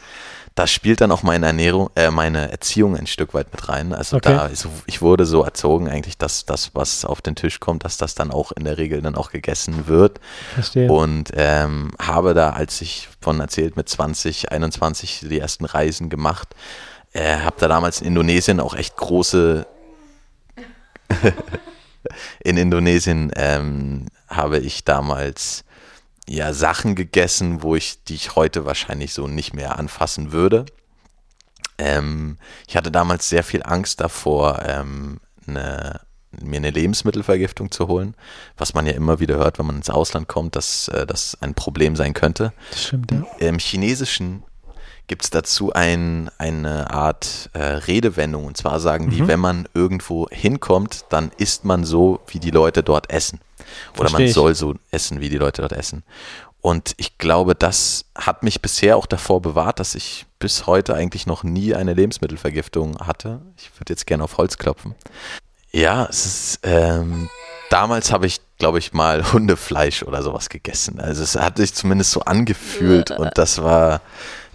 da 0.59 0.67
spielt 0.67 1.01
dann 1.01 1.13
auch 1.13 1.23
meine 1.23 1.47
Ernährung, 1.47 1.89
äh, 1.95 2.11
meine 2.11 2.51
Erziehung 2.51 2.97
ein 2.97 3.07
Stück 3.07 3.33
weit 3.33 3.53
mit 3.53 3.69
rein. 3.69 3.93
Also 3.93 4.17
okay. 4.17 4.33
da, 4.33 4.39
also 4.41 4.69
ich 4.87 5.01
wurde 5.01 5.25
so 5.25 5.45
erzogen 5.45 5.89
eigentlich, 5.89 6.19
dass 6.19 6.47
das, 6.47 6.75
was 6.75 7.05
auf 7.05 7.23
den 7.23 7.37
Tisch 7.37 7.61
kommt, 7.61 7.85
dass 7.85 7.97
das 7.97 8.17
dann 8.17 8.33
auch 8.33 8.51
in 8.51 8.65
der 8.65 8.77
Regel 8.77 9.01
dann 9.01 9.15
auch 9.15 9.31
gegessen 9.31 9.87
wird. 9.87 10.19
Verstehe. 10.55 10.91
Und 10.91 11.31
ähm, 11.35 11.93
habe 12.01 12.35
da, 12.35 12.51
als 12.51 12.81
ich 12.81 13.09
von 13.21 13.39
erzählt, 13.39 13.77
mit 13.77 13.89
20, 13.89 14.51
21 14.51 15.27
die 15.31 15.39
ersten 15.39 15.65
Reisen 15.65 16.11
gemacht, 16.11 16.49
äh, 17.13 17.37
habe 17.37 17.55
da 17.61 17.69
damals 17.69 18.01
in 18.01 18.09
Indonesien 18.09 18.59
auch 18.59 18.75
echt 18.75 18.97
große 18.97 19.65
in 22.43 22.57
Indonesien 22.57 23.31
ähm, 23.37 24.07
habe 24.27 24.59
ich 24.59 24.83
damals 24.83 25.63
ja 26.29 26.53
Sachen 26.53 26.95
gegessen, 26.95 27.63
wo 27.63 27.75
ich, 27.75 28.05
die 28.05 28.15
ich 28.15 28.37
heute 28.37 28.65
wahrscheinlich 28.65 29.13
so 29.15 29.27
nicht 29.27 29.55
mehr 29.55 29.79
anfassen 29.79 30.33
würde. 30.33 30.67
Ähm, 31.79 32.39
ich 32.67 32.77
hatte 32.77 32.91
damals 32.91 33.29
sehr 33.29 33.45
viel 33.45 33.63
Angst 33.63 34.01
davor, 34.01 34.63
ähm, 34.67 35.21
eine, 35.47 36.01
mir 36.41 36.57
eine 36.57 36.71
Lebensmittelvergiftung 36.71 37.71
zu 37.71 37.89
holen, 37.89 38.15
was 38.57 38.75
man 38.75 38.87
ja 38.87 38.93
immer 38.93 39.21
wieder 39.21 39.37
hört, 39.37 39.59
wenn 39.59 39.67
man 39.67 39.77
ins 39.77 39.91
Ausland 39.91 40.29
kommt, 40.29 40.57
dass 40.57 40.89
äh, 40.89 41.07
das 41.07 41.39
ein 41.41 41.55
Problem 41.55 41.97
sein 41.97 42.15
könnte. 42.15 42.53
Das 42.71 42.85
stimmt, 42.85 43.13
ja. 43.13 43.25
Im 43.39 43.59
Chinesischen 43.59 44.43
gibt 45.07 45.25
es 45.25 45.31
dazu 45.31 45.73
ein, 45.73 46.31
eine 46.37 46.91
Art 46.91 47.49
äh, 47.55 47.63
Redewendung. 47.63 48.45
Und 48.45 48.57
zwar 48.57 48.79
sagen 48.79 49.07
mhm. 49.07 49.11
die, 49.11 49.29
wenn 49.29 49.41
man 49.41 49.67
irgendwo 49.73 50.29
hinkommt, 50.31 51.07
dann 51.09 51.33
isst 51.39 51.65
man 51.65 51.85
so, 51.85 52.21
wie 52.27 52.39
die 52.39 52.51
Leute 52.51 52.83
dort 52.83 53.11
essen. 53.11 53.41
Oder 53.95 54.09
Versteh 54.09 54.25
man 54.25 54.33
soll 54.33 54.55
so 54.55 54.75
essen, 54.91 55.21
wie 55.21 55.29
die 55.29 55.39
Leute 55.39 55.63
dort 55.63 55.73
essen. 55.73 56.03
Und 56.61 56.95
ich 56.97 57.19
glaube, 57.19 57.55
das 57.55 58.05
hat 58.17 58.43
mich 58.43 58.61
bisher 58.61 58.97
auch 58.97 59.07
davor 59.07 59.41
bewahrt, 59.41 59.79
dass 59.79 59.95
ich 59.95 60.27
bis 60.39 60.67
heute 60.67 60.95
eigentlich 60.95 61.27
noch 61.27 61.45
nie 61.45 61.75
eine 61.75 61.95
Lebensmittelvergiftung 61.95 62.99
hatte. 62.99 63.41
Ich 63.57 63.71
würde 63.79 63.93
jetzt 63.93 64.07
gerne 64.07 64.25
auf 64.25 64.39
Holz 64.39 64.59
klopfen. 64.59 64.95
Ja, 65.71 66.07
es 66.11 66.27
ist, 66.27 66.61
ähm, 66.65 67.29
damals 67.71 68.11
habe 68.11 68.27
ich, 68.27 68.41
glaube 68.59 68.79
ich, 68.79 68.93
mal 68.93 69.33
Hundefleisch 69.33 70.03
oder 70.03 70.23
sowas 70.23 70.49
gegessen. 70.49 71.01
Also 71.01 71.23
es 71.23 71.37
hat 71.37 71.59
sich 71.59 71.75
zumindest 71.75 72.11
so 72.11 72.21
angefühlt 72.21 73.13
und 73.13 73.31
das 73.37 73.63
war 73.63 74.01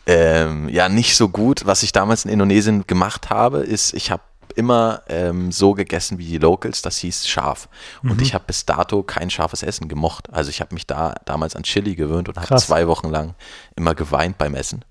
ähm, 0.05 0.67
ja 0.69 0.89
nicht 0.89 1.15
so 1.15 1.29
gut. 1.29 1.65
Was 1.65 1.83
ich 1.83 1.93
damals 1.93 2.25
in 2.25 2.31
Indonesien 2.31 2.85
gemacht 2.85 3.29
habe, 3.29 3.59
ist, 3.59 3.93
ich 3.93 4.11
habe 4.11 4.23
immer 4.55 5.01
ähm, 5.07 5.51
so 5.51 5.73
gegessen 5.73 6.17
wie 6.17 6.25
die 6.25 6.37
Locals, 6.37 6.81
das 6.81 6.97
hieß 6.97 7.27
scharf. 7.27 7.69
Und 8.01 8.17
mhm. 8.17 8.21
ich 8.21 8.33
habe 8.33 8.45
bis 8.45 8.65
dato 8.65 9.03
kein 9.03 9.29
scharfes 9.29 9.63
Essen 9.63 9.87
gemocht. 9.87 10.31
Also 10.31 10.49
ich 10.49 10.61
habe 10.61 10.73
mich 10.73 10.87
da 10.87 11.15
damals 11.25 11.55
an 11.55 11.63
Chili 11.63 11.95
gewöhnt 11.95 12.29
und 12.29 12.37
habe 12.37 12.55
zwei 12.55 12.87
Wochen 12.87 13.09
lang 13.09 13.35
immer 13.75 13.95
geweint 13.95 14.37
beim 14.37 14.55
Essen. 14.55 14.85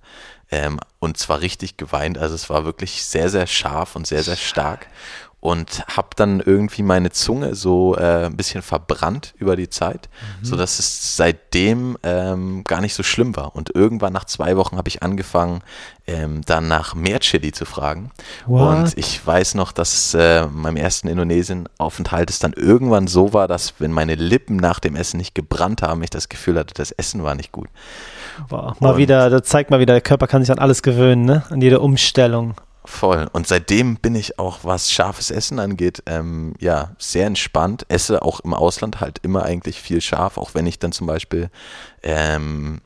Ähm, 0.51 0.79
und 0.99 1.17
zwar 1.17 1.41
richtig 1.41 1.77
geweint. 1.79 2.19
Also 2.19 2.35
es 2.35 2.51
war 2.51 2.65
wirklich 2.65 3.05
sehr, 3.05 3.31
sehr 3.31 3.47
scharf 3.47 3.97
und 3.97 4.07
sehr, 4.07 4.23
sehr 4.23 4.37
stark. 4.37 4.87
Und 5.43 5.85
habe 5.89 6.11
dann 6.15 6.39
irgendwie 6.39 6.85
meine 6.85 7.11
Zunge 7.11 7.57
so 7.57 7.97
äh, 7.97 8.27
ein 8.27 8.37
bisschen 8.37 8.63
verbrannt 8.63 9.35
über 9.39 9.57
die 9.57 9.69
Zeit, 9.69 10.09
mhm. 10.41 10.45
sodass 10.45 10.79
es 10.79 11.17
seitdem 11.17 11.99
ähm, 12.05 12.63
gar 12.63 12.81
nicht 12.81 12.95
so 12.95 13.03
schlimm 13.03 13.35
war. 13.35 13.57
Und 13.57 13.75
irgendwann 13.75 14.13
nach 14.13 14.25
zwei 14.25 14.57
Wochen 14.57 14.77
habe 14.77 14.89
ich 14.89 15.03
angefangen, 15.03 15.63
ähm, 16.07 16.43
dann 16.47 16.69
nach 16.69 16.95
mehr 16.95 17.19
Chili 17.19 17.51
zu 17.51 17.65
fragen. 17.65 18.13
What? 18.47 18.61
Und 18.61 18.93
ich 18.97 19.27
weiß 19.27 19.57
noch, 19.57 19.73
dass 19.73 20.15
äh, 20.15 20.47
meinem 20.47 20.77
ersten 20.77 21.09
Indonesien-Aufenthalt 21.09 22.31
es 22.31 22.39
dann 22.39 22.53
irgendwann 22.53 23.09
so 23.09 23.33
war, 23.33 23.49
dass 23.49 23.75
wenn 23.81 23.91
meine 23.91 24.15
Lippen 24.15 24.55
nach 24.59 24.79
dem 24.79 24.95
Essen 24.95 25.17
nicht 25.17 25.35
gebrannt 25.35 25.83
haben, 25.83 26.05
ich 26.05 26.11
das 26.11 26.29
Gefühl 26.29 26.57
hatte, 26.57 26.73
das 26.75 26.93
Essen 26.93 27.25
war 27.25 27.35
nicht 27.35 27.51
gut. 27.51 27.69
Wow. 28.49 28.79
Mal 28.79 28.97
wieder, 28.97 29.29
das 29.29 29.43
zeigt 29.49 29.73
mal 29.73 29.81
wieder, 29.81 29.95
der 29.95 30.03
Körper 30.03 30.29
kann 30.29 30.41
sich 30.41 30.53
an 30.53 30.61
alles 30.61 30.85
gewöhnen, 30.85 31.25
ne? 31.25 31.43
An 31.51 31.61
jede 31.61 31.81
Umstellung. 31.81 32.55
Voll. 32.93 33.27
Und 33.33 33.49
seitdem 33.49 33.97
bin 33.97 34.15
ich 34.15 34.39
auch, 34.39 34.61
was 34.65 34.93
scharfes 34.93 35.31
Essen 35.31 35.59
angeht, 35.59 36.03
ähm, 36.05 36.53
ja, 36.61 36.91
sehr 36.99 37.27
entspannt. 37.27 37.87
Esse 37.89 38.21
auch 38.21 38.41
im 38.41 38.53
Ausland 38.53 39.01
halt 39.01 39.19
immer 39.23 39.45
eigentlich 39.45 39.81
viel 39.81 40.03
scharf, 40.03 40.37
auch 40.37 40.53
wenn 40.53 40.67
ich 40.67 40.79
dann 40.79 40.93
zum 40.93 41.07
Beispiel 41.07 41.51
ähm, 42.03 42.83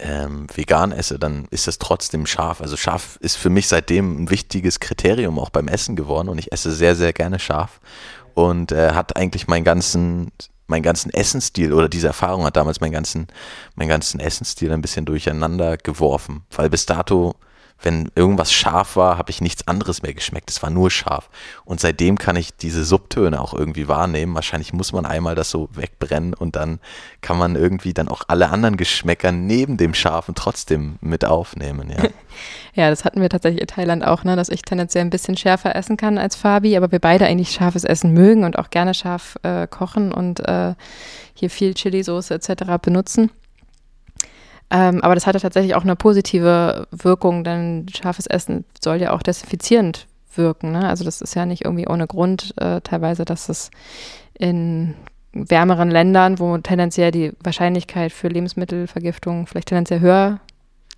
ähm, 0.00 0.48
vegan 0.52 0.90
esse, 0.90 1.20
dann 1.20 1.46
ist 1.52 1.68
es 1.68 1.78
trotzdem 1.78 2.26
scharf. 2.26 2.60
Also 2.60 2.76
scharf 2.76 3.16
ist 3.20 3.36
für 3.36 3.50
mich 3.50 3.68
seitdem 3.68 4.24
ein 4.24 4.30
wichtiges 4.30 4.80
Kriterium 4.80 5.38
auch 5.38 5.50
beim 5.50 5.68
Essen 5.68 5.94
geworden 5.94 6.28
und 6.28 6.38
ich 6.38 6.50
esse 6.52 6.72
sehr, 6.72 6.96
sehr 6.96 7.12
gerne 7.12 7.38
scharf 7.38 7.80
und 8.34 8.72
äh, 8.72 8.90
hat 8.90 9.16
eigentlich 9.16 9.46
meinen 9.46 9.64
ganzen 9.64 10.32
meinen 10.66 10.82
ganzen 10.82 11.12
Essensstil 11.12 11.72
oder 11.72 11.88
diese 11.88 12.08
Erfahrung 12.08 12.44
hat 12.44 12.56
damals 12.56 12.80
meinen 12.80 12.92
ganzen, 12.92 13.28
meinen 13.76 13.88
ganzen 13.88 14.18
Essensstil 14.18 14.72
ein 14.72 14.80
bisschen 14.82 15.04
durcheinander 15.04 15.76
geworfen, 15.76 16.42
weil 16.50 16.70
bis 16.70 16.86
dato 16.86 17.36
wenn 17.84 18.10
irgendwas 18.14 18.52
scharf 18.52 18.96
war, 18.96 19.18
habe 19.18 19.30
ich 19.30 19.40
nichts 19.40 19.68
anderes 19.68 20.02
mehr 20.02 20.14
geschmeckt. 20.14 20.50
Es 20.50 20.62
war 20.62 20.70
nur 20.70 20.90
scharf. 20.90 21.28
Und 21.64 21.80
seitdem 21.80 22.18
kann 22.18 22.36
ich 22.36 22.56
diese 22.56 22.84
Subtöne 22.84 23.40
auch 23.40 23.54
irgendwie 23.54 23.88
wahrnehmen. 23.88 24.34
Wahrscheinlich 24.34 24.72
muss 24.72 24.92
man 24.92 25.06
einmal 25.06 25.34
das 25.34 25.50
so 25.50 25.68
wegbrennen 25.72 26.34
und 26.34 26.56
dann 26.56 26.80
kann 27.20 27.38
man 27.38 27.56
irgendwie 27.56 27.92
dann 27.92 28.08
auch 28.08 28.22
alle 28.28 28.48
anderen 28.48 28.76
Geschmäcker 28.76 29.32
neben 29.32 29.76
dem 29.76 29.94
Scharfen 29.94 30.34
trotzdem 30.34 30.96
mit 31.00 31.24
aufnehmen. 31.24 31.90
Ja, 31.90 32.08
ja 32.74 32.90
das 32.90 33.04
hatten 33.04 33.20
wir 33.20 33.28
tatsächlich 33.28 33.60
in 33.60 33.68
Thailand 33.68 34.04
auch, 34.04 34.24
ne, 34.24 34.34
dass 34.36 34.48
ich 34.48 34.62
tendenziell 34.62 35.04
ein 35.04 35.10
bisschen 35.10 35.36
schärfer 35.36 35.76
essen 35.76 35.96
kann 35.96 36.18
als 36.18 36.36
Fabi, 36.36 36.76
aber 36.76 36.90
wir 36.90 37.00
beide 37.00 37.26
eigentlich 37.26 37.50
scharfes 37.50 37.84
Essen 37.84 38.12
mögen 38.12 38.44
und 38.44 38.58
auch 38.58 38.70
gerne 38.70 38.94
scharf 38.94 39.36
äh, 39.42 39.66
kochen 39.66 40.12
und 40.12 40.40
äh, 40.40 40.74
hier 41.34 41.50
viel 41.50 41.74
Chili-Soße 41.74 42.34
etc. 42.34 42.64
benutzen. 42.80 43.30
Ähm, 44.70 45.02
aber 45.02 45.14
das 45.14 45.26
hatte 45.26 45.40
tatsächlich 45.40 45.74
auch 45.74 45.82
eine 45.82 45.96
positive 45.96 46.86
Wirkung, 46.90 47.44
denn 47.44 47.86
scharfes 47.94 48.26
Essen 48.26 48.64
soll 48.82 49.00
ja 49.00 49.12
auch 49.12 49.22
desinfizierend 49.22 50.06
wirken. 50.36 50.72
Ne? 50.72 50.88
Also 50.88 51.04
das 51.04 51.20
ist 51.20 51.34
ja 51.34 51.46
nicht 51.46 51.64
irgendwie 51.64 51.86
ohne 51.86 52.06
Grund 52.06 52.54
äh, 52.56 52.80
teilweise, 52.80 53.24
dass 53.24 53.48
es 53.48 53.70
in 54.38 54.94
wärmeren 55.32 55.90
Ländern, 55.90 56.38
wo 56.38 56.56
tendenziell 56.58 57.10
die 57.10 57.32
Wahrscheinlichkeit 57.42 58.12
für 58.12 58.28
Lebensmittelvergiftung 58.28 59.46
vielleicht 59.46 59.68
tendenziell 59.68 60.00
höher 60.00 60.40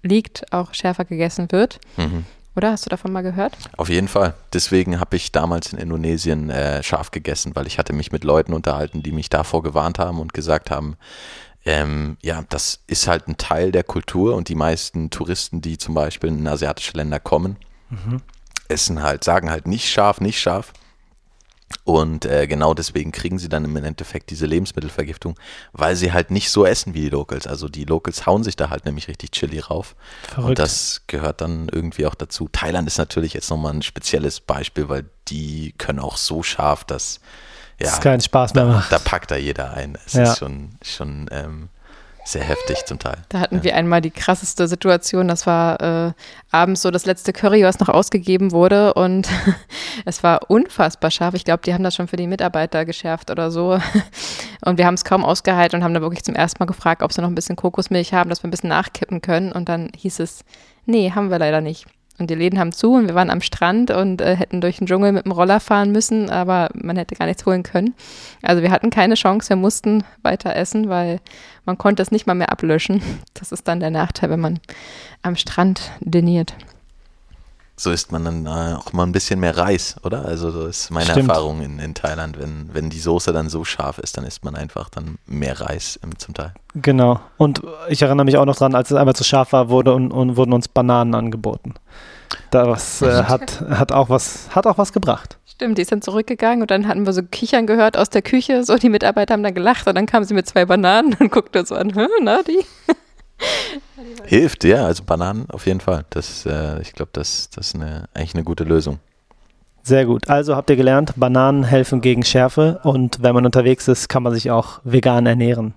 liegt, 0.03 0.53
auch 0.53 0.75
schärfer 0.75 1.05
gegessen 1.05 1.51
wird. 1.51 1.81
Mhm. 1.97 2.25
Oder 2.55 2.73
hast 2.73 2.87
du 2.87 2.91
davon 2.91 3.13
mal 3.13 3.23
gehört? 3.23 3.55
Auf 3.77 3.91
jeden 3.91 4.09
Fall. 4.09 4.33
Deswegen 4.55 4.99
habe 4.99 5.17
ich 5.17 5.31
damals 5.31 5.75
in 5.75 5.79
Indonesien 5.79 6.49
äh, 6.49 6.83
scharf 6.83 7.11
gegessen, 7.11 7.53
weil 7.55 7.67
ich 7.67 7.79
hatte 7.79 7.93
mich 7.93 8.13
mit 8.13 8.25
Leuten 8.25 8.55
unterhalten, 8.55 9.03
die 9.03 9.13
mich 9.13 9.29
davor 9.29 9.63
gewarnt 9.63 9.99
haben 9.99 10.21
und 10.21 10.33
gesagt 10.33 10.71
haben, 10.71 10.97
ähm, 11.67 12.17
ja, 12.23 12.45
das 12.49 12.79
ist 12.87 13.09
halt 13.09 13.27
ein 13.27 13.37
Teil 13.37 13.73
der 13.73 13.83
Kultur 13.83 14.37
und 14.37 14.49
die 14.49 14.55
meisten 14.55 15.11
Touristen, 15.11 15.61
die 15.61 15.79
zum 15.79 15.95
Beispiel 15.95 16.31
in 16.31 16.47
asiatische 16.47 16.97
Länder 16.97 17.19
kommen, 17.19 17.57
mhm. 17.91 18.23
essen 18.69 19.03
halt, 19.03 19.25
sagen 19.25 19.51
halt 19.51 19.67
nicht 19.67 19.89
scharf, 19.91 20.21
nicht 20.21 20.41
scharf. 20.41 20.73
Und 21.83 22.25
äh, 22.25 22.47
genau 22.47 22.75
deswegen 22.75 23.11
kriegen 23.11 23.41
sie 23.41 23.49
dann 23.49 23.65
im 23.65 23.77
Endeffekt 23.77 24.31
diese 24.31 24.47
Lebensmittelvergiftung, 24.47 25.37
weil 25.73 25.97
sie 25.97 26.13
halt 26.13 26.31
nicht 26.31 26.51
so 26.51 26.65
essen 26.65 26.95
wie 26.95 27.01
die 27.01 27.09
Locals. 27.09 27.49
Also 27.49 27.69
die 27.69 27.85
Locals 27.85 28.27
hauen 28.27 28.45
sich 28.45 28.55
da 28.55 28.71
halt 28.71 28.85
nämlich 28.85 29.09
richtig 29.09 29.33
Chili 29.33 29.59
rauf. 29.59 29.97
Verrückt. 30.23 30.49
Und 30.49 30.59
das 30.61 31.03
gehört 31.09 31.41
dann 31.41 31.69
irgendwie 31.69 32.07
auch 32.07 32.15
dazu. 32.15 32.49
Thailand 32.51 32.87
ist 32.87 32.99
natürlich 32.99 33.35
jetzt 33.35 33.51
nochmal 33.51 33.75
ein 33.75 33.83
spezielles 33.83 34.39
Beispiel, 34.39 34.89
weil 34.89 35.07
die 35.27 35.75
können 35.77 35.99
auch 35.99 36.17
so 36.17 36.45
scharf, 36.45 36.85
dass 36.85 37.21
ja, 37.81 37.87
das 37.87 38.01
keinen 38.01 38.21
Spaß 38.21 38.55
mehr 38.55 38.65
macht. 38.65 38.91
Da, 38.91 38.99
da 38.99 39.03
packt 39.05 39.31
da 39.31 39.37
jeder 39.37 39.75
ein. 39.75 39.99
Es 40.07 40.15
ja. 40.15 40.25
ist 40.25 40.39
schon, 40.39 40.71
schon 40.83 41.29
ähm, 41.31 41.69
sehr 42.27 42.43
heftig 42.43 42.85
zum 42.87 42.99
Teil. 42.99 43.19
Da 43.29 43.41
hatten 43.41 43.57
ja. 43.57 43.65
wir 43.65 43.77
einmal 43.77 44.01
die 44.01 44.11
krasseste 44.11 44.67
Situation. 44.67 45.29
Das 45.29 45.47
war 45.47 45.81
äh, 45.81 46.13
abends 46.51 46.83
so 46.83 46.91
das 46.91 47.07
letzte 47.07 47.33
Curry, 47.33 47.63
was 47.63 47.79
noch 47.79 47.89
ausgegeben 47.89 48.51
wurde. 48.51 48.95
Und 48.95 49.29
es 50.05 50.23
war 50.23 50.51
unfassbar 50.51 51.11
scharf. 51.11 51.35
Ich 51.35 51.45
glaube, 51.45 51.63
die 51.65 51.73
haben 51.73 51.85
das 51.85 51.95
schon 51.95 52.09
für 52.09 52.17
die 52.17 52.27
Mitarbeiter 52.27 52.85
geschärft 52.85 53.31
oder 53.31 53.51
so. 53.51 53.79
Und 54.65 54.79
wir 54.79 54.87
haben 54.87 54.95
es 54.95 55.05
kaum 55.05 55.25
ausgehalten 55.25 55.79
und 55.79 55.85
haben 55.85 55.95
da 55.95 56.01
wirklich 56.01 56.25
zum 56.25 56.35
ersten 56.35 56.59
Mal 56.59 56.67
gefragt, 56.67 57.03
ob 57.03 57.13
sie 57.13 57.21
noch 57.21 57.29
ein 57.29 57.37
bisschen 57.37 57.55
Kokosmilch 57.55 58.13
haben, 58.15 58.31
dass 58.31 58.43
wir 58.43 58.49
ein 58.49 58.51
bisschen 58.51 58.71
nachkippen 58.71 59.21
können. 59.23 59.53
Und 59.53 59.69
dann 59.69 59.91
hieß 59.95 60.19
es, 60.19 60.45
nee, 60.87 61.13
haben 61.15 61.31
wir 61.31 61.39
leider 61.39 61.61
nicht. 61.61 61.87
Und 62.19 62.31
die 62.31 62.35
Läden 62.35 62.59
haben 62.59 62.73
zu 62.73 62.95
und 62.95 63.09
wir 63.09 63.15
waren 63.15 63.31
am 63.31 63.43
Strand 63.43 63.91
und 63.91 64.21
äh, 64.21 64.37
hätten 64.37 64.61
durch 64.61 64.79
den 64.79 64.87
Dschungel 64.87 65.13
mit 65.13 65.27
dem 65.27 65.33
Roller 65.33 65.61
fahren 65.61 65.93
müssen, 65.93 66.31
aber 66.31 66.71
man 66.75 66.97
hätte 66.97 67.15
gar 67.15 67.27
nichts 67.27 67.45
holen 67.45 67.63
können. 67.63 67.95
Also 68.43 68.63
wir 68.63 68.71
hatten 68.71 68.91
keine 68.91 69.15
Chance, 69.15 69.51
wir 69.51 69.57
mussten 69.57 70.03
weiter 70.23 70.57
essen, 70.57 70.89
weil 70.89 71.21
man 71.67 71.77
konnte 71.77 72.03
es 72.03 72.11
nicht 72.11 72.27
mal 72.27 72.35
mehr 72.35 72.51
ablöschen. 72.51 73.03
Das 73.35 73.53
ist 73.53 73.69
dann 73.69 73.81
der 73.81 73.91
Nachteil, 73.91 74.31
wenn 74.31 74.41
man 74.41 74.61
am 75.23 75.37
Strand 75.37 75.91
diniert 76.01 76.55
so 77.79 77.91
isst 77.91 78.11
man 78.11 78.25
dann 78.25 78.47
äh, 78.47 78.75
auch 78.75 78.93
mal 78.93 79.03
ein 79.03 79.13
bisschen 79.13 79.39
mehr 79.39 79.57
Reis, 79.57 79.97
oder? 80.03 80.25
Also 80.25 80.51
das 80.51 80.85
ist 80.85 80.91
meine 80.91 81.11
Stimmt. 81.11 81.29
Erfahrung 81.29 81.61
in, 81.61 81.79
in 81.79 81.95
Thailand. 81.95 82.39
Wenn, 82.39 82.71
wenn 82.73 82.89
die 82.89 82.99
Soße 82.99 83.33
dann 83.33 83.51
so 83.51 83.65
scharf 83.65 83.99
ist, 83.99 84.17
dann 84.17 84.25
isst 84.25 84.45
man 84.45 84.57
einfach 84.57 84.89
dann 84.89 85.19
mehr 85.27 85.61
Reis 85.61 85.99
im, 86.03 86.19
zum 86.19 86.35
Teil. 86.35 86.55
Genau. 86.75 87.21
Und 87.37 87.63
ich 87.89 88.01
erinnere 88.01 88.25
mich 88.25 88.39
auch 88.39 88.47
noch 88.47 88.57
dran, 88.57 88.75
als 88.75 88.91
es 88.91 88.97
einmal 88.97 89.15
zu 89.15 89.25
scharf 89.25 89.53
war, 89.53 89.69
wurde 89.69 89.93
und, 89.95 90.11
und 90.11 90.37
wurden 90.37 90.55
uns 90.55 90.69
Bananen 90.69 91.15
angeboten. 91.15 91.75
Da 92.51 92.67
was 92.67 93.03
äh, 93.03 93.25
hat, 93.25 93.61
hat 93.69 93.93
auch 93.93 94.09
was 94.09 94.49
hat 94.55 94.67
auch 94.67 94.79
was 94.79 94.93
gebracht. 94.93 95.39
Stimmt, 95.45 95.79
die 95.79 95.83
ist 95.83 95.93
dann 95.93 96.03
zurückgegangen 96.03 96.63
und 96.63 96.71
dann 96.71 96.89
hatten 96.89 97.07
wir 97.07 97.13
so 97.13 97.23
Kichern 97.23 97.67
gehört 97.67 97.97
aus 97.97 98.11
der 98.11 98.23
Küche. 98.23 98.65
So, 98.65 98.77
die 98.77 98.89
Mitarbeiter 98.89 99.35
haben 99.35 99.43
dann 99.43 99.55
gelacht 99.55 99.87
und 99.87 99.95
dann 99.95 100.07
kam 100.07 100.25
sie 100.25 100.35
mit 100.35 100.47
zwei 100.47 100.65
Bananen 100.65 101.15
und 101.15 101.31
guckte 101.31 101.65
so 101.65 101.75
an, 101.75 101.93
na 102.23 102.43
die? 102.43 102.65
Hilft, 104.25 104.65
ja, 104.65 104.87
also 104.87 105.05
Bananen 105.05 105.47
auf 105.51 105.67
jeden 105.67 105.81
Fall. 105.81 106.05
Das, 106.11 106.47
äh, 106.47 106.81
ich 106.81 106.93
glaube, 106.93 107.11
das, 107.13 107.51
das 107.51 107.69
ist 107.69 107.75
eine, 107.75 108.09
eigentlich 108.15 108.35
eine 108.35 108.45
gute 108.45 108.65
Lösung. 108.65 108.99
Sehr 109.83 110.05
gut. 110.05 110.29
Also 110.29 110.57
habt 110.57 110.69
ihr 110.69 110.77
gelernt, 110.77 111.13
Bananen 111.17 111.63
helfen 111.63 112.01
gegen 112.01 112.25
Schärfe 112.25 112.81
und 112.83 113.23
wenn 113.23 113.35
man 113.35 113.47
unterwegs 113.47 113.87
ist, 113.87 114.09
kann 114.09 114.25
man 114.25 114.35
sich 114.35 114.51
auch 114.51 114.81
vegan 114.83 115.27
ernähren. 115.27 115.75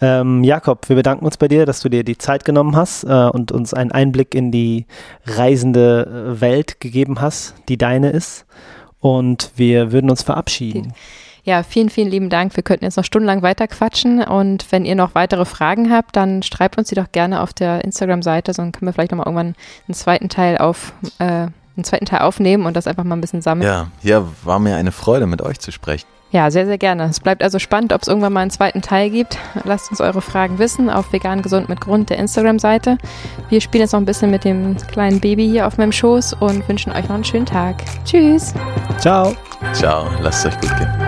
Ähm, 0.00 0.44
Jakob, 0.44 0.88
wir 0.88 0.96
bedanken 0.96 1.24
uns 1.24 1.38
bei 1.38 1.48
dir, 1.48 1.64
dass 1.64 1.80
du 1.80 1.88
dir 1.88 2.04
die 2.04 2.18
Zeit 2.18 2.44
genommen 2.44 2.76
hast 2.76 3.04
äh, 3.04 3.28
und 3.28 3.50
uns 3.50 3.72
einen 3.74 3.90
Einblick 3.90 4.34
in 4.34 4.52
die 4.52 4.86
reisende 5.24 6.34
äh, 6.36 6.40
Welt 6.40 6.78
gegeben 6.78 7.20
hast, 7.20 7.54
die 7.68 7.78
deine 7.78 8.10
ist. 8.10 8.44
Und 9.00 9.50
wir 9.56 9.92
würden 9.92 10.10
uns 10.10 10.22
verabschieden. 10.22 10.92
Ja, 11.48 11.62
vielen, 11.62 11.88
vielen 11.88 12.10
lieben 12.10 12.28
Dank. 12.28 12.54
Wir 12.56 12.62
könnten 12.62 12.84
jetzt 12.84 12.98
noch 12.98 13.06
stundenlang 13.06 13.40
weiter 13.40 13.66
quatschen 13.68 14.22
und 14.22 14.70
wenn 14.70 14.84
ihr 14.84 14.94
noch 14.94 15.14
weitere 15.14 15.46
Fragen 15.46 15.90
habt, 15.90 16.14
dann 16.14 16.42
schreibt 16.42 16.76
uns 16.76 16.90
die 16.90 16.94
doch 16.94 17.10
gerne 17.10 17.40
auf 17.40 17.54
der 17.54 17.86
Instagram-Seite, 17.86 18.52
sonst 18.52 18.74
können 18.74 18.86
wir 18.86 18.92
vielleicht 18.92 19.12
nochmal 19.12 19.24
irgendwann 19.24 19.54
einen 19.86 19.94
zweiten 19.94 20.28
Teil 20.28 20.58
auf, 20.58 20.92
äh, 21.20 21.24
einen 21.24 21.84
zweiten 21.84 22.04
Teil 22.04 22.20
aufnehmen 22.20 22.66
und 22.66 22.76
das 22.76 22.86
einfach 22.86 23.02
mal 23.02 23.16
ein 23.16 23.22
bisschen 23.22 23.40
sammeln. 23.40 23.66
Ja, 23.66 23.86
ja, 24.02 24.28
war 24.44 24.58
mir 24.58 24.76
eine 24.76 24.92
Freude, 24.92 25.26
mit 25.26 25.40
euch 25.40 25.58
zu 25.58 25.72
sprechen. 25.72 26.04
Ja, 26.32 26.50
sehr, 26.50 26.66
sehr 26.66 26.76
gerne. 26.76 27.04
Es 27.04 27.20
bleibt 27.20 27.42
also 27.42 27.58
spannend, 27.58 27.94
ob 27.94 28.02
es 28.02 28.08
irgendwann 28.08 28.34
mal 28.34 28.40
einen 28.40 28.50
zweiten 28.50 28.82
Teil 28.82 29.08
gibt. 29.08 29.38
Lasst 29.64 29.90
uns 29.90 30.02
eure 30.02 30.20
Fragen 30.20 30.58
wissen 30.58 30.90
auf 30.90 31.10
vegan 31.14 31.40
gesund 31.40 31.70
mit 31.70 31.80
Grund 31.80 32.10
der 32.10 32.18
Instagram-Seite. 32.18 32.98
Wir 33.48 33.62
spielen 33.62 33.84
jetzt 33.84 33.92
noch 33.92 34.00
ein 34.00 34.04
bisschen 34.04 34.30
mit 34.30 34.44
dem 34.44 34.76
kleinen 34.92 35.18
Baby 35.18 35.48
hier 35.48 35.66
auf 35.66 35.78
meinem 35.78 35.92
Schoß 35.92 36.34
und 36.34 36.68
wünschen 36.68 36.92
euch 36.92 37.04
noch 37.08 37.14
einen 37.14 37.24
schönen 37.24 37.46
Tag. 37.46 37.76
Tschüss. 38.04 38.52
Ciao. 38.98 39.34
Ciao. 39.72 40.08
Lasst 40.20 40.44
es 40.44 40.52
euch 40.52 40.60
gut 40.60 40.76
gehen. 40.76 41.07